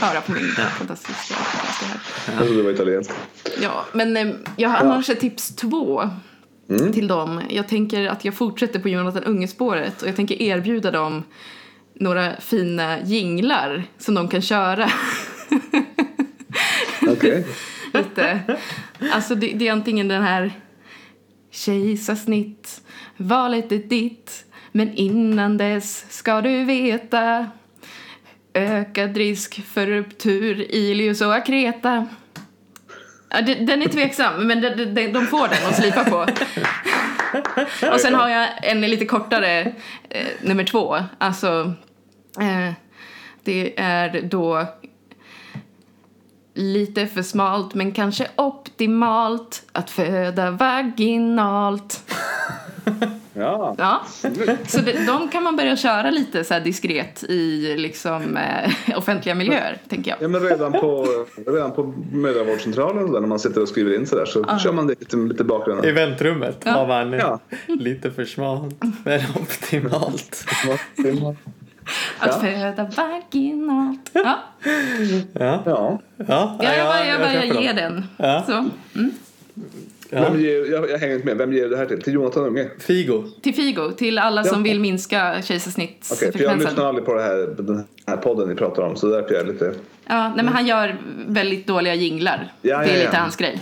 höra 0.00 0.20
på 0.20 0.32
min 0.32 0.44
fantastiska 0.78 1.34
franska 1.34 1.86
här. 1.86 2.00
Jag 2.32 2.38
trodde 2.46 2.56
det 2.56 2.62
var 2.62 2.70
italienskt. 2.70 3.14
Ja, 3.62 3.84
men 3.92 4.36
jag 4.56 4.68
har 4.68 4.76
annars 4.76 5.10
ett 5.10 5.20
tips 5.20 5.56
två 5.56 6.10
till 6.92 7.06
dem. 7.08 7.42
Jag 7.50 7.68
tänker 7.68 8.06
att 8.08 8.24
jag 8.24 8.34
fortsätter 8.34 8.80
på 8.80 8.88
Jonathan 8.88 9.24
Unge-spåret 9.24 10.02
och 10.02 10.08
jag 10.08 10.16
tänker 10.16 10.42
erbjuda 10.42 10.90
dem 10.90 11.22
några 12.00 12.40
fina 12.40 13.00
jinglar 13.00 13.84
som 13.98 14.14
de 14.14 14.28
kan 14.28 14.42
köra. 14.42 14.90
Okej. 17.08 17.46
Lite. 17.94 18.40
Alltså 19.12 19.34
det, 19.34 19.52
det 19.54 19.68
är 19.68 19.72
antingen 19.72 20.08
den 20.08 20.22
här 20.22 20.52
Kejsarsnitt, 21.50 22.80
valet 23.16 23.72
är 23.72 23.78
ditt 23.78 24.44
men 24.72 24.94
innan 24.94 25.56
dess 25.56 26.06
ska 26.08 26.40
du 26.40 26.64
veta 26.64 27.50
Ökad 28.54 29.16
risk 29.16 29.66
för 29.66 29.86
ruptur, 29.86 30.74
Ilius 30.74 31.20
och 31.20 31.34
Akreta 31.34 32.06
ja, 33.28 33.40
Den 33.40 33.82
är 33.82 33.88
tveksam, 33.88 34.46
men 34.46 34.60
de, 34.60 34.70
de, 34.70 35.12
de 35.12 35.26
får 35.26 35.48
den 35.48 35.66
att 35.68 35.76
slipa 35.76 36.04
på. 36.04 36.26
Och 37.92 38.00
sen 38.00 38.14
har 38.14 38.28
jag 38.28 38.48
en 38.62 38.80
lite 38.80 39.04
kortare, 39.04 39.60
eh, 40.10 40.26
nummer 40.42 40.64
två. 40.64 40.98
Alltså, 41.18 41.74
eh, 42.40 42.72
det 43.44 43.80
är 43.80 44.22
då 44.22 44.66
lite 46.54 47.06
för 47.06 47.22
smalt 47.22 47.74
men 47.74 47.92
kanske 47.92 48.28
optimalt 48.36 49.62
att 49.72 49.90
föda 49.90 50.50
vaginalt. 50.50 52.02
Ja. 53.34 53.74
Ja, 53.78 54.02
så 54.66 54.78
det, 54.80 55.06
de 55.06 55.28
kan 55.28 55.42
man 55.42 55.56
börja 55.56 55.76
köra 55.76 56.10
lite 56.10 56.44
så 56.44 56.54
här 56.54 56.60
diskret 56.60 57.24
i 57.24 57.74
liksom 57.76 58.36
eh, 58.36 58.98
offentliga 58.98 59.34
miljöer, 59.34 59.78
tänker 59.88 60.10
jag. 60.10 60.22
Ja, 60.22 60.28
men 60.28 60.40
redan 60.40 60.72
på, 60.72 61.06
redan 61.46 61.72
på 61.72 61.94
mödravårdscentralen 62.12 63.12
där, 63.12 63.20
när 63.20 63.28
man 63.28 63.38
sitter 63.38 63.62
och 63.62 63.68
skriver 63.68 63.94
in 63.94 64.06
sig 64.06 64.18
där 64.18 64.26
så 64.26 64.58
kör 64.58 64.72
man 64.72 64.86
det 64.86 64.94
lite, 65.00 65.16
lite 65.16 65.42
I 65.42 65.46
bakgrunden. 65.46 65.94
väntrummet 65.94 66.64
har 66.64 66.86
man 66.86 67.12
Ja. 67.12 67.38
lite 67.66 68.10
för 68.10 68.24
smalt 68.24 68.74
men 69.04 69.20
optimalt. 69.40 70.44
Att 72.18 72.40
föda 72.40 72.84
vaginalt. 72.96 74.10
Ja, 74.12 74.38
Ja, 75.32 75.62
Ja. 75.66 75.98
ja, 76.16 76.56
ja 76.60 76.74
jag 76.74 76.86
bara, 76.86 77.06
jag 77.06 77.20
bara 77.20 77.54
dem. 77.54 77.62
ger 77.62 77.74
den. 77.74 78.04
Ja. 78.16 78.44
Så. 78.46 78.68
Ja. 80.10 80.20
Vem 80.30 80.40
ger, 80.40 80.72
jag, 80.72 80.90
jag 80.90 80.98
hänger 80.98 81.14
inte 81.14 81.26
med. 81.26 81.36
Vem 81.36 81.52
ger 81.52 81.62
du 81.62 81.68
det 81.68 81.76
här 81.76 81.86
till? 81.86 82.02
Till 82.02 82.12
Jonathan 82.12 82.44
Unge? 82.44 82.68
Figo. 82.78 83.24
Till 83.42 83.54
Figo, 83.54 83.90
till 83.96 84.18
alla 84.18 84.44
som 84.44 84.58
Ja. 84.58 84.62
vill 84.72 84.80
minska 84.80 85.16
Okej, 85.16 85.30
för 85.32 85.36
jag 85.36 85.44
kejsarsnittsfrekvensen. 85.44 86.58
lyssnar 86.58 86.84
aldrig 86.88 87.06
på 87.06 87.14
det 87.14 87.22
här, 87.22 87.36
den 87.62 87.84
här 88.06 88.16
podden 88.16 88.48
ni 88.48 88.54
pratar 88.54 88.82
om 88.82 88.96
så 88.96 89.06
därför 89.08 89.34
är 89.34 89.38
jag 89.38 89.46
lite... 89.46 89.72
Ja, 90.06 90.28
nej, 90.28 90.44
men 90.44 90.48
han 90.48 90.66
gör 90.66 90.96
väldigt 91.26 91.66
dåliga 91.66 91.94
jinglar. 91.94 92.52
Ja, 92.62 92.78
det 92.78 92.84
är 92.84 92.88
ja, 92.88 92.94
lite 92.94 93.10
ja. 93.12 93.18
hans 93.20 93.36
grej. 93.36 93.60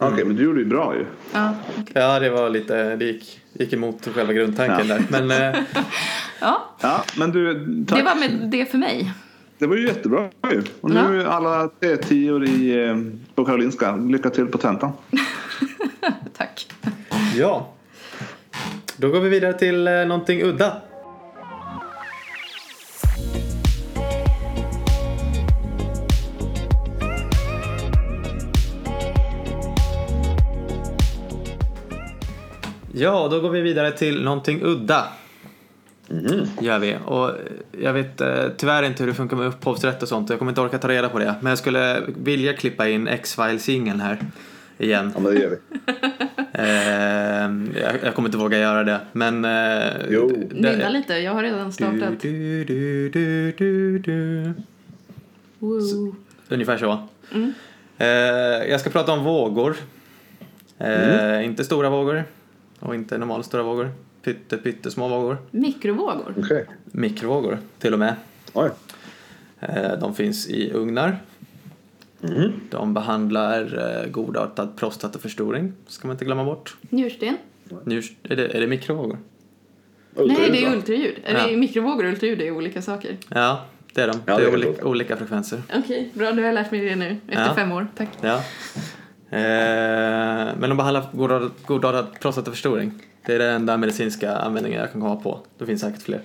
Okej, 0.00 0.24
men 0.24 0.36
du 0.36 0.42
gjorde 0.44 0.60
ju 0.60 0.66
bra 0.66 0.94
ju. 0.96 1.04
Ja, 1.32 1.54
okej. 1.78 1.84
Ja, 1.94 2.18
det 2.20 2.30
var 2.30 2.50
lite, 2.50 2.96
det 2.96 3.04
gick, 3.04 3.40
gick 3.52 3.72
emot 3.72 4.08
själva 4.14 4.32
grundtanken 4.32 4.86
Ja. 4.88 4.94
där. 4.94 5.04
Men 5.26 5.54
eh, 5.54 5.60
ja 6.40 6.66
Ja, 6.80 7.04
men 7.18 7.30
du, 7.32 7.54
tack. 7.88 7.98
det 7.98 8.04
var 8.04 8.14
med 8.14 8.48
det 8.50 8.66
för 8.70 8.78
mig. 8.78 9.12
Det 9.58 9.66
var 9.66 9.76
ju 9.76 9.86
jättebra 9.86 10.28
ju. 10.52 10.62
Och 10.80 10.90
nu 10.90 11.24
alla 11.26 11.66
T10 11.80 12.44
i, 12.48 12.84
eh, 12.88 12.96
på 13.34 13.44
Karolinska, 13.44 13.96
lycka 13.96 14.30
till 14.30 14.46
på 14.46 14.58
tentan. 14.58 14.92
Tack. 16.36 16.66
ja. 17.36 17.72
Då 18.96 19.08
går 19.08 19.20
vi 19.20 19.28
vidare 19.28 19.52
till 19.52 19.88
eh, 19.88 19.94
någonting 19.94 20.42
udda. 20.42 20.76
Ja, 32.92 33.28
då 33.30 33.40
går 33.40 33.50
vi 33.50 33.60
vidare 33.60 33.90
till 33.92 34.22
någonting 34.22 34.60
udda. 34.62 35.04
Gör 36.60 36.78
vi. 36.78 36.96
Och 37.04 37.28
eh, 37.28 37.34
jag 37.80 37.92
vet 37.92 38.20
eh, 38.20 38.44
tyvärr 38.56 38.82
inte 38.82 39.02
hur 39.02 39.08
det 39.10 39.14
funkar 39.14 39.36
med 39.36 39.46
upphovsrätt 39.46 40.02
och 40.02 40.08
sånt. 40.08 40.30
Jag 40.30 40.38
kommer 40.38 40.52
inte 40.52 40.60
orka 40.60 40.78
ta 40.78 40.88
reda 40.88 41.08
på 41.08 41.18
det. 41.18 41.34
Men 41.40 41.50
jag 41.50 41.58
skulle 41.58 42.02
vilja 42.16 42.52
klippa 42.52 42.88
in 42.88 43.08
X-File-singeln 43.08 44.00
här 44.00 44.18
igen. 44.78 45.12
Ja, 45.14 45.20
men 45.20 45.34
det 45.34 45.40
gör 45.40 45.50
vi. 45.50 45.56
Eh, 46.52 46.62
jag, 47.82 47.94
jag 48.02 48.14
kommer 48.14 48.28
inte 48.28 48.38
våga 48.38 48.58
göra 48.58 48.84
det. 48.84 49.00
Men... 49.12 49.44
Eh, 49.44 49.92
Jo. 50.08 50.46
det- 50.50 50.70
Nynna 50.72 50.88
lite, 50.88 51.12
jag 51.14 51.32
har 51.34 51.42
redan 51.42 51.72
startat. 51.72 52.20
Du, 52.20 52.64
du, 52.64 53.08
du, 53.10 53.52
du, 53.52 53.98
du. 53.98 54.52
Woo. 55.58 56.14
Ungefär 56.48 56.78
så. 56.78 57.08
Eh, 57.98 58.06
jag 58.70 58.80
ska 58.80 58.90
prata 58.90 59.12
om 59.12 59.24
vågor. 59.24 59.76
Eh, 60.78 61.44
Inte 61.44 61.64
stora 61.64 61.90
vågor. 61.90 62.24
Och 62.80 62.94
inte 62.94 63.18
normalstora 63.18 63.62
vågor. 63.62 63.90
Pytte, 64.22 64.56
pyttesmå 64.56 65.08
vågor. 65.08 65.36
Mikrovågor. 65.50 66.34
Okej. 66.38 66.66
Mikrovågor 66.84 67.58
till 67.78 67.92
och 67.92 67.98
med. 67.98 68.14
Oj. 68.52 68.70
Eh, 69.60 69.92
De 70.00 70.14
finns 70.14 70.48
i 70.48 70.72
ugnar. 70.72 71.18
De 72.70 72.94
behandlar 72.94 73.78
eh, 74.04 74.10
godartad 74.10 74.76
prostataförstoring, 74.76 75.72
ska 75.86 76.08
man 76.08 76.14
inte 76.14 76.24
glömma 76.24 76.44
bort. 76.44 76.76
Njursten. 76.80 77.36
Njurs- 77.84 78.12
är, 78.22 78.36
det, 78.36 78.46
är 78.56 78.60
det 78.60 78.66
mikrovågor? 78.66 79.18
Nej, 80.14 80.26
det 80.26 80.32
är 80.34 80.38
Ultraljud, 80.40 80.74
ultraljud. 80.74 81.18
Är 81.24 81.34
Ja. 81.38 81.46
det 81.46 81.56
mikrovågor 81.56 82.04
och 82.04 82.10
ultraljud 82.10 82.40
är 82.40 82.50
olika 82.50 82.82
saker. 82.82 83.16
Ja, 83.28 83.64
det 83.94 84.00
är 84.02 84.08
de. 84.08 84.16
Ja, 84.26 84.36
det 84.36 84.42
det 84.42 84.48
är 84.48 84.52
är 84.52 84.54
olika, 84.54 84.84
olika 84.84 85.16
frekvenser. 85.16 85.62
Okej, 85.76 86.10
bra. 86.14 86.30
Nu 86.30 86.42
har 86.44 86.52
lärt 86.52 86.70
mig 86.70 86.80
det 86.88 86.96
nu. 86.96 87.16
Efter 87.28 87.44
Ja. 87.46 87.54
fem 87.54 87.72
år. 87.72 87.86
Tack. 87.96 88.08
Ja. 88.20 88.42
Eh, 89.30 89.38
men 90.58 90.60
de 90.60 90.76
behandlar 90.76 91.06
godartad, 91.66 92.06
prostataförstoring. 92.20 92.92
Det 93.26 93.34
är 93.34 93.38
den 93.38 93.54
enda 93.54 93.76
medicinska 93.76 94.36
användningen 94.36 94.80
jag 94.80 94.92
kan 94.92 95.00
komma 95.00 95.16
på. 95.16 95.40
Det 95.58 95.66
finns 95.66 95.80
säkert 95.80 96.02
fler. 96.02 96.20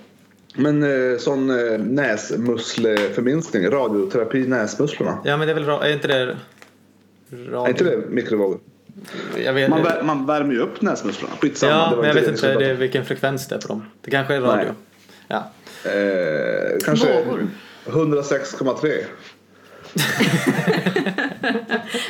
Men 0.54 0.82
eh, 0.82 1.18
sån 1.18 1.50
eh, 1.50 1.78
näsmusselförminskning, 1.78 3.70
radioterapi 3.70 4.38
i 4.38 4.46
näsmusslorna. 4.46 5.18
Ja, 5.24 5.36
men 5.36 5.46
det 5.46 5.52
är 5.52 5.60
väl 5.60 5.68
är 5.68 5.92
inte 5.92 6.08
det 6.08 6.36
radio? 7.30 7.64
Är 7.64 7.68
inte 7.68 7.84
det 7.84 7.96
mikrovågor? 8.08 8.60
Jag 9.44 9.52
vet, 9.52 9.70
Man, 9.70 9.82
vär, 9.82 10.02
man 10.02 10.26
värmer 10.26 10.54
ju 10.54 10.60
upp 10.60 10.82
näsmusslorna. 10.82 11.34
Skitsamma. 11.40 11.72
ja, 11.72 11.96
men 11.96 12.06
jag 12.06 12.14
vet 12.14 12.28
inte 12.28 12.54
det 12.54 12.66
är 12.70 12.74
vilken 12.74 13.04
frekvens 13.04 13.48
det 13.48 13.54
är 13.54 13.60
på 13.60 13.68
dem. 13.68 13.84
Det 14.00 14.10
kanske 14.10 14.34
är 14.34 14.40
radio. 14.40 14.64
Nej. 14.64 14.74
Ja. 15.28 15.50
Eh, 15.90 16.78
kanske 16.84 17.24
Vågor. 17.24 17.46
106,3. 17.84 19.04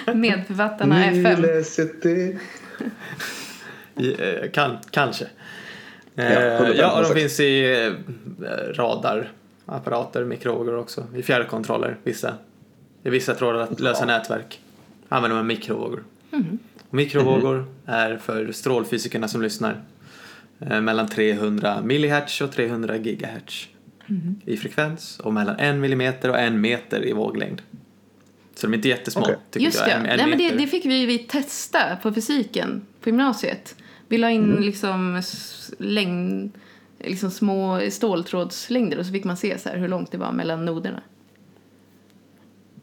Medförfattarna 0.15 1.63
City. 1.65 2.39
I, 3.97 4.13
eh, 4.13 4.51
kan, 4.53 4.79
kanske. 4.91 5.27
Ja, 6.15 6.23
Eh, 6.23 6.61
105,6. 6.61 6.75
ja, 6.77 6.99
och 6.99 7.03
de 7.03 7.21
finns 7.21 7.41
i 7.41 7.85
eh, 7.85 7.93
radarapparater, 8.75 10.25
mikrovågor 10.25 10.79
också. 10.79 11.07
I 11.17 11.23
fjärrkontroller, 11.23 11.97
vissa. 12.03 12.35
I 13.03 13.11
vissa 13.11 13.35
trådlösa 13.35 14.05
nätverk 14.05 14.61
använder 15.09 15.37
man 15.37 15.47
mikrovågor. 15.47 16.03
Och 16.89 16.95
mikrovågor 16.95 17.67
är 17.87 18.17
för 18.17 18.53
strålfysikerna 18.53 19.29
som 19.29 19.43
lyssnar 19.43 19.81
mellan 20.59 21.09
300 21.09 21.81
millihertz 21.83 22.41
och 22.41 22.53
300 22.53 22.97
gigahertz 22.97 23.69
i 24.45 24.57
frekvens 24.57 25.19
och 25.21 25.33
mellan 25.33 25.57
en 25.59 25.81
millimeter 25.81 26.29
och 26.31 26.39
en 26.39 26.61
meter 26.61 27.07
i 27.09 27.13
våglängd. 27.13 27.63
Så 28.55 28.67
de 28.67 28.73
är 28.73 28.77
inte 28.77 28.89
jättesmå. 28.89 29.27
Tycker 29.51 29.65
Just 29.67 29.79
inte 29.79 29.85
det. 29.87 29.91
jag. 29.91 30.01
En, 30.01 30.07
en 30.07 30.17
Nej, 30.17 30.27
men 30.29 30.39
det, 30.39 30.65
det 30.65 30.67
fick 30.71 30.85
vi 30.87 31.07
vi 31.07 31.19
testa 31.19 31.97
på 32.03 32.13
fysiken 32.15 32.83
på 33.01 33.09
gymnasiet. 33.09 33.75
Vi 34.09 34.19
la 34.19 34.31
in 34.31 34.57
liksom 34.61 35.17
s- 35.17 35.71
längd, 35.79 36.53
liksom 37.05 37.31
små 37.31 37.81
ståltrådslängder 37.91 38.99
och 38.99 39.07
så 39.07 39.13
fick 39.13 39.25
man 39.25 39.37
se 39.37 39.59
så 39.59 39.69
här 39.69 39.77
hur 39.77 39.89
långt 39.89 40.13
det 40.13 40.19
var 40.19 40.33
mellan 40.33 40.65
noderna. 40.65 41.03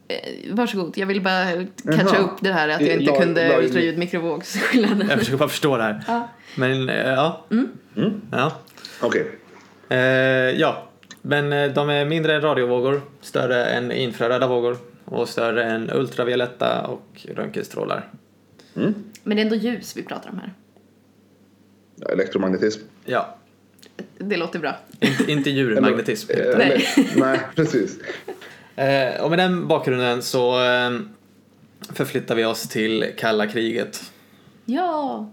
Eh, 0.08 0.54
varsågod, 0.54 0.98
jag 0.98 1.06
vill 1.06 1.20
bara 1.22 1.44
catcha 1.96 2.18
upp 2.18 2.36
det 2.40 2.52
här 2.52 2.68
att 2.68 2.80
jag 2.80 2.90
inte 3.00 3.12
la- 3.12 3.20
kunde 3.20 3.48
la 3.48 3.54
in- 3.58 3.64
ultraljud 3.64 3.98
mikrovågsskillnaden. 3.98 5.08
Jag 5.08 5.18
försöker 5.18 5.38
bara 5.38 5.48
förstå 5.48 5.76
det 5.76 5.82
här. 5.82 6.02
Ja. 6.06 6.28
Men 6.56 6.88
eh, 6.88 6.96
ja. 6.96 7.44
ja. 8.30 8.60
Okej. 9.00 9.26
Eh, 9.88 9.98
ja, 10.60 10.88
men 11.26 11.52
eh, 11.52 11.72
de 11.72 11.90
är 11.90 12.04
mindre 12.04 12.34
än 12.34 12.40
radiovågor, 12.42 13.02
större 13.20 13.64
än 13.64 13.92
infraröda 13.92 14.46
vågor 14.46 14.76
och 15.04 15.28
större 15.28 15.64
än 15.64 15.90
ultravioletta 15.94 16.86
och 16.86 17.26
röntgenstrålar. 17.34 18.08
Men 18.74 18.94
det 19.24 19.34
är 19.34 19.44
ändå 19.44 19.54
ljus 19.56 19.96
vi 19.96 20.02
pratar 20.02 20.30
om 20.30 20.38
här. 20.38 20.52
Ja, 21.96 22.08
Elektromagnetism. 22.08 22.80
Ja, 23.04 23.36
Det 24.18 24.36
låter 24.36 24.58
bra. 24.58 24.76
inte, 25.00 25.32
inte 25.32 25.50
djurmagnetism. 25.50 26.30
Eh, 26.30 26.38
utan- 26.38 26.58
nej. 26.58 26.86
nej, 27.16 27.40
precis. 27.56 27.98
Eh, 28.76 29.22
och 29.22 29.30
med 29.30 29.38
den 29.38 29.68
bakgrunden 29.68 30.22
så 30.22 30.64
eh, 30.64 30.90
förflyttar 31.92 32.34
vi 32.34 32.44
oss 32.44 32.68
till 32.68 33.12
kalla 33.18 33.46
kriget. 33.46 34.12
Ja! 34.64 35.30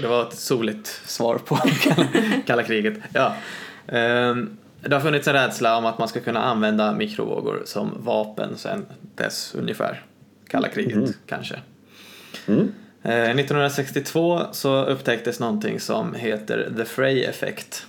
Det 0.00 0.06
var 0.06 0.22
ett 0.28 0.34
soligt 0.38 0.86
svar 0.86 1.38
på 1.38 1.56
kalla, 1.82 2.06
kalla 2.46 2.62
kriget. 2.62 2.94
Ja. 3.14 3.36
Ehm, 3.90 4.56
det 4.82 4.94
har 4.94 5.00
funnits 5.00 5.28
en 5.28 5.34
rädsla 5.34 5.76
om 5.76 5.86
att 5.86 5.98
man 5.98 6.08
ska 6.08 6.20
kunna 6.20 6.40
använda 6.42 6.92
mikrovågor 6.92 7.62
som 7.64 7.90
vapen 7.98 8.56
sen 8.56 8.86
dess 9.14 9.54
ungefär. 9.58 10.02
Kalla 10.48 10.68
kriget 10.68 11.18
kanske. 11.26 11.60
Mm. 12.46 12.72
Eh, 13.02 13.12
1962 13.12 14.40
så 14.52 14.84
upptäcktes 14.84 15.40
någonting 15.40 15.80
som 15.80 16.14
heter 16.14 16.72
the 16.76 16.84
Frey 16.84 17.24
effect. 17.24 17.86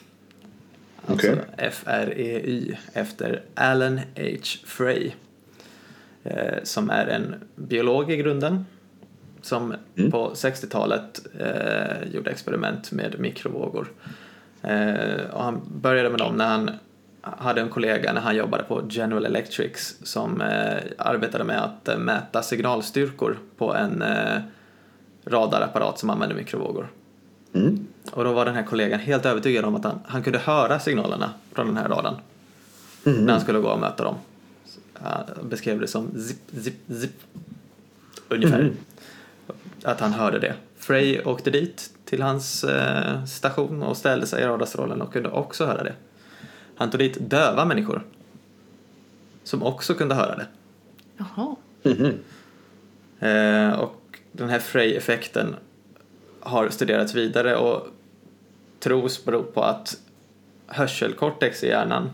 Alltså 1.06 1.28
Okej. 1.32 1.42
F-R-E-Y 1.58 2.76
efter 2.94 3.42
Alan 3.56 3.98
H. 3.98 4.24
Frey. 4.66 5.12
Eh, 6.24 6.64
som 6.64 6.90
är 6.90 7.08
en 7.08 7.36
biolog 7.56 8.12
i 8.12 8.18
grunden. 8.18 8.66
Som 9.42 9.74
Mm. 9.98 10.12
på 10.12 10.32
60-talet 10.36 11.22
eh, 11.40 12.14
gjorde 12.14 12.32
experiment 12.32 12.92
med 12.92 13.20
mikrovågor. 13.20 13.88
Eh, 14.62 15.26
och 15.34 15.44
han 15.44 15.62
började 15.82 16.10
med 16.10 16.20
dem 16.20 16.36
när 16.36 16.48
han 16.48 16.72
hade 17.22 17.62
en 17.62 17.70
kollega 17.70 18.14
när 18.14 18.22
han 18.22 18.36
jobbade 18.36 18.64
på 18.64 18.84
General 18.90 19.26
Electrics 19.26 19.96
som 20.04 20.42
eh, 20.42 20.78
arbetade 20.98 21.44
med 21.44 21.64
att 21.64 21.88
eh, 21.88 21.98
mäta 21.98 22.44
signalstyrkor 22.44 23.38
på 23.58 23.76
en 23.76 24.04
radarapparat 25.26 26.00
som 26.00 26.10
använde 26.10 26.36
mikrovågor. 26.36 26.88
Mm. 27.54 27.88
Och 28.12 28.24
då 28.24 28.34
var 28.34 28.46
den 28.46 28.56
här 28.56 28.64
kollegan 28.64 29.00
helt 29.00 29.26
övertygad 29.26 29.66
om 29.66 29.76
att 29.76 29.84
han, 29.84 30.00
han 30.06 30.24
kunde 30.24 30.40
höra 30.40 30.80
signalerna 30.80 31.34
från 31.52 31.68
den 31.68 31.78
här 31.78 31.90
radarn 31.90 32.16
när 33.04 33.32
han 33.34 33.42
skulle 33.42 33.60
gå 33.60 33.70
och 33.70 33.80
möta 33.80 34.04
dem. 34.04 34.16
Han 34.94 35.50
beskrev 35.50 35.80
det 35.80 35.88
som 35.88 36.12
zip, 36.22 36.38
zip, 36.64 36.76
zip. 36.88 37.12
Ungefär. 38.30 38.72
Att 39.84 40.00
han 40.00 40.14
hörde 40.14 40.40
det. 40.40 40.54
Frey 40.78 41.22
åkte 41.22 41.52
dit 41.52 41.90
till 42.12 42.22
hans 42.22 42.64
eh, 42.64 43.26
station 43.26 43.84
och 43.84 43.98
ställde 43.98 44.28
sig 44.28 44.44
i 44.44 44.46
radarstrålen 44.46 45.02
och 45.02 45.14
kunde 45.14 45.30
också 45.30 45.66
höra 45.66 45.84
det. 45.84 45.94
Han 46.76 46.90
tog 46.90 47.00
dit 47.00 47.18
döva 47.30 47.66
människor 47.66 48.04
som 49.44 49.64
också 49.64 49.94
kunde 49.94 50.16
höra 50.16 50.36
det. 50.36 50.48
Jaha. 51.18 51.56
Eh, 53.20 53.80
och 53.80 54.20
den 54.32 54.50
här 54.50 54.60
Frey-effekten 54.60 55.56
har 56.40 56.70
studerats 56.70 57.16
vidare 57.16 57.56
och 57.56 57.88
tros 58.80 59.26
bero 59.26 59.44
på 59.44 59.64
att 59.64 59.98
hörselkortex 60.68 61.64
i 61.64 61.68
hjärnan 61.68 62.10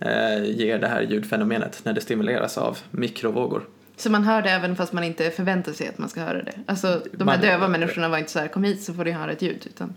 eh, 0.00 0.44
ger 0.44 0.78
det 0.78 0.88
här 0.88 1.02
ljudfenomenet 1.02 1.80
när 1.84 1.92
det 1.92 2.00
stimuleras 2.00 2.58
av 2.58 2.78
mikrovågor. 2.90 3.68
Så 3.96 4.10
man 4.10 4.24
hör 4.24 4.42
det 4.42 4.50
även 4.50 4.76
fast 4.76 4.92
man 4.92 5.04
inte 5.04 5.30
förväntar 5.30 5.72
sig 5.72 5.88
att 5.88 5.98
man 5.98 6.08
ska 6.08 6.20
höra 6.20 6.42
det? 6.42 6.52
Alltså, 6.66 7.02
de 7.12 7.28
här 7.28 7.36
Man- 7.36 7.40
döva 7.46 7.68
människorna 7.68 8.08
var 8.08 8.18
inte 8.18 8.30
så 8.30 8.38
här, 8.38 8.48
kom 8.48 8.64
hit 8.64 8.82
så 8.82 8.94
får 8.94 9.04
du 9.04 9.12
höra 9.12 9.32
ett 9.32 9.42
ljud, 9.42 9.66
utan... 9.66 9.94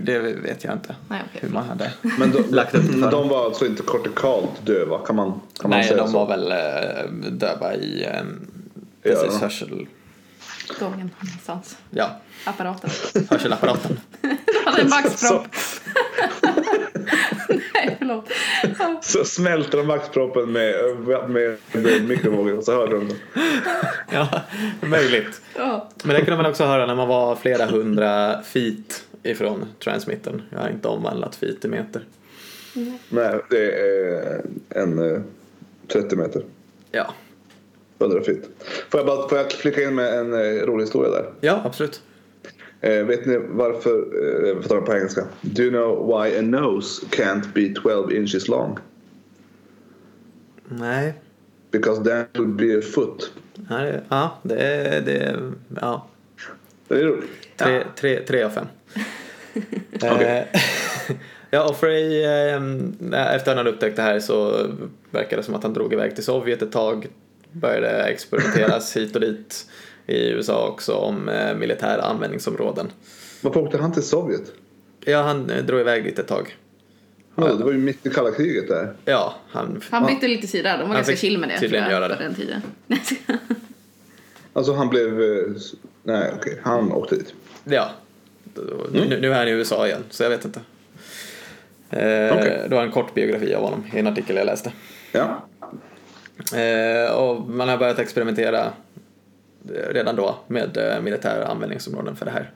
Det 0.00 0.18
vet 0.18 0.64
jag 0.64 0.72
inte 0.72 0.96
Nej, 1.08 1.20
okej. 1.28 1.40
hur 1.42 1.48
man 1.54 1.68
hade 1.68 1.92
Men 2.18 2.30
de, 2.30 2.42
lagt 2.54 2.74
upp 2.74 2.82
det 2.86 2.92
för 3.02 3.10
de 3.10 3.28
var 3.28 3.44
alltså 3.44 3.66
inte 3.66 3.82
kortikalt 3.82 4.66
döva, 4.66 4.98
kan 4.98 5.16
man, 5.16 5.30
kan 5.60 5.70
man 5.70 5.78
Nej, 5.78 5.88
säga 5.88 6.02
de 6.02 6.08
så? 6.12 6.18
var 6.24 6.36
väl 6.36 6.52
eh, 6.52 7.10
döva 7.32 7.74
i 7.74 8.06
precis 9.02 9.28
Ja. 9.32 9.38
hörsel... 9.38 9.86
Gången 10.80 11.10
någonstans. 11.20 11.76
Ja, 11.90 12.20
Apparaten. 12.44 12.90
hörselapparaten. 13.30 14.00
De 14.20 14.36
hade 14.70 14.82
en 14.82 14.88
vaxpropp. 14.88 15.46
Nej, 17.74 17.96
förlåt. 17.98 18.28
Så 19.02 19.24
smälter 19.24 19.78
de 19.78 19.86
vaxproppen 19.86 20.52
med, 20.52 20.74
med, 21.28 21.56
med 21.72 22.04
mikrovågor 22.08 22.58
och 22.58 22.64
så 22.64 22.72
hörde 22.72 22.96
de 22.96 23.10
ja, 24.12 24.40
möjligt. 24.80 25.40
Ja. 25.56 25.88
Men 26.04 26.16
det 26.16 26.24
kunde 26.24 26.42
man 26.42 26.50
också 26.50 26.64
höra 26.64 26.86
när 26.86 26.94
man 26.94 27.08
var 27.08 27.36
flera 27.36 27.66
hundra 27.66 28.42
feet 28.42 29.04
ifrån 29.22 29.64
transmittern. 29.84 30.42
Jag 30.50 30.58
har 30.58 30.68
inte 30.68 30.88
omvandlat 30.88 31.36
feet 31.36 31.60
till 31.60 31.70
meter. 31.70 32.02
Nej, 33.08 33.40
det 33.50 33.72
är 33.72 34.42
en 34.68 35.14
eh, 35.14 35.20
30 35.88 36.16
meter. 36.16 36.42
Ja, 36.90 37.14
100 37.98 38.22
feet. 38.22 38.48
Får 38.88 39.00
jag 39.00 39.06
bara 39.06 39.28
får 39.28 39.38
jag 39.38 39.52
flika 39.52 39.82
in 39.82 39.94
med 39.94 40.18
en 40.18 40.32
eh, 40.32 40.66
rolig 40.66 40.84
historia 40.84 41.10
där? 41.10 41.32
ja 41.40 41.62
absolut. 41.64 42.02
Eh, 42.84 43.04
vet 43.04 43.26
ni 43.26 43.38
varför, 43.48 43.90
eh, 43.90 44.48
jag 44.48 44.62
får 44.62 44.68
ta 44.68 44.74
det 44.74 44.80
på 44.80 44.94
engelska. 44.94 45.24
Do 45.40 45.62
you 45.62 45.70
know 45.70 46.06
why 46.06 46.38
a 46.38 46.42
nose 46.42 47.06
can't 47.10 47.52
be 47.54 47.80
12 47.80 48.12
inches 48.12 48.48
long? 48.48 48.78
Nej, 50.68 51.14
Because 51.72 52.04
that 52.04 52.38
would 52.38 52.56
be 52.56 52.78
a 52.78 52.82
foot. 52.94 53.32
Ja, 54.08 54.38
det 54.42 54.56
är... 54.56 55.00
Det 55.00 55.16
är 55.16 55.52
ja. 55.80 56.06
Det 56.88 56.94
är 56.94 57.04
roligt. 57.04 57.30
Tre, 57.56 57.82
tre, 57.96 58.20
tre 58.20 58.42
av 58.42 58.50
fem. 58.50 58.66
Okej. 59.94 60.48
Eh, 60.52 60.60
ja, 61.50 61.68
och 61.68 61.76
Frey, 61.76 62.22
eh, 62.24 62.62
efter 63.12 63.36
att 63.36 63.46
han 63.46 63.56
hade 63.56 63.70
upptäckt 63.70 63.96
det 63.96 64.02
här 64.02 64.20
så 64.20 64.66
verkar 65.10 65.36
det 65.36 65.42
som 65.42 65.54
att 65.54 65.62
han 65.62 65.72
drog 65.72 65.92
iväg 65.92 66.14
till 66.14 66.24
Sovjet 66.24 66.62
ett 66.62 66.72
tag. 66.72 67.06
Började 67.52 68.02
experimenteras 68.02 68.96
hit 68.96 69.14
och 69.14 69.20
dit 69.20 69.66
i 70.06 70.28
USA 70.28 70.68
också 70.68 70.94
om 70.94 71.28
eh, 71.28 71.54
militära 71.54 72.02
användningsområden. 72.02 72.90
Varför 73.40 73.60
åkte 73.60 73.78
han 73.78 73.92
till 73.92 74.02
Sovjet? 74.02 74.52
Ja, 75.04 75.22
han 75.22 75.50
eh, 75.50 75.64
drog 75.64 75.80
iväg 75.80 76.04
dit 76.04 76.18
ett 76.18 76.28
tag. 76.28 76.56
Ja, 77.34 77.44
det 77.54 77.64
var 77.64 77.72
ju 77.72 77.78
mitt 77.78 78.06
i 78.06 78.10
kalla 78.10 78.30
kriget 78.30 78.68
där. 78.68 78.92
Ja, 79.04 79.34
han... 79.50 79.80
Han 79.90 80.06
bytte 80.06 80.28
lite 80.28 80.46
sida, 80.46 80.70
de 80.72 80.78
var 80.78 80.86
Han 80.86 80.96
ganska 80.96 81.12
fick 81.12 81.20
chill 81.20 81.38
med 81.38 81.48
det 81.48 81.58
tydligen 81.60 81.84
jag, 81.84 81.92
göra 81.92 82.08
det. 82.08 82.16
på 82.16 82.22
den 82.22 82.34
tiden. 82.34 82.62
Alltså 84.54 84.72
han 84.72 84.88
blev... 84.88 85.22
eh, 85.22 85.44
Nej 86.02 86.32
okej, 86.36 86.60
han 86.62 86.92
åkte 86.92 87.14
dit. 87.14 87.34
Ja. 87.64 87.90
Nu, 88.92 89.18
nu 89.20 89.32
är 89.32 89.38
han 89.38 89.48
i 89.48 89.50
USA 89.50 89.86
igen, 89.86 90.04
så 90.10 90.22
jag 90.22 90.30
vet 90.30 90.44
inte. 90.44 90.60
Eh, 91.90 92.32
Okej. 92.38 92.66
Det 92.68 92.74
var 92.74 92.82
en 92.82 92.90
kort 92.92 93.14
biografi 93.14 93.54
av 93.54 93.62
honom 93.62 93.84
i 93.94 93.98
en 93.98 94.06
artikel 94.06 94.36
jag 94.36 94.46
läste. 94.46 94.72
Ja. 95.12 95.46
Eh, 96.58 97.12
och 97.12 97.40
man 97.48 97.68
har 97.68 97.78
börjat 97.78 97.98
experimentera 97.98 98.72
redan 99.90 100.16
då 100.16 100.38
med 100.46 100.76
eh, 100.76 101.02
militära 101.02 101.46
användningsområden 101.46 102.16
för 102.16 102.24
det 102.24 102.30
här. 102.30 102.50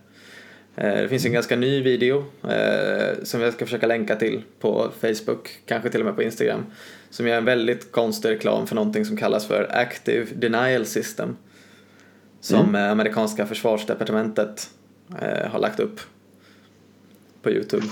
Eh, 0.77 1.03
det 1.03 1.09
finns 1.09 1.27
en 1.27 1.33
ganska 1.33 1.57
ny 1.57 1.83
video 1.83 2.25
eh, 2.49 3.23
som 3.23 3.41
jag 3.41 3.53
ska 3.53 3.65
försöka 3.65 3.87
länka 3.87 4.17
till 4.17 4.43
på 4.61 4.91
Facebook, 5.01 5.61
kanske 5.67 5.91
till 5.91 6.01
och 6.01 6.07
med 6.07 6.17
på 6.17 6.23
Instagram, 6.23 6.67
som 7.11 7.27
gör 7.27 7.37
en 7.37 7.45
väldigt 7.45 7.93
konstig 7.93 8.29
reklam 8.29 8.67
för 8.67 8.75
någonting 8.75 9.05
som 9.05 9.17
kallas 9.17 9.47
för 9.47 9.69
Active 9.71 10.27
Denial 10.35 10.87
System 10.87 11.37
som 12.41 12.75
eh, 12.75 12.91
amerikanska 12.91 13.47
försvarsdepartementet 13.47 14.71
eh, 15.21 15.51
har 15.51 15.59
lagt 15.59 15.81
upp 15.81 16.01
på 17.43 17.51
Youtube. 17.51 17.87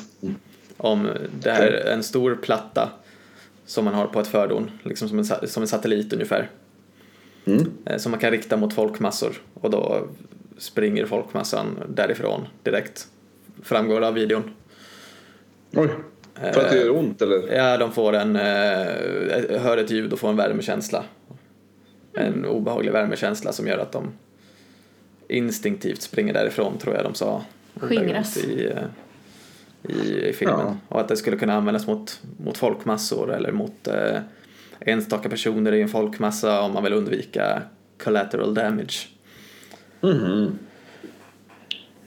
Om 0.77 1.09
det 1.41 1.51
här 1.51 1.63
är 1.63 1.93
en 1.93 2.03
stor 2.03 2.39
platta 2.43 2.91
som 3.67 3.85
man 3.85 3.95
har 3.95 4.07
på 4.07 4.21
ett 4.21 4.27
fördon, 4.27 4.71
liksom 4.83 5.09
som 5.09 5.19
en, 5.19 5.25
som 5.25 5.63
en 5.63 5.69
satellit 5.69 6.13
ungefär. 6.13 6.51
Mm. 7.45 7.73
Eh, 7.85 7.97
Som 7.97 8.11
man 8.11 8.21
kan 8.21 8.31
rikta 8.31 8.57
mot 8.57 8.73
folkmassor 8.75 9.43
och 9.55 9.71
då 9.71 10.07
springer 10.59 11.07
folkmassan 11.07 11.79
därifrån 11.89 12.47
direkt. 12.63 13.09
Framgår 13.63 14.01
det 14.01 14.09
av 14.09 14.15
videon. 14.15 14.43
Oj. 15.73 15.89
För 16.35 16.65
att 16.65 16.71
det 16.71 16.77
gör 16.77 16.91
ont 16.91 17.23
eller? 17.23 17.57
Ja, 17.57 17.77
de 17.77 17.93
får 17.93 18.13
en, 18.13 18.37
eh, 18.37 19.61
hör 19.61 19.77
ett 19.77 19.91
ljud 19.91 20.13
och 20.13 20.19
får 20.19 20.29
en 20.29 20.37
värmekänsla. 20.37 21.05
En 22.13 22.45
obehaglig 22.45 22.93
värmekänsla 22.93 23.53
som 23.53 23.67
gör 23.67 23.79
att 23.79 23.93
de 23.93 24.13
instinktivt 25.29 26.03
springer 26.03 26.35
därifrån, 26.35 26.79
tror 26.79 26.95
jag 26.95 27.05
de 27.05 27.15
sa. 27.15 27.45
Skingras. 27.77 28.37
I, 28.37 28.67
eh, 28.67 29.93
i, 29.97 30.29
i 30.29 30.33
filmen. 30.33 30.61
Ja. 30.61 30.77
Och 30.89 31.01
att 31.01 31.09
det 31.09 31.17
skulle 31.17 31.37
kunna 31.37 31.55
användas 31.55 31.87
mot, 31.87 32.21
mot 32.45 32.59
folkmassor 32.59 33.33
eller 33.35 33.53
mot 33.53 33.89
eh, 33.89 34.19
enstaka 34.85 35.29
personer 35.29 35.73
i 35.73 35.83
en 35.83 35.89
folkmassa 35.89 36.61
om 36.61 36.73
man 36.73 36.85
vill 36.85 36.93
undvika 36.93 37.63
collateral 38.03 38.55
damage. 38.55 38.95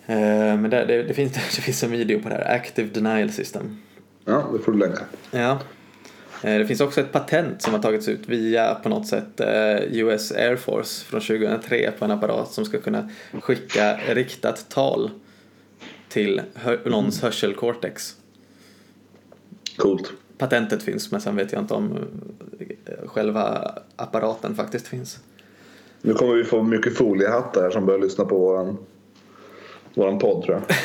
Eh, 0.05 0.57
men 0.57 0.69
det, 0.69 0.85
det, 0.85 1.03
det, 1.03 1.13
finns, 1.13 1.33
det 1.55 1.61
finns 1.61 1.83
en 1.83 1.91
video 1.91 2.21
på 2.21 2.29
det 2.29 2.35
här, 2.35 2.55
Active 2.55 2.89
Denial 2.93 3.31
System. 3.31 3.77
Ja, 4.25 4.49
det 4.53 4.59
får 4.59 4.71
du 4.71 4.77
länka. 4.77 4.99
Ja. 5.31 5.59
Eh, 6.43 6.57
Det 6.57 6.65
finns 6.67 6.81
också 6.81 7.01
ett 7.01 7.11
patent 7.11 7.61
som 7.61 7.73
har 7.73 7.81
tagits 7.81 8.07
ut 8.07 8.27
via 8.29 8.75
på 8.75 8.89
något 8.89 9.07
sätt 9.07 9.39
eh, 9.39 9.77
US 9.93 10.31
Air 10.31 10.55
Force 10.55 11.05
från 11.05 11.21
2003 11.21 11.91
på 11.99 12.05
en 12.05 12.11
apparat 12.11 12.51
som 12.51 12.65
ska 12.65 12.79
kunna 12.79 13.09
skicka 13.41 13.97
riktat 14.09 14.69
tal 14.69 15.11
till 16.09 16.41
hör- 16.55 16.81
någons 16.85 17.21
hörselcortex. 17.21 18.15
Coolt. 19.77 20.11
Patentet 20.37 20.83
finns 20.83 21.11
men 21.11 21.21
sen 21.21 21.35
vet 21.35 21.51
jag 21.51 21.61
inte 21.61 21.73
om 21.73 21.97
eh, 22.59 23.07
själva 23.07 23.71
apparaten 23.95 24.55
faktiskt 24.55 24.87
finns. 24.87 25.19
Nu 26.01 26.13
kommer 26.13 26.33
vi 26.33 26.43
få 26.43 26.63
mycket 26.63 26.97
foliehattar 26.97 27.61
här 27.61 27.69
som 27.69 27.85
börjar 27.85 27.99
lyssna 27.99 28.25
på 28.25 28.37
våran 28.39 28.77
våran 29.93 30.19
podd 30.19 30.43
tror 30.43 30.61
jag. 30.67 30.75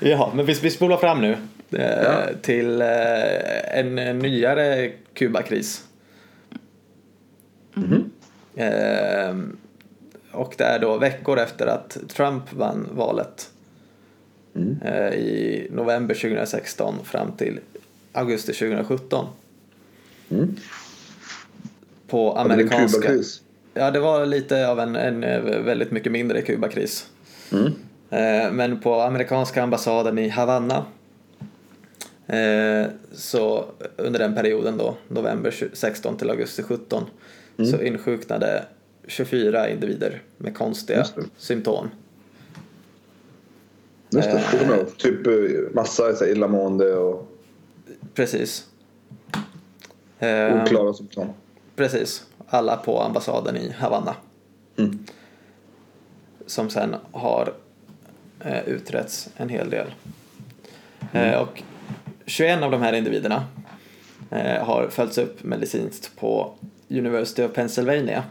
Jaha, 0.10 0.30
men 0.34 0.46
vi, 0.46 0.52
vi 0.52 0.70
spolar 0.70 0.96
fram 0.96 1.20
nu 1.20 1.36
eh, 1.70 2.02
Ja. 2.02 2.22
till 2.42 2.80
eh, 2.82 3.78
en, 3.78 3.98
en 3.98 4.18
nyare 4.18 4.92
Kubakris. 5.14 5.84
Eh, 8.54 9.36
och 10.32 10.54
det 10.58 10.64
är 10.64 10.78
då 10.78 10.98
veckor 10.98 11.38
efter 11.38 11.66
att 11.66 11.98
Trump 12.08 12.52
vann 12.52 12.88
valet 12.92 13.49
eh, 14.84 15.14
i 15.14 15.66
november 15.70 16.14
2016 16.14 16.94
fram 17.04 17.32
till 17.32 17.58
augusti 18.12 18.52
2017. 18.52 19.26
På 22.06 22.36
Hade 22.36 22.48
vi 22.48 22.54
en 22.54 22.60
amerikanska... 22.60 23.00
Kubakris? 23.00 23.42
Ja, 23.74 23.90
det 23.90 24.00
var 24.00 24.26
lite 24.26 24.68
av 24.68 24.80
en, 24.80 24.96
en 24.96 25.24
eh, 25.24 25.40
väldigt 25.40 25.90
mycket 25.90 26.12
mindre 26.12 26.42
Kubakris. 26.42 27.06
Eh, 28.10 28.52
Men 28.52 28.80
på 28.80 29.00
amerikanska 29.00 29.62
ambassaden 29.62 30.18
i 30.18 30.28
Havanna 30.28 30.84
så 33.12 33.66
under 33.96 34.18
den 34.18 34.34
perioden 34.34 34.76
då, 34.76 34.96
november 35.08 35.54
16 35.72 36.16
till 36.16 36.30
augusti 36.30 36.62
17, 36.62 37.04
så 37.70 37.82
insjuknade 37.82 38.64
24 39.06 39.70
individer 39.70 40.22
med 40.36 40.54
konstiga 40.56 41.06
det. 41.16 41.22
symptom. 41.36 41.90
Just 44.10 44.30
det, 44.30 44.44
det 44.52 44.58
kommer 44.58 44.72
jag 44.72 44.82
ihåg. 44.82 44.96
Typ 44.96 45.26
eh, 45.26 45.32
massa 45.74 46.14
så 46.14 46.24
här, 46.24 46.32
illamående 46.32 46.94
och 46.94 47.30
Precis. 48.14 48.66
Eh, 50.18 50.62
oklara 50.62 50.92
symptom. 50.94 51.28
Precis. 51.76 52.24
Alla 52.48 52.76
på 52.76 53.00
ambassaden 53.00 53.56
i 53.56 53.72
Havanna. 53.72 54.14
Mm. 54.76 54.98
Som 56.46 56.70
sen 56.70 56.96
har 57.12 57.52
eh, 58.44 58.68
utretts 58.68 59.28
en 59.36 59.48
hel 59.48 59.70
del. 59.70 59.86
Eh, 61.12 61.40
och 61.40 61.62
21 62.26 62.62
av 62.62 62.70
de 62.70 62.82
här 62.82 62.92
individerna 62.92 63.44
eh, 64.30 64.64
har 64.64 64.88
följts 64.88 65.18
upp 65.18 65.44
medicinskt 65.44 66.16
på 66.16 66.52
University 66.88 67.42
of 67.42 67.52
Pennsylvania. 67.52 68.24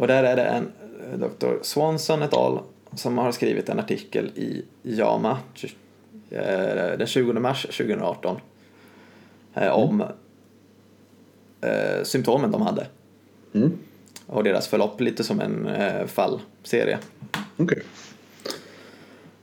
Och 0.00 0.06
där 0.06 0.24
är 0.24 0.36
det 0.36 0.44
en 0.44 0.72
eh, 1.12 1.18
Dr. 1.18 1.62
Swanson 1.62 2.22
et 2.22 2.34
al. 2.34 2.60
Som 2.94 3.18
har 3.18 3.32
skrivit 3.32 3.68
en 3.68 3.78
artikel 3.78 4.26
i 4.34 4.64
JAMA 4.82 5.38
eh, 6.30 6.98
den 6.98 7.06
20 7.06 7.32
mars 7.32 7.62
2018 7.62 8.40
eh, 9.54 9.68
om 9.70 10.00
eh, 11.60 12.02
symptomen 12.02 12.50
de 12.50 12.62
hade 12.62 12.86
Mm. 13.54 13.78
och 14.26 14.44
deras 14.44 14.68
förlopp 14.68 15.00
lite 15.00 15.24
som 15.24 15.40
en 15.40 15.68
fallserie. 16.08 16.98
Okej. 17.56 17.82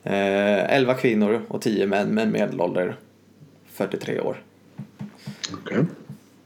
Eh, 0.03 0.73
11 0.75 0.93
kvinnor 0.93 1.41
och 1.47 1.61
10 1.61 1.87
män 1.87 2.13
med 2.13 2.23
en 2.23 2.31
medelålder 2.31 2.95
43 3.71 4.19
år. 4.19 4.43
Okej. 5.53 5.77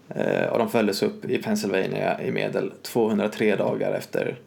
Eh, 0.09 0.45
och 0.49 0.59
de 0.59 0.69
följdes 0.69 1.03
upp 1.03 1.25
i 1.25 1.37
Pennsylvania 1.37 2.21
i 2.21 2.31
medel 2.31 2.71
203 2.81 3.55
dagar 3.55 3.93
efter 3.93 4.39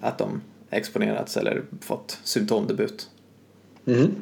att 0.00 0.18
de 0.18 0.40
exponerats 0.70 1.36
eller 1.36 1.62
fått 1.80 2.18
symptomdebut. 2.24 3.10
Mhm. 3.84 4.14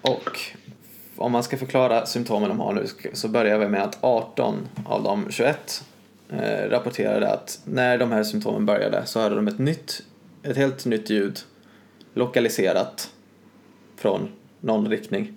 Och 0.00 0.40
om 1.16 1.32
man 1.32 1.42
ska 1.42 1.56
förklara 1.56 2.06
symptomen 2.06 2.48
de 2.48 2.60
har 2.60 2.74
nu 2.74 2.86
så 3.12 3.28
börjar 3.28 3.58
vi 3.58 3.68
med 3.68 3.82
att 3.82 3.98
18 4.00 4.68
av 4.86 5.02
de 5.02 5.26
21 5.30 5.84
eh, 6.30 6.70
rapporterade 6.70 7.32
att 7.32 7.60
när 7.64 7.98
de 7.98 8.12
här 8.12 8.24
symptomen 8.24 8.66
började 8.66 9.06
så 9.06 9.20
hörde 9.20 9.34
de 9.34 9.48
ett 9.48 9.58
nytt, 9.58 10.02
ett 10.42 10.56
helt 10.56 10.84
nytt 10.84 11.10
ljud 11.10 11.38
lokaliserat 12.14 13.10
från 13.96 14.28
någon 14.60 14.88
riktning. 14.88 15.36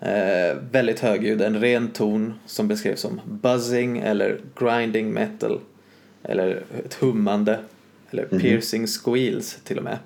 Eh, 0.00 0.56
väldigt 0.70 1.00
högljudd, 1.00 1.42
en 1.42 1.60
ren 1.60 1.90
ton 1.90 2.34
som 2.46 2.68
beskrevs 2.68 3.00
som 3.00 3.20
buzzing 3.24 3.98
eller 3.98 4.40
grinding 4.56 5.12
metal 5.12 5.60
eller 6.24 6.64
ett 6.84 6.94
hummande 6.94 7.58
eller 8.10 8.24
piercing 8.24 8.86
squeals 8.86 9.58
till 9.64 9.78
och 9.78 9.84
med. 9.84 9.98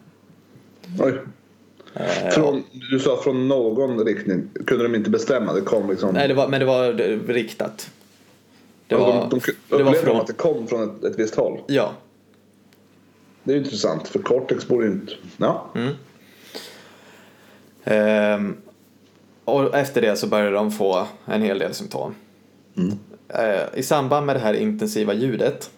Oj. 1.01 1.15
Eh, 1.95 2.31
Från, 2.31 2.65
du 2.91 3.01
sa 3.01 3.21
från 3.23 3.49
någon 3.49 4.05
riktning. 4.05 4.49
Kunde 4.67 4.85
de 4.85 4.95
inte 4.95 5.11
bestämma? 5.11 5.53
Det 5.53 5.61
kom 5.61 5.91
liksom... 5.91 6.15
Nej, 6.15 6.29
det 6.29 6.35
var, 6.35 6.49
men 6.49 6.61
det 6.61 6.67
var 6.67 6.93
riktat. 7.33 7.91
Det 8.87 8.95
de, 8.95 9.01
var, 9.01 9.29
de, 9.31 9.41
de, 9.41 9.77
det 9.77 9.83
var 9.85 9.91
upplevde 9.91 10.01
de 10.01 10.07
från... 10.07 10.21
att 10.21 10.27
det 10.27 10.33
kom 10.33 10.67
från 10.67 10.83
ett, 10.83 11.05
ett 11.05 11.19
visst 11.19 11.35
håll? 11.35 11.61
Ja. 11.67 11.93
Det 13.43 13.53
är 13.53 13.57
ju 13.57 13.63
intressant 13.63 14.09
för 14.09 14.19
Cortex 14.19 14.69
borde 14.69 14.87
ju 14.87 14.93
inte... 14.93 15.13
Ja. 15.37 15.67
Mm. 15.75 15.95
Ehm, 17.85 18.57
och 19.45 19.77
efter 19.77 20.01
det 20.01 20.17
så 20.17 20.27
började 20.27 20.57
de 20.57 20.71
få 20.71 21.07
en 21.25 21.43
hel 21.43 21.59
del 21.59 21.75
symptom. 21.75 22.15
Eh, 23.29 23.61
I 23.75 23.83
samband 23.83 24.27
med 24.27 24.37
det 24.37 24.41
här 24.41 24.55
intensiva 24.55 25.15
ljudet 25.15 25.71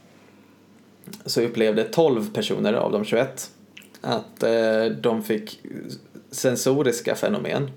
så 1.27 1.43
upplevde 1.43 1.85
12 1.85 2.33
personer 2.33 2.73
av 2.73 2.93
de 2.93 3.05
21 3.05 3.51
att 4.01 4.43
eh, 4.43 4.85
de 5.01 5.23
fick 5.23 5.61
sensoriska 6.31 7.15
fenomen, 7.15 7.71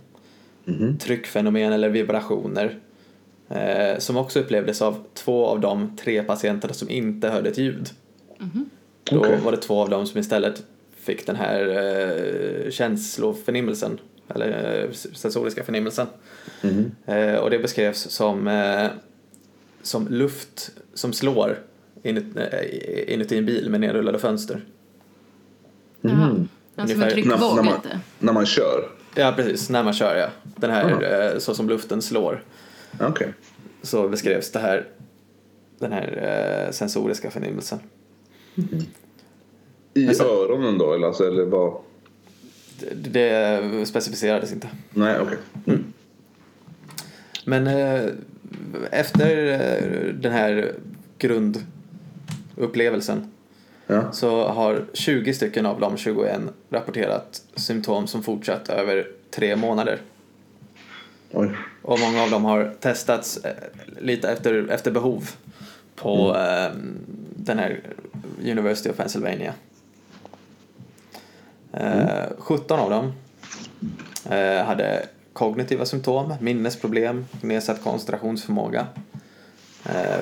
tryckfenomen 0.99 1.73
eller 1.73 1.89
vibrationer 1.89 2.79
eh, 3.49 3.97
som 3.97 4.17
också 4.17 4.39
upplevdes 4.39 4.81
av 4.81 5.03
två 5.13 5.45
av 5.45 5.59
de 5.59 5.97
tre 5.97 6.23
patienterna 6.23 6.73
som 6.73 6.89
inte 6.89 7.29
hörde 7.29 7.49
ett 7.49 7.57
ljud. 7.57 7.89
Då 9.03 9.19
Okej. 9.19 9.39
var 9.43 9.51
det 9.51 9.57
två 9.57 9.81
av 9.81 9.89
dem 9.89 10.07
som 10.07 10.19
istället 10.19 10.63
fick 10.95 11.25
den 11.25 11.35
här 11.35 11.67
eh, 11.67 12.71
känsloförnimmelsen, 12.71 13.99
eller 14.27 14.83
eh, 14.83 14.91
sensoriska 14.91 15.63
förnimmelsen. 15.63 16.07
Eh, 17.05 17.35
och 17.35 17.49
det 17.49 17.59
beskrevs 17.59 18.09
som, 18.09 18.47
eh, 18.47 18.87
som 19.81 20.07
luft 20.07 20.71
som 20.93 21.13
slår 21.13 21.59
inut, 22.03 22.25
eh, 22.37 23.13
inuti 23.13 23.37
en 23.37 23.45
bil 23.45 23.69
med 23.69 23.81
nedrullade 23.81 24.19
fönster. 24.19 24.65
Jaha. 26.01 26.35
Alltså 26.75 26.97
med 26.97 27.09
tryckvåg 27.11 27.55
när, 27.55 27.63
man, 27.63 27.73
lite. 27.83 27.99
när 28.19 28.33
man 28.33 28.45
kör? 28.45 28.89
Ja, 29.15 29.33
precis, 29.35 29.69
när 29.69 29.83
man 29.83 29.93
kör 29.93 30.15
ja. 30.15 30.27
Den 30.55 30.71
här, 30.71 31.31
eh, 31.33 31.39
så 31.39 31.55
som 31.55 31.69
luften 31.69 32.01
slår. 32.01 32.43
Okej. 32.99 33.33
Så 33.81 34.07
beskrevs 34.09 34.51
det 34.51 34.59
här, 34.59 34.87
den 35.79 35.91
här 35.91 36.63
eh, 36.65 36.71
sensoriska 36.71 37.31
förnimmelsen. 37.31 37.79
I 39.93 40.05
Men 40.05 40.15
sen- 40.15 40.25
öronen 40.27 40.77
då? 40.77 40.93
Eller, 40.93 41.07
alltså, 41.07 41.27
eller 41.27 41.45
vad? 41.45 41.73
Det, 42.79 43.11
det 43.11 43.85
specificerades 43.85 44.53
inte. 44.53 44.67
Nej, 44.89 45.19
okej. 45.19 45.37
Men 47.45 47.67
eh, 47.67 48.03
efter 48.91 49.57
den 50.13 50.31
här 50.31 50.73
grundupplevelsen 52.55 53.31
Ja. 53.87 54.11
så 54.11 54.47
har 54.47 54.85
20 54.93 55.33
stycken 55.33 55.65
av 55.65 55.79
de 55.79 55.97
21 55.97 56.41
rapporterat 56.69 57.41
symptom 57.55 58.07
som 58.07 58.23
fortsatt 58.23 58.69
över 58.69 59.07
tre 59.31 59.55
månader. 59.55 59.99
Oj. 61.31 61.51
Och 61.81 61.99
många 61.99 62.23
av 62.23 62.29
dem 62.29 62.45
har 62.45 62.73
testats 62.79 63.37
eh, 63.37 63.51
lite 64.01 64.29
efter, 64.31 64.69
efter 64.69 64.91
behov 64.91 65.29
på 65.95 66.35
eh, 66.35 66.71
den 67.35 67.59
här 67.59 67.79
University 68.41 68.89
of 68.89 68.97
Pennsylvania. 68.97 69.53
Eh, 71.73 72.25
17 72.37 72.79
av 72.79 72.89
dem 72.89 73.11
eh, 74.29 74.65
hade 74.65 75.05
kognitiva 75.33 75.85
symptom, 75.85 76.33
minnesproblem, 76.41 77.25
nedsatt 77.41 77.83
koncentrationsförmåga, 77.83 78.87
eh, 79.85 80.21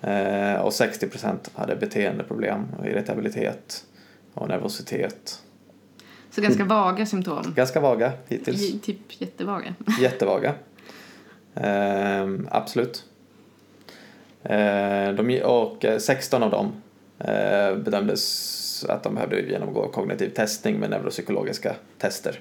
Eh, 0.00 0.54
och 0.60 0.70
60% 0.72 1.38
hade 1.54 1.76
beteendeproblem, 1.76 2.64
och 2.78 2.86
irritabilitet 2.86 3.84
och 4.34 4.48
nervositet. 4.48 5.42
Så 6.30 6.40
ganska 6.40 6.64
vaga 6.64 7.06
symptom. 7.06 7.52
Ganska 7.56 7.80
vaga 7.80 8.12
hittills. 8.28 8.62
I- 8.62 8.78
Typ 8.78 9.20
jättevaga. 9.20 9.74
Jättevaga. 10.00 10.54
Ehm, 11.54 12.48
absolut. 12.50 13.04
Ehm, 14.42 15.16
de, 15.16 15.42
och 15.42 15.84
eh, 15.84 15.98
16 15.98 16.42
av 16.42 16.50
dem 16.50 16.72
eh, 17.18 17.76
bedömdes 17.76 18.84
att 18.88 19.02
de 19.02 19.14
behövde 19.14 19.40
genomgå 19.40 19.88
kognitiv 19.88 20.28
testning 20.30 20.78
med 20.80 20.90
neuropsykologiska 20.90 21.74
tester. 21.98 22.40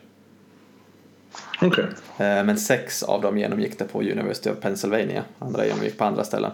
Okej. 1.61 1.85
Ehm, 2.17 2.45
men 2.45 2.57
sex 2.57 3.03
av 3.03 3.21
dem 3.21 3.37
genomgick 3.37 3.79
det 3.79 3.85
på 3.85 4.01
University 4.01 4.49
of 4.49 4.59
Pennsylvania. 4.59 5.23
Andra 5.39 5.65
genomgick 5.65 5.97
på 5.97 6.03
andra 6.05 6.23
ställen. 6.23 6.51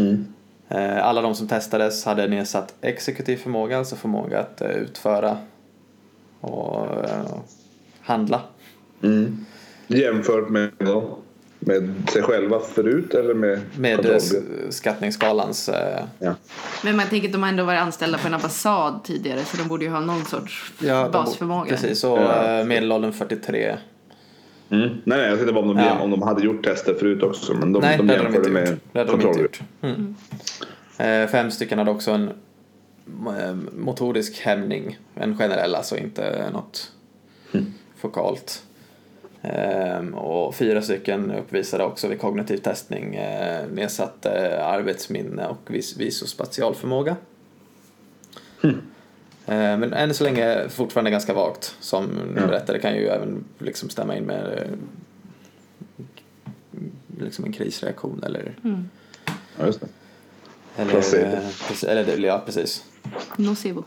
Mm. 0.00 0.26
Ehm, 0.68 0.98
alla 1.02 1.20
de 1.22 1.34
som 1.34 1.48
testades 1.48 2.04
hade 2.04 2.28
nedsatt 2.28 2.74
exekutiv 2.80 3.36
förmåga, 3.36 3.78
alltså 3.78 3.96
förmåga 3.96 4.40
att 4.40 4.60
eh, 4.60 4.70
utföra 4.70 5.38
och 6.40 6.86
eh, 7.04 7.24
handla. 8.00 8.40
Mm. 9.02 9.46
Jämfört 9.86 10.48
med 10.48 10.70
då? 10.78 11.18
Med 11.62 11.92
sig 12.12 12.22
själva 12.22 12.60
förut 12.60 13.14
eller 13.14 13.34
med, 13.34 13.60
Med 13.78 14.06
eh, 14.06 14.18
skattningsskalans... 14.70 15.68
eh, 15.68 16.04
Ja. 16.18 16.34
Men 16.84 16.96
man 16.96 17.06
tänker 17.06 17.28
att 17.28 17.32
de 17.32 17.42
har 17.42 17.50
ändå 17.50 17.64
varit 17.64 17.80
anställda 17.80 18.18
på 18.18 18.26
en 18.28 18.34
ambassad 18.34 19.00
tidigare 19.04 19.44
så 19.44 19.56
de 19.56 19.68
borde 19.68 19.84
ju 19.84 19.90
ha 19.90 20.00
någon 20.00 20.24
sorts 20.24 20.72
Ja, 20.78 21.08
basförmåga. 21.12 21.70
Precis, 21.70 22.04
och 22.04 22.18
Ja. 22.18 22.58
eh, 22.60 22.64
medelåldern 22.66 23.12
43. 23.12 23.76
Mm. 24.70 24.88
Nej, 24.88 25.00
nej, 25.18 25.20
jag 25.28 25.36
tänkte 25.36 25.52
bara 25.52 25.64
om 25.68 25.76
de, 25.76 25.82
Ja. 25.82 25.98
om 26.00 26.10
de 26.10 26.22
hade 26.22 26.42
gjort 26.44 26.64
tester 26.64 26.94
förut 26.94 27.22
också. 27.22 27.54
Men 27.54 27.72
de, 27.72 27.80
Nej, 27.82 27.96
de 27.98 28.08
jämförde 28.08 28.50
med 28.50 28.64
de 28.92 29.00
inte 29.00 29.10
kontrollgrupp. 29.12 29.56
gjort. 29.56 29.62
Mm. 29.80 30.14
Eh, 30.98 31.28
Fem 31.30 31.50
stycken 31.50 31.78
hade 31.78 31.90
också 31.90 32.10
en 32.10 32.28
eh, 33.38 33.54
motorisk 33.78 34.40
hämning. 34.40 34.98
En 35.14 35.36
generell, 35.38 35.74
alltså 35.74 35.96
inte 35.96 36.50
något 36.52 36.92
fokalt. 37.96 38.62
Ehm, 39.42 40.14
och 40.14 40.54
fyra 40.54 40.82
stycken 40.82 41.30
uppvisade 41.32 41.84
också 41.84 42.08
vid 42.08 42.20
kognitiv 42.20 42.56
testning 42.56 43.14
eh, 43.14 43.66
nedsatt 43.72 44.26
eh, 44.26 44.66
arbetsminne 44.66 45.46
och 45.46 45.70
vis- 45.74 45.96
visospatial 45.96 46.74
förmåga. 46.74 47.16
Eh, 48.62 48.70
men 49.56 49.92
än 49.92 50.14
så 50.14 50.24
länge 50.24 50.68
fortfarande 50.68 51.10
ganska 51.10 51.34
vagt. 51.34 51.76
Som 51.80 52.04
ni 52.06 52.40
Ja. 52.40 52.46
berättade 52.46 52.78
kan 52.78 52.94
ju 52.94 53.06
även 53.08 53.44
liksom 53.58 53.88
stämma 53.90 54.16
in 54.16 54.24
med 54.24 54.58
eh, 54.58 54.76
liksom 57.18 57.44
en 57.44 57.52
krisreaktion 57.52 58.22
eller 58.26 58.54
Ja, 59.58 59.66
just 59.66 59.80
det. 59.80 59.86
eller, 60.76 60.90
Placebo. 60.90 61.22
eh, 61.36 61.42
precis, 61.68 61.84
eller 61.84 62.04
det- 62.04 62.16
ja, 62.16 62.42
precis. 62.46 62.84
Nocebo. 63.36 63.84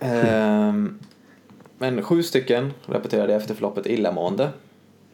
Ehm, 0.00 0.98
men 1.78 2.02
sju 2.02 2.22
stycken 2.22 2.72
rapporterade 2.86 3.34
efter 3.34 3.54
förloppet 3.54 3.86
illamående. 3.86 4.48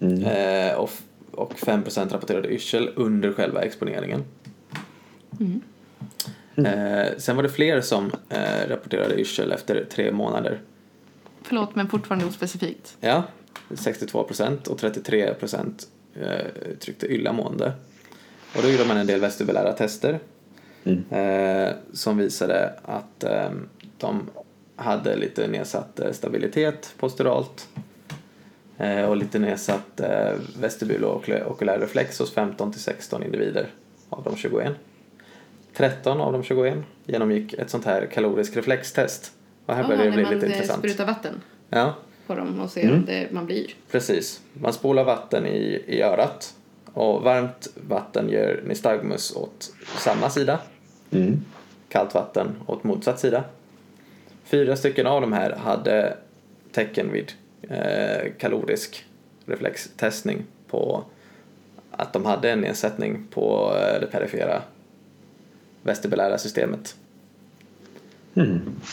Mm. 0.01 0.23
Eh, 0.25 0.75
och, 0.75 0.91
och 1.31 1.55
5% 1.59 2.13
rapporterade 2.13 2.49
yrsel 2.55 2.91
under 2.97 3.33
själva 3.33 3.63
exponeringen. 3.63 4.25
Eh, 6.57 7.07
sen 7.19 7.37
var 7.37 7.43
det 7.43 7.49
fler 7.49 7.81
som 7.81 8.13
eh, 8.29 8.69
rapporterade 8.69 9.21
yrsel 9.21 9.53
efter 9.53 9.85
tre 9.91 10.13
månader. 10.13 10.61
Förlåt, 11.43 11.75
men 11.75 11.89
fortfarande 11.89 12.27
ospecifikt. 12.27 12.97
Ja, 13.01 13.23
62% 13.69 14.69
och 14.69 14.79
33% 14.81 15.87
eh, 16.15 16.71
uttryckte 16.73 17.07
illamående. 17.07 17.73
Och 18.57 18.63
då 18.63 18.69
gjorde 18.71 18.85
man 18.85 18.97
en 18.97 19.07
del 19.07 19.21
vestibulära 19.21 19.73
tester 19.73 20.19
eh, 21.11 21.73
som 21.93 22.17
visade 22.19 22.73
att 22.85 23.25
eh, 23.25 23.51
de 23.99 24.31
hade 24.77 25.17
lite 25.17 25.49
nedsatt 25.49 26.01
eh, 26.01 26.13
stabilitet 26.13 26.95
posturalt 26.99 27.69
eh, 28.79 29.05
och 29.05 29.17
lite 29.17 29.39
nedsatt 29.39 30.01
eh, 30.01 30.33
vestibul 30.61 31.05
och 31.05 31.17
okul- 31.25 31.45
okulär 31.47 31.79
reflex 31.79 32.19
hos 32.19 32.33
15 32.33 32.73
till 32.73 32.81
16 32.81 33.23
individer 33.23 33.67
av 34.09 34.25
de 34.25 34.37
21. 34.37 34.73
13 35.75 36.21
av 36.21 36.33
de 36.33 36.43
21 36.43 36.79
genomgick 37.07 37.53
ett 37.53 37.71
sånt 37.71 37.85
här 37.85 38.07
kalorisk 38.07 38.57
reflextest. 38.57 39.33
Och 39.67 39.75
här 39.75 39.89
börjar 39.89 40.05
det 40.05 40.11
bli 40.11 40.23
man 40.23 40.35
lite 40.35 40.47
eh, 40.47 40.53
intressant. 40.53 40.79
sprutar 40.79 41.07
vatten 41.07 41.41
Ja, 41.69 41.95
på 42.27 42.35
dem 42.35 42.61
och 42.61 42.71
ser 42.71 42.93
om 42.93 43.05
det, 43.05 43.33
man 43.33 43.47
blir. 43.47 43.67
Precis. 43.91 44.41
Man 44.53 44.73
spolar 44.73 45.05
vatten 45.05 45.47
i, 45.47 45.85
i 45.87 46.03
örat 46.03 46.55
och 46.93 47.23
varmt 47.23 47.69
vatten 47.75 48.29
gör 48.29 48.63
nystagmus 48.67 49.37
åt 49.37 49.73
samma 49.99 50.31
sida. 50.31 50.59
Mm. 51.11 51.45
Kallt 51.89 52.15
vatten 52.15 52.49
åt 52.67 52.85
motsatt 52.85 53.21
sida. 53.21 53.45
Fyra 54.45 54.77
stycken 54.77 55.07
av 55.07 55.21
de 55.21 55.33
här 55.33 55.57
hade 55.57 56.17
tecken 56.73 57.13
vid 57.13 57.33
eh, 57.63 58.33
kalorisk 58.39 59.05
reflextestning 59.47 60.45
på 60.69 61.05
att 61.91 62.13
de 62.13 62.25
hade 62.27 62.51
en 62.51 62.61
nedsättning 62.61 63.27
på 63.31 63.75
eh, 63.77 64.01
det 64.01 64.07
perifera 64.07 64.63
vestibulära 65.83 66.39
systemet. 66.39 66.97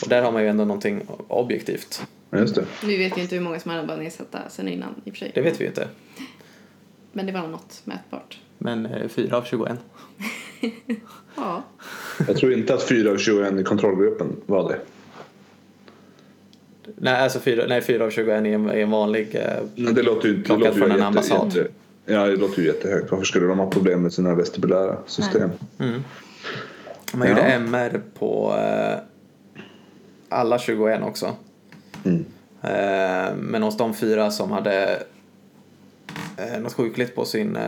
Och 0.02 0.08
där 0.08 0.22
har 0.22 0.32
man 0.32 0.42
ju 0.42 0.48
ändå 0.48 0.64
någonting 0.64 1.02
objektivt. 1.28 2.02
Just 2.32 2.54
det. 2.54 2.64
Nu 2.84 2.96
vet 2.98 3.10
jag 3.16 3.18
inte 3.24 3.34
hur 3.34 3.42
många 3.42 3.60
som 3.60 3.70
hade 3.70 3.86
varit 3.86 3.98
nedsatta 4.02 4.38
sen 4.48 4.68
innan 4.68 4.94
i 5.04 5.10
och 5.10 5.14
för 5.14 5.18
sig. 5.18 5.32
Det 5.34 5.40
vet 5.40 5.60
vi 5.60 5.64
ju 5.64 5.68
inte. 5.68 5.88
Men 7.12 7.26
det 7.26 7.32
var 7.32 7.48
något 7.48 7.80
mätbart. 7.84 8.38
Men 8.58 8.86
eh, 8.86 9.08
fyra 9.08 9.36
av 9.36 9.42
21. 9.42 9.78
Ja. 11.36 11.62
Jag 12.28 12.36
tror 12.36 12.52
inte 12.52 12.74
att 12.74 12.82
4 12.82 13.10
av 13.10 13.16
21 13.16 13.52
i 13.60 13.64
kontrollgruppen 13.64 14.36
var 14.46 14.68
det. 14.72 14.78
Nej, 16.96 17.14
alltså 17.22 17.40
fyra, 17.40 17.64
nej, 17.68 17.80
fyra 17.82 18.04
av 18.04 18.10
21 18.10 18.28
är 18.28 18.44
en, 18.46 18.66
är 18.70 18.74
en 18.76 18.90
vanlig... 18.90 19.34
Eh, 19.34 19.42
Men 19.76 19.94
det 19.94 20.02
låter 20.02 20.28
ju 20.28 20.34
inte... 20.34 20.52
det 20.52 20.58
låter 20.58 20.72
ju 20.72 20.78
från 20.78 20.90
en 20.90 20.96
jätte- 20.96 21.06
ambassad. 21.06 21.46
jätte- 21.56 21.70
Ja, 22.06 22.26
det 22.26 22.36
låter 22.36 22.60
ju 22.60 22.66
jättehögt. 22.66 23.10
Varför 23.10 23.24
skulle 23.24 23.46
de 23.46 23.58
ha 23.58 23.70
problem 23.70 24.02
med 24.02 24.12
sina 24.12 24.34
vestibulära 24.34 24.98
system? 25.06 25.50
Man 27.12 27.28
Ja. 27.28 27.34
gjorde 27.34 27.42
MR 27.52 28.00
på 28.18 28.54
eh, 28.58 28.98
alla 30.28 30.58
21 30.58 31.02
också. 31.02 31.34
Mm. 32.04 32.24
Eh, 32.62 33.34
men 33.36 33.62
hos 33.62 33.76
de 33.76 33.94
fyra 33.94 34.30
som 34.30 34.52
hade 34.52 35.02
eh, 36.36 36.60
något 36.60 36.72
sjukligt 36.72 37.14
på 37.14 37.24
sin 37.24 37.58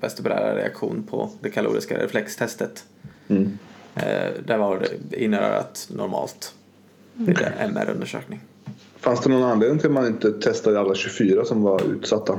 vestibulära 0.00 0.56
reaktion 0.56 1.02
på 1.10 1.30
det 1.40 1.50
kaloriska 1.50 1.98
reflextestet. 1.98 2.84
Mm. 3.28 3.58
Där 4.44 4.58
var 4.58 4.78
det 5.10 5.24
inörat 5.24 5.88
normalt 5.94 6.54
vid 7.14 7.38
MR-undersökning. 7.58 8.40
Fanns 8.96 9.20
det 9.20 9.30
någon 9.30 9.42
anledning 9.42 9.78
till 9.78 9.86
att 9.88 9.92
man 9.94 10.06
inte 10.06 10.32
testade 10.32 10.80
alla 10.80 10.94
24 10.94 11.44
som 11.44 11.62
var 11.62 11.82
utsatta? 11.92 12.38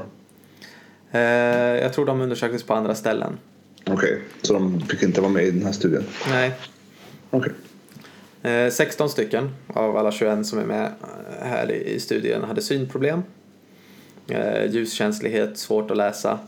Jag 1.81 1.93
tror 1.93 2.05
de 2.05 2.21
undersöktes 2.21 2.63
på 2.63 2.73
andra 2.73 2.95
ställen. 2.95 3.37
Okej, 3.85 4.21
så 4.41 4.53
de 4.53 4.81
fick 4.81 5.03
inte 5.03 5.21
vara 5.21 5.31
med 5.31 5.43
i 5.43 5.51
den 5.51 5.65
här 5.65 5.71
studien? 5.71 6.03
Nej, 6.29 6.51
Okej. 7.29 7.51
Eh, 8.43 8.69
16 8.71 9.09
stycken 9.09 9.49
av 9.67 9.97
alla 9.97 10.11
21 10.11 10.45
som 10.45 10.59
är 10.59 10.65
med 10.65 10.85
eh, 10.85 11.47
här 11.47 11.71
i 11.71 11.99
studien 11.99 12.43
hade 12.43 12.61
synproblem. 12.61 13.23
Eh, 14.27 14.65
ljuskänslighet, 14.71 15.57
svårt 15.57 15.91
att 15.91 15.97
läsa. 15.97 16.39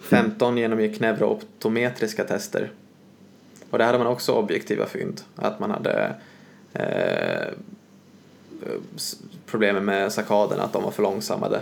15 0.00 0.58
genomgick 0.58 1.00
neurooptometriska 1.00 2.24
tester. 2.24 2.70
Och 3.70 3.78
där 3.78 3.86
hade 3.86 3.98
man 3.98 4.06
också 4.06 4.32
objektiva 4.32 4.86
fynd. 4.86 5.20
Att 5.36 5.60
man 5.60 5.70
hade 5.70 6.14
eh, 6.72 7.48
s- 8.96 9.16
problem 9.46 9.84
med 9.84 10.12
sarkaderna, 10.12 10.62
att 10.62 10.72
de 10.72 10.82
var 10.82 10.90
för 10.90 11.02
långsammade. 11.02 11.60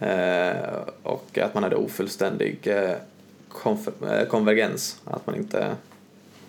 Eh, 0.00 0.72
och 1.02 1.38
att 1.38 1.54
man 1.54 1.62
hade 1.62 1.76
ofullständig 1.76 2.58
eh, 2.64 2.76
eh, 2.90 2.96
konvergens. 4.28 5.00
Att 5.04 5.26
man 5.26 5.36
inte 5.36 5.76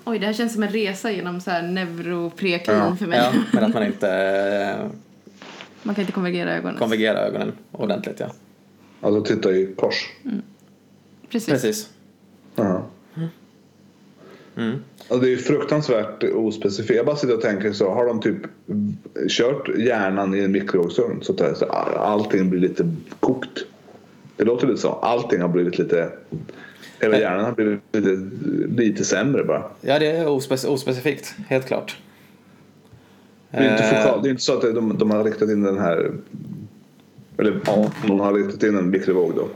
Oj, 0.05 0.19
det 0.19 0.25
här 0.25 0.33
känns 0.33 0.53
som 0.53 0.63
en 0.63 0.69
resa 0.69 1.11
genom 1.11 1.41
så 1.41 1.51
här 1.51 1.61
neuroprekin 1.61 2.73
Ja, 2.73 2.95
för 2.95 3.05
mig. 3.07 3.17
Ja, 3.19 3.31
men 3.53 3.63
att 3.63 3.73
man 3.73 3.83
inte 3.85 4.09
eh, 4.09 4.85
Man 5.83 5.95
kan 5.95 6.01
inte 6.01 6.11
konvergera 6.13 6.55
ögonen. 6.57 6.77
konvergerar 6.79 7.25
ögonen 7.25 7.51
ordentligt. 7.71 8.19
Ja. 8.19 8.27
Alltså 9.01 9.23
titta 9.35 9.51
i 9.51 9.73
kors? 9.77 10.09
Precis. 11.29 11.49
Precis. 11.49 11.89
Jaha. 12.55 12.81
Mm. 14.57 14.83
Alltså 14.97 15.17
det 15.19 15.27
är 15.27 15.31
ju 15.31 15.37
fruktansvärt 15.37 16.23
ospecifikt. 16.23 16.95
Jag 16.95 17.05
bara 17.05 17.15
sitter 17.15 17.35
och 17.35 17.41
tänker 17.41 17.73
så. 17.73 17.93
Har 17.93 18.05
de 18.05 18.21
typ 18.21 18.37
kört 19.29 19.77
hjärnan 19.77 20.35
i 20.35 20.39
en 20.39 20.51
mikrovågsugn 20.51 21.21
så 21.23 21.33
att 21.33 21.69
allting 21.97 22.49
blir 22.49 22.59
lite 22.59 22.95
kokt? 23.19 23.59
Det 24.37 24.43
låter 24.43 24.67
lite 24.67 24.81
så. 24.81 24.89
Allting 24.89 25.41
har 25.41 25.47
blivit 25.47 25.77
lite... 25.79 26.09
Hela 27.03 27.19
hjärnan 27.19 27.45
har 27.45 27.51
blivit 27.51 27.79
lite, 27.91 28.29
lite 28.83 29.03
sämre 29.05 29.43
bara. 29.43 29.63
Ja, 29.81 29.99
det 29.99 30.07
är 30.11 30.25
ospec- 30.25 30.67
ospecifikt, 30.67 31.35
helt 31.47 31.65
klart. 31.65 31.97
Det 33.51 33.57
är, 33.57 33.71
inte 33.71 33.83
Eh, 33.83 34.03
fokal, 34.03 34.21
det 34.23 34.27
är 34.27 34.31
inte 34.31 34.43
så 34.43 34.53
att 34.53 34.61
de, 34.61 34.97
de 34.97 35.11
har 35.11 35.23
riktat 35.23 35.49
in 35.49 35.63
den 35.63 35.77
här... 35.77 36.11
Eller 37.37 37.59
ja, 37.65 37.73
om 37.73 38.07
de 38.07 38.19
har 38.19 38.33
riktat 38.33 38.63
in 38.63 38.77
en 38.77 38.89
mikrovåg 38.89 39.33
då. 39.35 39.47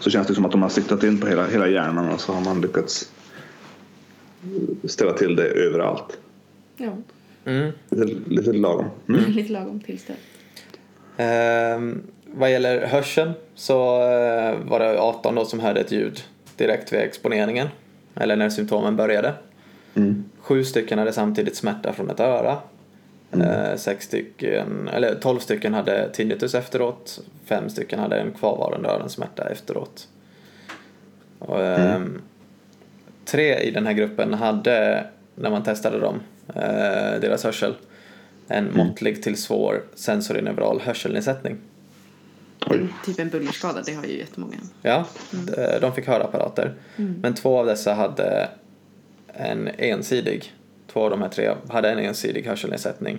Så 0.00 0.10
känns 0.10 0.26
det 0.26 0.34
som 0.34 0.44
att 0.44 0.52
de 0.52 0.62
har 0.62 0.68
siktat 0.68 1.02
in 1.04 1.20
på 1.20 1.26
hela, 1.26 1.46
hela 1.46 1.68
hjärnan 1.68 2.08
och 2.12 2.20
så 2.20 2.32
har 2.32 2.40
man 2.44 2.60
lyckats 2.60 3.12
ställa 4.84 5.12
till 5.12 5.36
det 5.36 5.44
överallt. 5.48 6.18
Ja, 6.76 6.92
Mm. 7.44 7.70
Lite, 7.90 8.20
lite 8.30 8.52
lagom. 8.52 8.86
Mm. 9.08 9.20
lite 9.30 9.52
lagom 9.52 9.80
tillställd. 9.80 10.18
Ehm, 11.16 12.02
vad 12.34 12.50
gäller 12.52 12.86
hörseln 12.86 13.32
så 13.54 14.02
eh, 14.02 14.56
var 14.68 14.78
det 14.80 15.00
18 15.00 15.34
då 15.34 15.44
som 15.44 15.60
hörde 15.60 15.80
ett 15.80 15.92
ljud 15.92 16.20
direkt 16.60 16.92
vid 16.92 17.00
exponeringen. 17.00 17.68
Eller 18.14 18.36
när 18.36 18.50
symptomen 18.50 18.96
började. 18.96 19.34
Mm. 19.94 20.24
Sju 20.40 20.64
stycken 20.64 20.98
hade 20.98 21.12
samtidigt 21.12 21.56
smärta 21.56 21.92
från 21.92 22.10
ett 22.10 22.20
öra. 22.20 22.58
Eh, 23.32 23.76
sex 23.76 24.04
stycken, 24.04 24.88
eller 24.92 25.14
12 25.14 25.38
stycken 25.38 25.74
hade 25.74 26.10
tinnitus 26.12 26.54
efteråt. 26.54 27.20
Fem 27.44 27.70
stycken 27.70 27.98
hade 27.98 28.20
en 28.20 28.32
kvarvarande 28.32 28.88
öronsmärta 28.88 29.48
efteråt. 29.48 30.08
Och, 31.38 31.64
ehm, 31.64 32.22
Tre 33.24 33.58
i 33.58 33.70
den 33.70 33.86
här 33.86 33.92
gruppen 33.92 34.34
hade, 34.34 35.06
när 35.34 35.50
man 35.50 35.62
testade 35.62 35.98
dem, 35.98 36.20
eh, 36.48 37.20
deras 37.20 37.44
hörsel, 37.44 37.74
en 38.48 38.76
måttlig 38.76 39.22
till 39.22 39.36
svår 39.36 39.82
sensorineural 39.94 40.80
hörselnedsättning. 40.80 41.56
En, 42.66 42.88
typ 43.04 43.18
en 43.18 43.28
bullerskada, 43.28 43.82
det 43.86 43.92
har 43.94 44.04
ju 44.04 44.18
jättemånga. 44.18 44.56
Ja, 44.82 45.04
de- 45.30 45.78
de 45.80 45.92
fick 45.92 46.06
hörapparater. 46.06 46.74
Men 46.96 47.34
två 47.34 47.58
av 47.58 47.66
dessa 47.66 47.94
hade 47.94 48.48
en 49.26 49.68
ensidig, 49.78 50.54
två 50.92 51.00
av 51.04 51.10
de 51.10 51.22
här 51.22 51.28
tre 51.28 51.54
hade 51.68 51.90
en 51.90 51.98
ensidig 51.98 52.46
hörselnedsättning. 52.46 53.18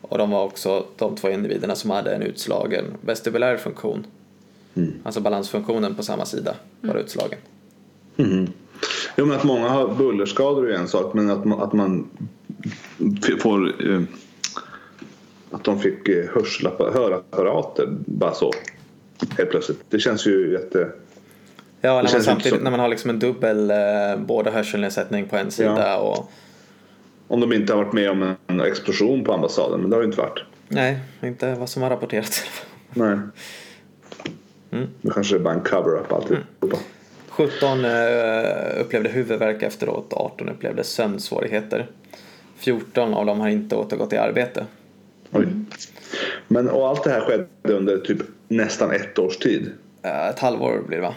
Och 0.00 0.18
de 0.18 0.30
var 0.30 0.44
också 0.44 0.86
de 0.96 1.16
två 1.16 1.28
individerna 1.30 1.74
som 1.74 1.90
hade 1.90 2.14
en 2.14 2.22
utslagen 2.22 2.84
vestibulär 3.00 3.56
funktion. 3.56 4.06
Alltså 5.04 5.20
balansfunktionen 5.20 5.94
på 5.94 6.02
samma 6.02 6.24
sida 6.24 6.54
var 6.80 6.94
utslagen. 6.96 7.38
Jo, 9.16 9.26
men 9.26 9.36
att 9.36 9.44
många 9.44 9.68
har 9.68 9.88
bullerskador 9.94 10.66
är 10.66 10.70
ju 10.70 10.76
en 10.76 10.88
sak, 10.88 11.14
men 11.14 11.30
att 11.30 11.44
man, 11.44 11.60
att 11.60 11.72
man 11.72 12.08
får... 13.42 13.90
Eh, 13.92 14.00
att 15.50 15.64
de 15.64 15.80
fick 15.80 16.08
eh, 16.08 16.24
hörapparater 16.92 17.86
bara 18.06 18.34
så 18.34 18.52
helt 19.38 19.50
plötsligt. 19.50 19.78
Det 19.90 19.98
känns 19.98 20.26
ju 20.26 20.52
jätte... 20.52 20.88
Ja, 21.80 22.02
när 22.02 22.12
man, 22.12 22.22
samtidigt, 22.22 22.54
som- 22.54 22.64
när 22.64 22.70
man 22.70 22.80
har 22.80 22.88
liksom 22.88 23.10
en 23.10 23.18
dubbel, 23.18 23.70
eh, 23.70 23.76
både 24.18 24.50
hörselnedsättning 24.50 25.28
på 25.28 25.36
en 25.36 25.50
sida 25.50 25.88
Ja. 25.88 25.96
och 25.98 26.30
Om 27.28 27.40
de 27.40 27.52
inte 27.52 27.72
har 27.74 27.84
varit 27.84 27.92
med 27.92 28.10
om 28.10 28.34
en 28.46 28.60
explosion 28.60 29.24
på 29.24 29.32
ambassaden, 29.32 29.80
men 29.80 29.90
det 29.90 29.96
har 29.96 30.00
det 30.02 30.06
inte 30.06 30.18
varit. 30.20 30.38
nej, 30.68 30.98
inte 31.22 31.54
vad 31.54 31.68
som 31.68 31.82
har 31.82 31.90
rapporterats. 31.90 32.44
Nej. 32.94 33.18
Det 35.02 35.10
kanske 35.14 35.34
är 35.36 35.38
bara 35.40 35.54
en 35.54 35.60
cover-up 35.60 36.12
alltihopa. 36.12 36.76
17 37.28 37.84
eh, 37.84 38.80
upplevde 38.80 39.08
huvudvärk 39.08 39.62
efteråt, 39.62 40.12
18 40.12 40.48
upplevde 40.48 40.84
sömnsvårigheter. 40.84 41.86
14 42.56 43.14
av 43.14 43.26
dem 43.26 43.40
har 43.40 43.48
inte 43.48 43.76
återgått 43.76 44.12
i 44.12 44.16
arbete. 44.16 44.66
Oj. 45.32 45.46
Men 46.48 46.68
och 46.68 46.88
allt 46.88 47.04
det 47.04 47.10
här 47.10 47.20
skedde 47.20 47.74
under 47.74 47.98
typ 47.98 48.18
nästan 48.48 48.90
ett 48.90 49.18
års 49.18 49.36
tid. 49.36 49.70
Ett 50.30 50.38
halvår 50.38 50.82
blir 50.88 50.96
det 50.96 51.02
va? 51.02 51.14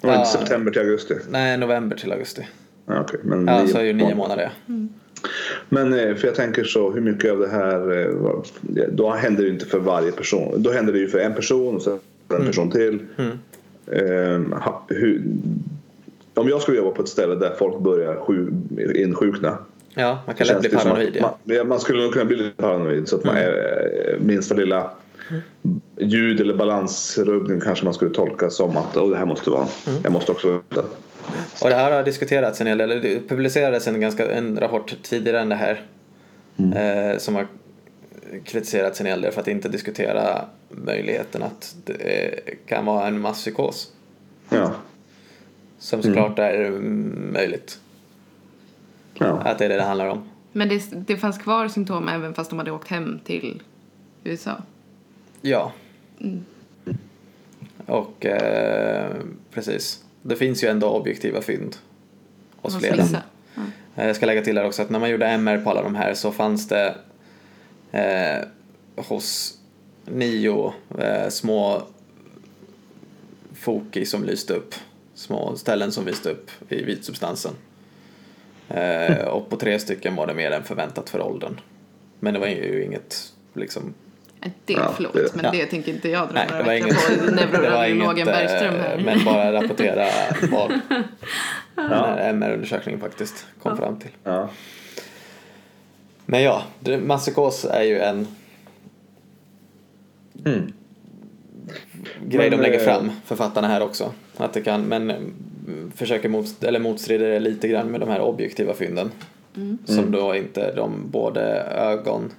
Det 0.00 0.06
var 0.06 0.14
Ja. 0.14 0.20
inte 0.20 0.30
september 0.30 0.70
till 0.72 0.80
augusti. 0.80 1.14
Nej, 1.30 1.58
november 1.58 1.96
till 1.96 2.12
augusti. 2.12 2.46
Ja, 2.86 3.00
okej, 3.00 3.20
men 3.22 3.46
Ja, 3.46 3.62
nio 3.62 3.68
så 3.68 3.78
är 3.78 3.82
ju 3.82 3.92
nio 3.92 4.14
månader. 4.14 4.52
ja. 4.66 4.74
Men 5.68 5.92
eh, 5.92 6.14
för 6.14 6.26
jag 6.26 6.34
tänker 6.36 6.64
så, 6.64 6.90
hur 6.90 7.00
mycket 7.00 7.32
av 7.32 7.38
det 7.38 7.48
här, 7.48 8.00
eh, 8.00 8.88
då 8.92 9.10
händer 9.10 9.42
det 9.42 9.46
ju 9.48 9.52
inte 9.54 9.66
för 9.66 9.78
varje 9.78 10.12
person. 10.12 10.62
Då 10.62 10.70
händer 10.72 10.92
det 10.92 10.98
ju 10.98 11.08
för 11.08 11.18
en 11.18 11.34
person 11.34 11.76
och 11.76 11.82
sen 11.82 11.98
en 12.28 12.46
person 12.46 12.70
till. 12.70 12.98
Eh, 13.86 14.40
ha- 14.60 14.84
hur, 14.88 15.22
om 16.34 16.48
jag 16.48 16.62
skulle 16.62 16.76
jobba 16.76 16.90
på 16.90 17.02
ett 17.02 17.08
ställe 17.08 17.34
där 17.34 17.54
folk 17.58 17.78
börjar 17.78 18.14
sju, 18.16 18.52
insjukna. 18.94 19.58
Ja, 19.94 20.18
man 20.26 20.34
kan 20.34 20.46
lätt 20.46 20.60
bli 20.60 20.68
paranoid. 20.70 21.08
att 21.08 21.14
Ja. 21.16 21.38
Man, 21.58 21.68
man 21.68 21.80
skulle 21.80 22.02
nog 22.02 22.12
kunna 22.12 22.24
bli 22.24 22.36
lite 22.36 22.62
paranoid 22.62 23.08
så 23.08 23.16
att 23.16 23.24
man 23.24 23.36
är, 23.36 23.52
eh, 24.14 24.20
minsta 24.26 24.54
lilla 24.54 24.90
ljud 25.98 26.40
eller 26.40 26.54
balansrubbning 26.54 27.60
kanske 27.60 27.84
man 27.84 27.94
skulle 27.94 28.14
tolka 28.14 28.50
som 28.50 28.76
att 28.76 28.96
oh, 28.96 29.10
det 29.10 29.16
här 29.16 29.26
måste 29.26 29.50
vara, 29.50 29.66
jag 30.02 30.12
måste 30.12 30.32
också 30.32 30.52
veta. 30.52 30.82
Och 31.62 31.68
det 31.68 31.74
här 31.74 31.92
har 31.92 32.02
diskuterats 32.02 32.60
en 32.60 32.66
hel 32.66 32.78
del. 32.78 32.88
Det 32.88 33.28
publicerades 33.28 33.88
en, 33.88 34.00
ganska, 34.00 34.32
en 34.32 34.60
rapport 34.60 34.94
tidigare 35.02 35.40
än 35.40 35.48
det 35.48 35.54
här. 35.54 35.86
Eh, 36.56 37.18
som 37.18 37.34
har 37.34 37.46
kritiserats 38.44 39.00
en 39.00 39.06
hel 39.06 39.20
del 39.20 39.32
för 39.32 39.40
att 39.40 39.48
inte 39.48 39.68
diskutera 39.68 40.44
möjligheten 40.68 41.42
att 41.42 41.76
det 41.84 42.40
kan 42.66 42.86
vara 42.86 43.06
en 43.06 43.20
masspsykos. 43.20 43.92
Ja. 44.48 44.72
Som 45.78 46.02
såklart 46.02 46.38
är 46.38 46.64
mm, 46.64 47.32
möjligt. 47.32 47.78
Ja. 49.14 49.26
Att 49.26 49.58
det 49.58 49.64
är 49.64 49.68
det 49.68 49.76
det 49.76 49.82
handlar 49.82 50.08
om. 50.08 50.22
Men 50.52 50.68
det, 50.68 50.82
det 51.06 51.16
fanns 51.16 51.38
kvar 51.38 51.68
symptom 51.68 52.08
även 52.08 52.34
fast 52.34 52.50
de 52.50 52.58
hade 52.58 52.70
åkt 52.70 52.88
hem 52.88 53.20
till 53.24 53.62
USA. 54.24 54.62
Ja. 55.42 55.72
Och 57.86 58.26
eh, 58.26 59.10
precis. 59.50 60.04
Det 60.22 60.36
finns 60.36 60.64
ju 60.64 60.68
ändå 60.68 60.88
objektiva 60.90 61.42
fynd 61.42 61.76
hos 62.56 62.78
flera. 62.78 62.96
Ja. 63.12 63.62
Eh, 63.96 64.06
Jag 64.06 64.16
ska 64.16 64.26
lägga 64.26 64.42
till 64.42 64.58
här 64.58 64.64
också 64.66 64.82
att 64.82 64.90
när 64.90 64.98
man 64.98 65.10
gjorde 65.10 65.26
MR 65.26 65.58
på 65.58 65.70
alla 65.70 65.82
de 65.82 65.94
här 65.94 66.14
så 66.14 66.32
fanns 66.32 66.68
det 66.68 66.94
eh, 67.92 68.44
hos 68.96 69.58
nio 70.04 70.72
eh, 70.98 71.28
små 71.28 71.82
foki 73.52 74.06
som 74.06 74.24
lyste 74.24 74.54
upp. 74.54 74.74
Små 75.14 75.56
ställen 75.56 75.92
som 75.92 76.06
lyste 76.06 76.30
upp 76.30 76.50
i 76.68 76.82
vitsubstansen. 76.82 77.52
Eh, 78.68 79.24
och 79.24 79.50
på 79.50 79.56
tre 79.56 79.78
stycken 79.78 80.16
var 80.16 80.26
det 80.26 80.34
mer 80.34 80.50
än 80.50 80.64
förväntat 80.64 81.10
för 81.10 81.20
åldern. 81.20 81.60
Men 82.20 82.34
det 82.34 82.40
var 82.40 82.46
ju 82.46 82.84
inget 82.84 83.32
liksom 83.54 83.94
Det, 84.64 84.72
Ja, 84.72 84.92
förlåt, 84.96 85.12
det- 85.14 85.34
men 85.34 85.44
ja. 85.44 85.50
det 85.50 85.66
tänker 85.66 85.92
inte 85.92 86.08
jag 86.08 86.28
dra 86.28 86.32
några 86.34 86.44
det 86.58 86.62
var 86.62 86.72
veckor 86.72 86.88
inget, 86.88 88.04
på 88.06 88.12
inget 88.12 88.26
Bergström 88.26 88.74
eh, 88.74 88.80
här. 88.80 89.02
men 89.04 89.24
bara 89.24 89.52
rapportera 89.52 90.06
vad 90.50 90.70
den 91.76 91.90
här 91.90 92.28
MR-undersökningen 92.30 93.00
faktiskt 93.00 93.46
kom 93.62 93.76
fram 93.76 93.96
till. 93.98 94.10
Ja. 94.24 94.48
Men 96.26 96.42
ja, 96.42 96.62
masspsykos 97.06 97.64
är 97.64 97.82
ju 97.82 97.98
en 98.00 98.26
Mm. 100.46 100.72
grej 102.26 102.50
Men, 102.50 102.58
de 102.58 102.62
lägger 102.62 102.78
eh, 102.78 102.84
fram, 102.84 103.10
författarna 103.24 103.68
här 103.68 103.82
också. 103.82 104.12
Att 104.36 104.52
det 104.52 104.60
kan, 104.60 104.82
men 104.82 105.10
mm, 105.10 105.92
försöker 105.96 106.28
mot, 106.28 106.64
eller 106.64 106.78
motstrider 106.80 107.30
det 107.30 107.40
lite 107.40 107.68
grann 107.68 107.86
med 107.86 108.00
de 108.00 108.08
här 108.08 108.20
objektiva 108.20 108.74
fynden. 108.74 109.10
Som 109.84 110.10
då 110.10 110.34
inte 110.36 110.74
de 110.74 111.10
både 111.10 111.40
ögon 111.62 112.30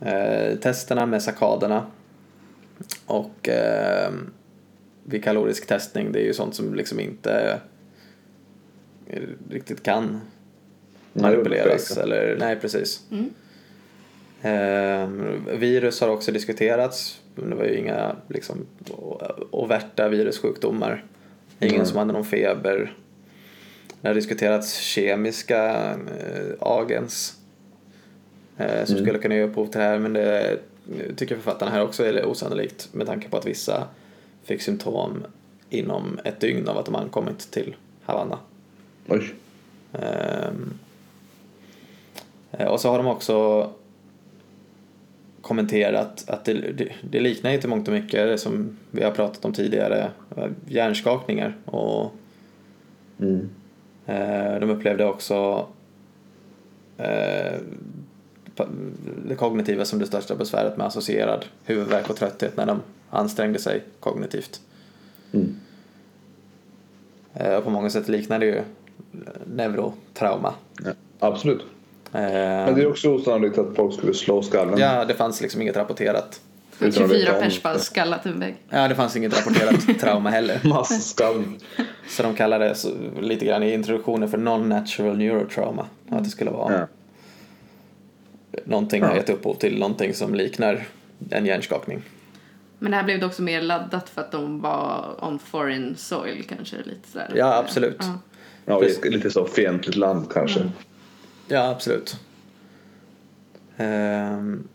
eh, 0.00 0.58
testerna 0.58 1.06
med 1.06 1.22
sakaderna 1.22 1.86
och 3.06 3.48
eh, 3.48 4.12
vid 5.04 5.24
kalorisk 5.24 5.66
testning, 5.66 6.12
det 6.12 6.20
är 6.20 6.24
ju 6.24 6.34
sånt 6.34 6.54
som 6.54 6.74
liksom 6.74 7.00
inte 7.00 7.60
eh, 9.06 9.22
riktigt 9.50 9.82
kan 9.82 10.20
manipuleras. 11.12 11.96
Nej, 11.96 12.02
eller, 12.04 12.36
nej, 12.38 12.56
precis. 12.56 13.00
Eh, 14.42 15.08
virus 15.58 16.00
har 16.00 16.08
också 16.08 16.32
diskuterats. 16.32 17.20
Men 17.34 17.50
det 17.50 17.56
var 17.56 17.64
ju 17.64 17.78
inga 17.78 18.16
liksom, 18.28 18.66
overta 19.50 20.08
virussjukdomar. 20.08 21.04
Ingen 21.60 21.74
Mm. 21.74 21.86
som 21.86 21.98
hade 21.98 22.12
någon 22.12 22.24
feber. 22.24 22.96
Det 24.00 24.08
har 24.08 24.14
diskuterats 24.14 24.74
kemiska 24.76 25.90
eh, 25.90 26.52
agens 26.60 27.39
eh, 28.60 28.84
som 28.84 28.96
skulle 28.96 29.18
kunna 29.18 29.34
ge 29.34 29.42
upphov 29.42 29.66
till 29.66 29.80
det 29.80 29.86
här. 29.86 29.98
Men 29.98 30.12
det 30.12 30.58
tycker 31.16 31.34
författarna 31.36 31.70
här 31.70 31.82
också 31.82 32.04
är 32.04 32.24
osannolikt 32.24 32.88
med 32.92 33.06
tanke 33.06 33.28
på 33.28 33.36
att 33.36 33.46
vissa 33.46 33.86
fick 34.44 34.62
symptom 34.62 35.24
inom 35.70 36.18
ett 36.24 36.40
dygn 36.40 36.68
av 36.68 36.78
att 36.78 36.86
de 36.86 36.94
ankommit 36.94 37.50
till 37.50 37.76
Havanna. 38.04 38.38
Oj. 39.08 39.34
Eh, 39.92 40.50
och 42.66 42.80
så 42.80 42.90
har 42.90 42.98
de 42.98 43.06
också 43.06 43.70
kommenterat 45.40 46.24
att 46.30 46.44
det, 46.44 46.52
det, 46.52 46.88
det 47.10 47.20
liknar 47.20 47.50
ju 47.50 47.60
till 47.60 47.68
mångt 47.68 47.88
och 47.88 47.94
mycket 47.94 48.26
det 48.26 48.38
som 48.38 48.76
vi 48.90 49.02
har 49.04 49.10
pratat 49.10 49.44
om 49.44 49.52
tidigare, 49.52 50.10
hjärnskakningar 50.68 51.56
och 51.64 52.12
Mm. 53.20 53.48
eh, 54.06 54.60
de 54.60 54.70
upplevde 54.70 55.04
också 55.04 55.66
pa- 56.96 57.60
det 59.28 59.34
kognitiva 59.34 59.84
som 59.84 59.98
det 59.98 60.06
största 60.06 60.34
besväret 60.34 60.76
med 60.76 60.86
associerad 60.86 61.44
huvudvärk 61.64 62.10
och 62.10 62.16
trötthet 62.16 62.56
när 62.56 62.66
de 62.66 62.80
ansträngde 63.10 63.58
sig 63.58 63.82
kognitivt. 64.00 64.60
Mm. 65.32 65.56
Eh, 67.34 67.54
och 67.54 67.64
på 67.64 67.70
många 67.70 67.90
sätt 67.90 68.08
liknar 68.08 68.38
det 68.38 68.46
ju 68.46 68.62
neurotrauma. 69.46 70.54
Ja, 70.84 70.90
absolut. 71.18 71.60
Eh, 72.12 72.20
Men 72.22 72.74
det 72.74 72.82
är 72.82 72.86
också 72.86 73.08
osannolikt 73.08 73.58
att 73.58 73.76
folk 73.76 73.94
skulle 73.94 74.14
slå 74.14 74.42
skallen. 74.42 74.78
Ja, 74.78 75.04
det 75.04 75.14
fanns 75.14 75.40
liksom 75.40 75.62
inget 75.62 75.76
rapporterat. 75.76 76.40
Så 76.78 76.84
Utan 76.86 77.04
att 77.04 77.10
veta 77.10 77.20
24 77.20 77.36
om 77.36 77.42
pers 77.42 77.62
bara 77.62 77.78
skallat 77.78 78.26
en 78.26 78.40
vägg. 78.40 78.56
Ja, 78.68 78.88
det 78.88 78.94
fanns 78.94 79.16
inget 79.16 79.38
rapporterat 79.38 79.98
trauma 80.00 80.30
heller. 80.30 80.60
Masskall. 80.64 81.44
Så 82.08 82.22
de 82.22 82.34
kallade 82.34 82.68
det 82.68 82.74
så, 82.74 82.88
lite 83.20 83.44
grann 83.44 83.62
i 83.62 83.72
introduktionen 83.72 84.28
för 84.28 84.38
non-natural 84.38 85.16
neurotrauma. 85.16 85.86
Att 86.08 86.24
det 86.24 86.30
skulle 86.30 86.50
vara 86.50 86.72
Ja. 86.78 86.86
Någonting 88.64 89.02
har 89.02 89.10
Ja. 89.10 89.16
gett 89.16 89.30
upphov 89.30 89.54
till 89.54 89.78
någonting 89.78 90.14
som 90.14 90.34
liknar 90.34 90.86
en 91.30 91.46
hjärnskakning. 91.46 92.02
Men 92.78 92.90
det 92.90 92.96
här 92.96 93.04
blev 93.04 93.20
det 93.20 93.26
också 93.26 93.42
mer 93.42 93.62
laddat 93.62 94.08
för 94.08 94.20
att 94.20 94.32
de 94.32 94.60
var 94.60 95.16
on 95.24 95.38
foreign 95.38 95.96
soil 95.96 96.44
kanske 96.48 96.76
lite 96.76 97.08
sådär. 97.08 97.32
Ja, 97.36 97.56
absolut. 97.56 97.96
Ja. 98.00 98.18
Ja, 98.66 98.80
lite 99.02 99.30
så 99.30 99.46
fientligt 99.46 99.96
land 99.96 100.32
kanske. 100.32 100.70
Ja, 101.48 101.68
absolut. 101.70 102.16
Ehm, 103.76 104.68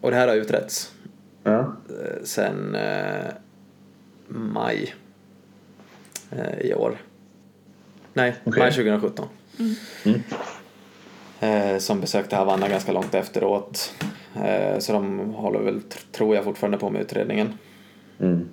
och 0.00 0.10
det 0.10 0.16
här 0.16 0.28
har 0.28 0.34
utretts 0.34 0.92
Ja. 1.42 1.58
eh, 1.60 2.24
sen 2.24 2.74
eh, 2.74 3.24
maj 4.28 4.94
eh, 6.30 6.60
i 6.60 6.74
år. 6.74 6.98
Nej, 8.12 8.36
Okej. 8.44 8.62
maj 8.62 8.72
2017. 8.72 9.28
Eh, 10.04 10.12
som 11.78 12.00
besökte 12.00 12.36
Havanna 12.36 12.68
ganska 12.68 12.92
långt 12.92 13.14
efteråt. 13.14 13.94
Eh, 14.44 14.78
Så 14.78 14.92
de 14.92 15.18
håller 15.34 15.58
väl, 15.60 15.74
tr- 15.80 16.12
tror 16.12 16.34
jag, 16.34 16.44
fortfarande 16.44 16.78
på 16.78 16.90
med 16.90 17.02
utredningen. 17.02 17.48
Mm. 18.20 18.48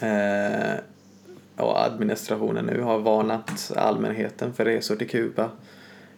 Eh, 0.00 0.80
och 1.56 1.84
administrationen 1.84 2.64
nu 2.66 2.80
har 2.80 2.98
varnat 2.98 3.72
allmänheten 3.76 4.52
för 4.52 4.64
resor 4.64 4.96
till 4.96 5.08
Kuba. 5.08 5.50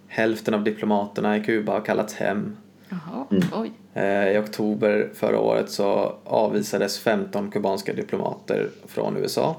Hälften 0.09 0.55
av 0.55 0.65
diplomaterna 0.65 1.37
i 1.37 1.41
Kuba 1.45 1.73
har 1.73 1.81
kallats 1.81 2.15
hem. 2.15 2.57
Jaha, 2.89 3.27
oj. 3.55 3.73
Eh, 3.95 4.29
I 4.29 4.39
oktober 4.39 5.11
förra 5.15 5.39
året 5.41 5.71
så 5.71 6.15
avvisades 6.25 6.99
15 6.99 7.51
kubanska 7.51 7.93
diplomater 7.93 8.69
från 8.87 9.17
USA. 9.17 9.57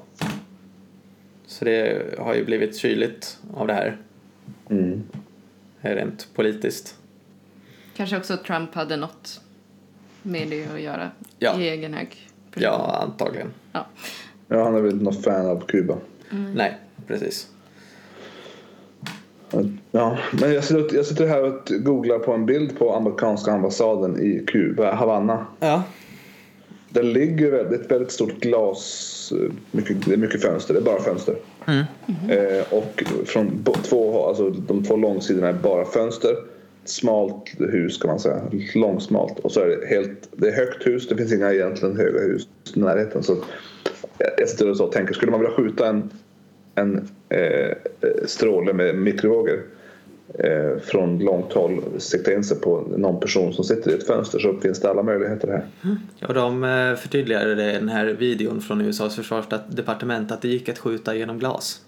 Så 1.46 1.66
det 1.66 2.02
har 2.20 2.34
ju 2.36 2.46
blivit 2.46 2.78
kyligt 2.78 3.38
av 3.54 3.68
det 3.68 3.74
här, 3.74 3.98
Mm. 4.70 5.04
Rent 5.82 6.28
politiskt. 6.34 6.96
Kanske 7.96 8.18
också 8.18 8.38
Trump 8.38 8.76
hade 8.76 8.98
något 8.98 9.42
med 10.24 10.48
det 10.50 10.68
att 10.74 10.82
göra 10.82 11.12
Ja. 11.40 11.60
i 11.60 11.70
egen 11.70 11.94
hög. 11.94 12.18
Ja, 12.56 13.00
antagligen. 13.04 13.48
ja. 13.72 13.86
Ja, 14.48 14.64
han 14.64 14.76
är 14.76 14.82
väl 14.82 15.02
någon 15.02 15.14
fan 15.14 15.46
av 15.46 15.66
Kuba. 15.66 15.98
Nej, 16.56 16.78
precis. 17.08 17.48
Ja, 19.92 20.18
men 20.32 20.54
jag 20.54 20.64
sitter, 20.64 20.96
jag 20.96 21.06
sitter 21.06 21.28
här 21.28 21.44
och 21.44 21.72
googlar 21.84 22.20
på 22.20 22.34
en 22.34 22.46
bild 22.46 22.80
på 22.80 22.96
amerikanska 22.96 23.52
ambassaden 23.52 24.20
i 24.22 24.44
Kuba, 24.48 24.94
Havanna. 24.96 25.46
Ja, 25.60 25.84
Det 26.94 27.04
ligger 27.04 27.52
väldigt, 27.52 27.82
ett 27.82 27.92
väldigt 27.92 28.12
stort 28.12 28.40
glas, 28.40 29.34
eh, 29.36 29.52
mycket, 29.72 30.06
det 30.06 30.14
är 30.14 30.18
mycket 30.18 30.42
fönster, 30.42 30.74
det 30.74 30.80
är 30.80 30.84
bara 30.84 31.02
fönster. 31.02 31.36
Eh, 32.30 32.74
och 32.74 33.04
från 33.26 33.64
två, 33.84 34.26
alltså 34.28 34.50
de 34.50 34.84
två 34.84 34.96
långsidorna 34.96 35.48
är 35.48 35.54
bara 35.54 35.86
fönster. 35.86 36.36
Smalt 36.86 37.52
hus 37.60 37.98
kan 37.98 38.10
man 38.10 38.20
säga, 38.20 38.42
långsmalt. 38.76 39.40
Och 39.40 39.52
så 39.52 39.60
är 39.62 39.68
det 39.68 39.88
helt, 39.88 40.30
det 40.32 40.48
är 40.48 40.52
högt 40.52 40.88
hus, 40.88 41.08
det 41.08 41.18
finns 41.18 41.34
inga 41.34 41.54
egentligen 41.54 41.98
höga 41.98 42.20
hus 42.20 42.48
i 42.76 42.80
närheten. 42.80 43.24
Så 43.24 43.38
jag- 44.18 44.50
sitter 44.50 44.70
och 44.70 44.78
så 44.78 44.88
tänker, 44.88 45.14
skulle 45.14 45.32
man 45.32 45.40
vilja 45.40 45.56
skjuta 45.56 45.88
en, 45.88 46.10
en 46.76 47.08
eh, 47.30 47.76
stråle 48.26 48.74
med 48.74 48.96
mikrovågor 48.98 49.62
eh, 50.40 50.82
från 50.84 51.20
långt 51.20 51.54
håll 51.54 51.82
sikta 51.98 52.34
in 52.34 52.44
sig 52.44 52.60
på 52.60 52.84
någon 52.98 53.20
person 53.20 53.54
som 53.54 53.64
sitter 53.64 53.92
i 53.92 53.94
ett 53.94 54.08
fönster 54.08 54.40
så 54.40 54.58
finns 54.60 54.80
det 54.80 54.90
alla 54.90 55.04
möjligheter 55.04 55.48
här. 55.48 55.66
och 56.28 56.34
de 56.34 56.64
eh, 56.64 56.96
förtydligade 56.96 57.56
det 57.56 57.72
i 57.72 57.76
den 57.76 57.90
här 57.90 58.06
videon 58.06 58.62
från 58.62 58.82
USAs 58.82 59.16
försvarsdepartement 59.16 60.32
att 60.32 60.42
det 60.42 60.48
gick 60.48 60.70
att 60.70 60.80
skjuta 60.80 61.16
genom 61.16 61.40
glas. 61.40 61.82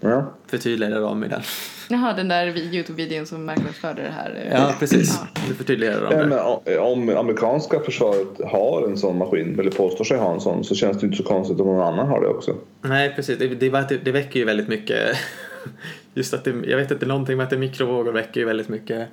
Ja. 0.00 0.32
Förtydligade 0.46 1.00
de 1.00 1.24
i 1.24 1.28
den. 1.28 1.40
Jaha, 1.88 2.12
den 2.16 2.28
där 2.28 2.46
vi- 2.46 2.70
Youtube-videon 2.76 3.24
som 3.26 3.44
marknadsförde 3.46 4.02
det 4.02 4.10
här. 4.10 4.48
Ja, 4.52 4.74
precis. 4.78 5.20
Ja. 5.34 5.40
Det 5.48 5.54
förtydligade 5.54 6.00
de 6.00 6.18
Ja, 6.18 6.26
men 6.66 6.78
om- 6.78 7.16
amerikanska 7.16 7.80
försvaret 7.80 8.26
har 8.44 8.88
en 8.88 8.96
sån 8.96 9.18
maskin 9.18 9.60
eller 9.60 9.70
påstår 9.70 10.04
sig 10.04 10.18
ha 10.18 10.34
en 10.34 10.40
sån 10.40 10.64
så 10.64 10.74
känns 10.74 11.00
det 11.00 11.06
inte 11.06 11.16
så 11.16 11.22
konstigt 11.22 11.60
om 11.60 11.66
någon 11.66 11.82
annan 11.82 12.08
har 12.08 12.20
det 12.20 12.26
också. 12.28 12.54
Nej, 12.82 13.12
precis. 13.16 13.38
Det, 13.38 13.48
det, 13.48 13.98
det 14.04 14.12
väcker 14.12 14.38
ju 14.40 14.44
väldigt 14.46 14.68
mycket... 14.68 15.16
Just 16.16 16.34
att 16.34 16.44
det, 16.44 16.54
jag 16.64 16.76
vet 16.76 16.90
inte, 16.90 17.06
någonting 17.06 17.36
med 17.36 17.44
att 17.44 17.50
det 17.50 17.56
är 17.56 17.60
mikrovågor 17.60 18.12
väcker 18.12 18.40
ju 18.40 18.46
väldigt 18.46 18.68
mycket 18.68 19.08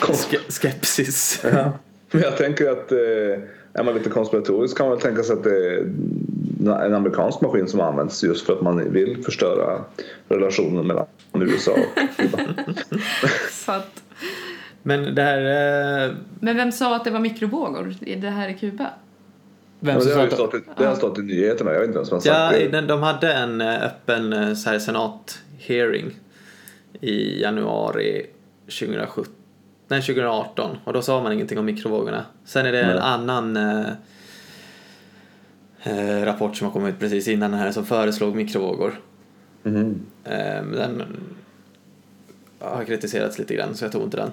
ske, 0.00 0.38
skepsis. 0.48 1.40
Ja. 1.44 1.72
Men 2.10 2.22
jag 2.22 2.36
tänker 2.36 2.70
att 2.70 2.92
eh, 2.92 2.98
är 3.72 3.84
man 3.84 3.94
lite 3.94 4.10
konspiratorisk 4.10 4.76
kan 4.76 4.88
man 4.88 4.98
tänka 4.98 5.22
sig 5.22 5.36
att 5.36 5.44
det 5.44 5.74
är 5.74 5.86
en 6.86 6.94
amerikansk 6.94 7.40
maskin 7.40 7.68
som 7.68 7.80
används 7.80 8.24
just 8.24 8.46
för 8.46 8.52
att 8.52 8.60
man 8.60 8.92
vill 8.92 9.24
förstöra 9.24 9.84
relationen 10.28 10.86
mellan 10.86 11.06
USA 11.34 11.72
och 11.72 12.16
Kuba. 12.16 12.38
Så 13.50 13.72
att, 13.72 14.02
Men 14.82 15.14
det 15.14 15.22
här... 15.22 15.38
eh, 16.08 16.14
men 16.40 16.56
vem 16.56 16.72
sa 16.72 16.96
att 16.96 17.04
det 17.04 17.10
var 17.10 17.20
mikrovågor? 17.20 17.94
Är 18.06 18.16
det 18.16 18.30
här 18.30 18.48
i 18.48 18.54
Kuba? 18.54 18.90
Vem 19.84 19.94
Men 19.94 20.02
som 20.02 20.10
det, 20.12 20.18
har 20.20 20.28
stått, 20.30 20.54
i- 20.54 20.60
det 20.78 20.84
har 20.86 20.94
stått 20.94 21.18
i 21.18 21.22
nyheterna, 21.22 21.72
jag 21.72 21.80
vet 21.80 21.86
inte 21.88 21.98
vem 21.98 22.06
som 22.06 22.14
har 22.16 22.20
sagt 22.20 22.62
Ja, 22.62 22.80
det. 22.80 22.80
de 22.86 23.02
hade 23.02 23.32
en 23.32 23.60
eh, 23.60 23.82
öppen 23.84 24.32
eh, 24.32 24.54
så 24.54 24.70
här, 24.70 24.78
senat-hearing 24.78 26.10
i 27.00 27.42
januari 27.42 28.26
2017. 28.66 29.32
Nej, 29.88 30.02
2018 30.02 30.76
och 30.84 30.92
då 30.92 31.02
sa 31.02 31.22
man 31.22 31.32
ingenting 31.32 31.58
om 31.58 31.64
mikrovågorna. 31.64 32.24
Sen 32.44 32.66
är 32.66 32.72
det 32.72 32.80
en 32.82 32.88
Nej. 32.96 32.98
annan 33.02 33.56
eh, 35.84 36.24
rapport 36.24 36.56
som 36.56 36.64
har 36.66 36.72
kommit 36.72 36.98
precis 36.98 37.28
innan 37.28 37.50
den 37.50 37.60
här 37.60 37.72
som 37.72 37.86
föreslog 37.86 38.36
mikrovågor. 38.36 39.00
Eh, 39.64 39.72
men 40.62 40.72
den 40.72 41.02
har 42.58 42.84
kritiserats 42.84 43.38
lite 43.38 43.54
grann 43.54 43.74
så 43.74 43.84
jag 43.84 43.92
tog 43.92 44.02
inte 44.02 44.16
den. 44.16 44.30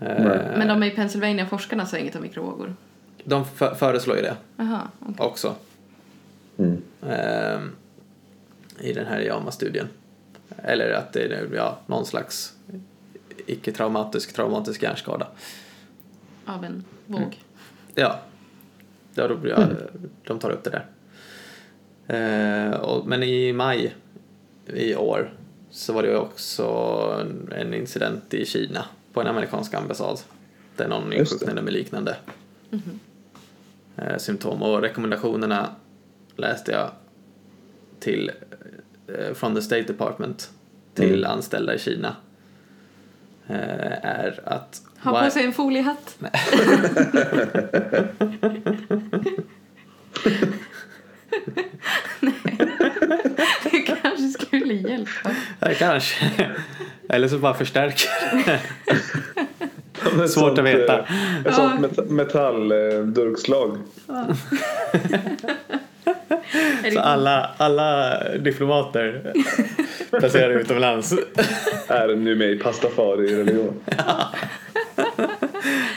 Eh, 0.00 0.24
Nej. 0.24 0.38
Men 0.58 0.68
de 0.68 0.82
i 0.82 0.90
Pennsylvania, 0.90 1.46
forskarna 1.46 1.86
sa 1.86 1.96
inget 1.96 2.16
om 2.16 2.22
mikrovågor. 2.22 2.74
De 3.24 3.44
för, 3.44 3.74
föreslår 3.74 4.16
ju 4.16 4.22
det 4.22 4.36
Jaha, 4.56 4.88
okej. 5.00 5.14
också. 5.18 5.54
Mm. 6.58 6.82
Ehm, 7.08 7.70
i 8.80 8.92
den 8.92 9.06
här 9.06 9.20
JAMA-studien. 9.20 9.88
Eller 10.56 10.92
att 10.92 11.12
det 11.12 11.20
är 11.20 11.48
ja, 11.54 11.78
någon 11.86 12.06
slags 12.06 12.54
icke-traumatisk 13.46 14.32
traumatisk 14.32 14.82
hjärnskada. 14.82 15.26
Av 16.46 16.64
en 16.64 16.84
våg. 17.06 17.42
Ja, 17.94 18.20
ja, 19.14 19.28
då, 19.28 19.48
ja 19.48 19.68
de 20.26 20.38
tar 20.38 20.50
upp 20.50 20.64
det 20.64 20.70
där. 20.70 20.86
Ehm, 22.06 22.72
och, 22.80 23.06
men 23.06 23.22
i 23.22 23.52
maj 23.52 23.94
i 24.66 24.94
år 24.94 25.32
så 25.70 25.92
var 25.92 26.02
det 26.02 26.08
ju 26.08 26.16
också 26.16 26.64
en, 27.20 27.52
en 27.52 27.74
incident 27.74 28.34
i 28.34 28.46
Kina 28.46 28.84
på 29.12 29.20
en 29.20 29.26
amerikansk 29.26 29.74
ambassad 29.74 30.20
där 30.76 30.88
någon 30.88 31.12
insjuknade 31.12 31.62
med 31.62 31.72
liknande 31.72 32.16
eh, 33.96 34.16
symptom. 34.16 34.62
Och 34.62 34.82
rekommendationerna 34.82 35.68
läste 36.36 36.72
jag 36.72 36.90
till 38.00 38.30
eh, 39.18 39.34
från 39.34 39.54
the 39.54 39.62
State 39.62 39.82
Department 39.82 40.50
till 40.94 41.24
anställda 41.24 41.74
i 41.74 41.78
Kina 41.78 42.16
eh, 43.46 44.04
är 44.04 44.40
att 44.44 44.82
Ha 45.02 45.24
på 45.24 45.30
sig 45.30 45.44
en 45.44 45.52
foliehatt. 45.52 46.18
Det 53.62 53.80
kanske 53.86 54.28
skulle 54.28 54.74
hjälpa. 54.74 55.30
Ja, 55.60 55.68
kanske. 55.78 56.50
Eller 57.08 57.28
så 57.28 57.38
bara 57.38 57.54
förstärker 57.54 58.08
Svårt 60.28 60.58
att 60.58 60.64
veta. 60.64 60.98
eh, 60.98 61.46
Ett 61.46 61.54
sånt 61.54 61.80
met- 61.80 62.10
metalldurkslag. 62.10 63.78
Så 66.82 66.88
det, 66.90 67.00
alla, 67.00 67.50
alla 67.56 68.18
diplomater 68.38 69.32
placerade 70.10 70.54
utomlands. 70.54 71.12
Är 71.88 72.16
nu 72.16 72.34
med 72.36 72.50
i 72.50 72.58
pastafari-religion. 72.58 73.80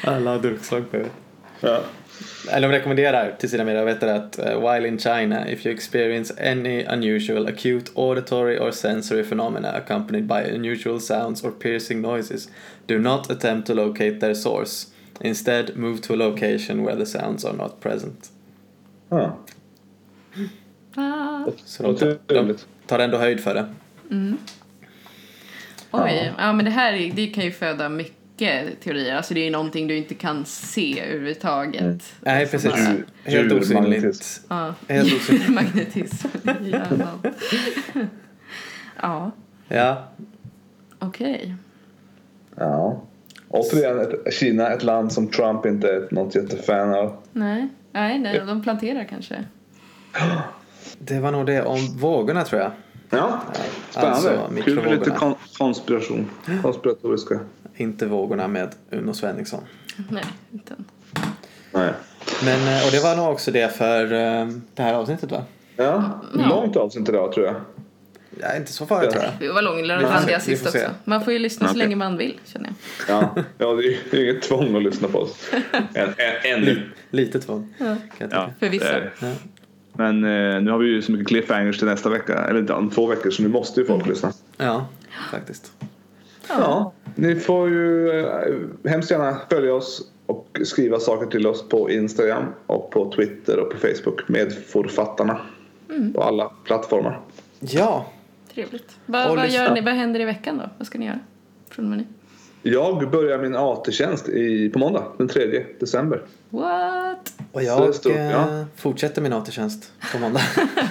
Alla 0.03 0.31
har 0.31 0.39
durkslag 0.39 0.91
på 0.91 0.97
huvudet. 0.97 1.13
Ja. 1.59 1.79
De 2.61 2.67
rekommenderar 2.71 3.35
till 3.39 3.49
sina 3.49 3.63
medarbetare 3.63 4.15
att 4.15 4.39
uh, 4.39 4.71
while 4.71 4.87
in 4.87 4.99
China 4.99 5.49
if 5.49 5.65
you 5.65 5.75
experience 5.75 6.33
any 6.51 6.85
unusual 6.93 7.47
acute 7.47 7.91
auditory 7.95 8.57
or 8.59 8.71
sensory 8.71 9.23
phenomena 9.23 9.71
accompanied 9.71 10.23
by 10.27 10.55
unusual 10.55 10.99
sounds 11.01 11.43
or 11.43 11.51
piercing 11.51 12.01
noises 12.01 12.49
do 12.87 12.97
not 12.99 13.31
attempt 13.31 13.67
to 13.67 13.73
locate 13.73 14.19
their 14.19 14.33
source. 14.33 14.87
Instead 15.21 15.77
move 15.77 15.97
to 16.01 16.13
a 16.13 16.15
location 16.15 16.83
where 16.85 16.95
the 16.97 17.05
sounds 17.05 17.45
are 17.45 17.57
not 17.57 17.79
present. 17.81 18.31
Ja. 19.09 19.37
ah, 20.95 21.45
Så 21.65 21.83
de, 21.83 21.95
tar- 21.95 22.17
de 22.27 22.57
tar 22.87 22.99
ändå 22.99 23.17
höjd 23.17 23.39
för 23.39 23.53
det. 23.53 23.65
oj, 25.91 26.33
ja 26.37 26.53
men 26.53 26.65
det 26.65 26.71
här 26.71 26.93
är- 26.93 27.11
det 27.13 27.27
kan 27.27 27.43
ju 27.43 27.51
föda 27.51 27.89
mycket 27.89 28.81
teorier. 28.81 29.15
Alltså 29.15 29.33
det 29.33 29.39
är 29.39 29.45
ju 29.45 29.49
någonting 29.51 29.87
du 29.87 29.97
inte 29.97 30.13
kan 30.15 30.45
se 30.45 30.99
överhuvudtaget. 31.01 31.81
Mm. 31.81 31.99
Nej 32.21 32.41
Alltså 32.41 32.57
precis. 32.69 32.87
Djur- 32.87 33.05
Helt 33.23 33.51
osynligt. 33.53 33.69
djurmagnetism. 33.69 34.43
Ja, 34.49 34.73
Helt 34.89 35.13
osynligt. 35.13 35.49
magnetism 35.53 36.27
i 36.65 36.69
hjärnan. 36.69 37.19
Ja, 39.01 39.31
Ja, 39.67 40.07
okej. 40.99 41.55
Ja. 42.55 43.01
Återigen, 43.49 43.99
ett, 44.01 44.33
Kina 44.33 44.69
ett 44.69 44.83
land 44.83 45.13
som 45.13 45.27
Trump 45.27 45.65
inte 45.65 45.89
är 45.89 46.07
något 46.11 46.35
jättefan 46.35 46.93
av. 46.93 47.17
Nej, 47.31 47.67
nej, 47.91 48.19
nej, 48.19 48.41
de 48.47 48.63
planterar 48.63 49.03
kanske. 49.09 49.35
det 50.99 51.19
var 51.19 51.31
nog 51.31 51.45
det 51.45 51.63
om 51.63 51.97
vågorna 51.97 52.43
tror 52.43 52.61
jag. 52.61 52.71
Ja, 53.09 53.41
spännande. 53.89 54.15
Alltså, 54.15 54.61
Kul 54.63 54.75
med 54.83 54.91
lite 54.91 55.09
kon- 55.11 55.35
konspiration. 55.57 56.29
Konspiratoriska. 56.61 57.39
Inte 57.75 58.05
vågorna 58.05 58.47
med 58.47 58.69
Uno 58.91 59.13
Svenningsson. 59.13 59.61
Nej, 60.09 60.23
inte 60.51 60.73
än. 60.73 60.85
Nej. 61.71 61.91
Men, 62.45 62.59
eh, 62.77 62.85
och 62.85 62.91
det 62.91 63.03
var 63.03 63.15
nog 63.15 63.31
också 63.33 63.51
det 63.51 63.75
för 63.75 64.03
eh, 64.13 64.47
det 64.73 64.83
här 64.83 64.93
avsnittet 64.93 65.31
va? 65.31 65.43
Ja, 65.75 66.03
Ja. 66.39 66.47
långt 66.49 66.75
avsnitt 66.75 67.09
idag 67.09 67.31
tror 67.33 67.45
jag. 67.45 67.55
Ja, 68.41 68.55
inte 68.57 68.71
så 68.73 68.85
farligt 68.85 69.11
tror 69.11 69.23
jag. 69.23 69.31
Vi 69.39 69.47
var 69.47 69.61
långrandiga 69.61 69.99
Vi 70.27 70.33
får 70.33 70.39
se, 70.39 70.39
sist 70.39 70.65
också. 70.65 70.89
Man 71.03 71.23
får 71.23 71.33
ju 71.33 71.39
lyssna 71.39 71.67
så 71.67 71.77
länge 71.77 71.95
man 71.95 72.17
vill 72.17 72.39
känner 72.45 72.69
jag. 72.69 73.15
Ja, 73.17 73.35
ja 73.57 73.73
det 73.73 73.83
är 73.87 74.15
är 74.15 74.23
inget 74.23 74.41
tvång 74.41 74.75
att 74.75 74.83
lyssna 74.83 75.07
på 75.07 75.19
oss. 75.19 75.49
Än- 75.93 76.07
än- 76.17 76.53
Ännu. 76.57 76.81
Lite 77.11 77.39
tvång. 77.39 77.73
Kan 77.77 77.87
jag 77.87 77.97
Ja, 78.17 78.27
tycka. 78.27 78.53
För 78.59 78.69
vissa. 78.69 78.85
det 78.85 78.91
är 78.91 78.99
det. 79.01 79.11
Ja. 79.27 79.31
Men 79.93 80.23
eh, 80.23 80.61
nu 80.61 80.71
har 80.71 80.77
vi 80.77 80.87
ju 80.87 81.01
så 81.01 81.11
mycket 81.11 81.27
cliffhangers 81.27 81.77
till 81.77 81.87
nästa 81.87 82.09
vecka. 82.09 82.33
Eller 82.49 82.59
inte, 82.59 82.73
om 82.73 82.89
två 82.89 83.07
veckor 83.07 83.29
så 83.31 83.41
nu 83.43 83.49
måste 83.49 83.79
ju 83.79 83.85
folk 83.87 84.07
lyssna. 84.07 84.31
ja, 84.57 84.87
faktiskt. 85.31 85.71
Ja, 86.49 86.93
ni 87.15 87.35
får 87.35 87.69
ju 87.69 88.09
eh, 88.19 88.27
hemskt 88.91 89.11
gärna 89.11 89.37
följa 89.49 89.73
oss 89.73 90.01
och 90.25 90.59
skriva 90.65 90.99
saker 90.99 91.25
till 91.27 91.47
oss 91.47 91.69
på 91.69 91.89
Instagram 91.91 92.43
och 92.67 92.91
på 92.91 93.11
Twitter 93.15 93.59
och 93.59 93.71
på 93.71 93.77
Facebook 93.77 94.27
med 94.27 94.53
författarna 94.67 95.39
på 96.13 96.23
alla 96.23 96.51
plattformar. 96.65 97.19
Ja, 97.59 98.11
Trevligt. 98.55 98.97
Vad, 99.05 99.29
Och 99.29 99.35
vad, 99.35 99.45
lyssna. 99.45 99.63
gör 99.63 99.73
ni, 99.73 99.81
vad 99.81 99.93
händer 99.93 100.19
i 100.19 100.25
veckan 100.25 100.57
då? 100.57 100.69
Vad 100.77 100.87
ska 100.87 100.99
ni 100.99 101.05
göra? 101.05 101.19
Från 101.69 101.91
nu? 101.97 102.03
Jag 102.63 103.11
börjar 103.11 103.37
min 103.37 103.55
AT-tjänst 103.55 104.29
i, 104.29 104.69
på 104.69 104.79
måndag 104.79 105.03
den 105.17 105.27
3 105.27 105.65
december. 105.79 106.21
What? 106.49 107.33
och 107.51 107.63
jag 107.63 107.95
står- 107.95 108.11
eh, 108.11 108.31
ja. 108.31 108.65
fortsätter 108.75 109.21
min 109.21 109.33
AT-tjänst 109.33 109.91
på 110.13 110.19
måndag. 110.19 110.41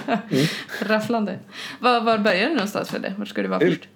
Rafflande. 0.81 1.39
Var, 1.79 2.01
var 2.01 2.17
börjar 2.17 2.47
du 2.49 2.53
någonstans 2.53 2.89
för 2.89 2.99
det? 2.99 3.13
Var 3.17 3.25
ska 3.25 3.41
du 3.41 3.47
vara 3.47 3.59
Mm. 3.61 3.73
först? 3.73 3.89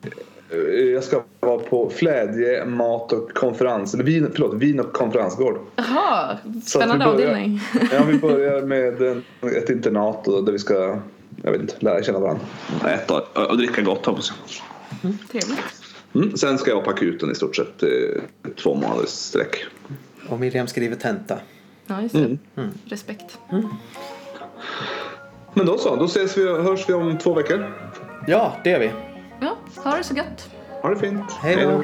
Eh, 0.51 0.57
Jag 0.84 1.03
ska 1.03 1.24
vara 1.39 1.57
på 1.59 1.89
Flädje 1.89 2.65
mat 2.65 3.13
och 3.13 3.32
konferens, 3.34 3.93
eller 3.93 4.03
vin, 4.03 4.30
förlåt, 4.34 4.53
vin 4.53 4.80
och 4.80 4.93
konferensgård. 4.93 5.59
Jaha, 5.76 6.38
spännande 6.65 7.05
börjar- 7.05 7.13
avdelning. 7.13 7.59
Ja, 7.91 8.03
vi 8.07 8.17
börjar 8.17 8.61
med 8.61 9.01
ett 9.57 9.70
internat 9.70 10.24
där 10.26 10.51
vi 10.51 10.59
ska 10.59 10.99
jag 11.44 11.52
vet 11.52 11.62
inte, 11.62 11.76
lära 11.80 12.04
känna 12.04 12.20
varandra. 12.20 12.46
Äta 12.88 13.22
och, 13.22 13.38
och 13.50 13.58
dricka 13.58 13.82
gott 13.82 14.06
hoppas 14.06 14.34
jag. 15.02 15.14
Trevligt. 15.32 15.60
Mm. 16.16 16.38
Sen 16.38 16.58
ska 16.58 16.72
jag 16.72 16.84
på 16.84 16.90
akuten 16.90 17.32
i 17.32 17.36
stort 17.36 17.56
sett 17.56 17.84
eh, 17.84 17.90
två 18.64 18.76
månaders 18.76 19.10
sträck. 19.10 19.66
Och 20.30 20.40
Miriam 20.40 20.68
skriver 20.68 20.96
tenta. 20.96 21.40
Ja, 21.88 22.02
just 22.02 22.16
det. 22.16 22.38
Mm. 22.56 22.70
Respekt. 22.86 23.38
Men 25.54 25.66
då 25.66 25.78
så, 25.78 25.96
då 25.96 26.06
ses 26.06 26.38
vi 26.38 26.50
och 26.50 26.64
hörs 26.64 26.90
vi 26.90 26.94
om 26.94 27.18
två 27.18 27.34
veckor. 27.34 27.74
Ja, 28.28 28.58
det 28.64 28.72
är 28.72 28.80
vi. 28.80 28.92
Ja, 29.42 29.58
ha 29.76 29.98
det 29.98 30.04
så 30.04 30.16
gött. 30.16 30.50
Ha 30.82 30.90
det 30.90 31.00
fint. 31.00 31.32
Hej 31.42 31.56
då. 31.56 31.84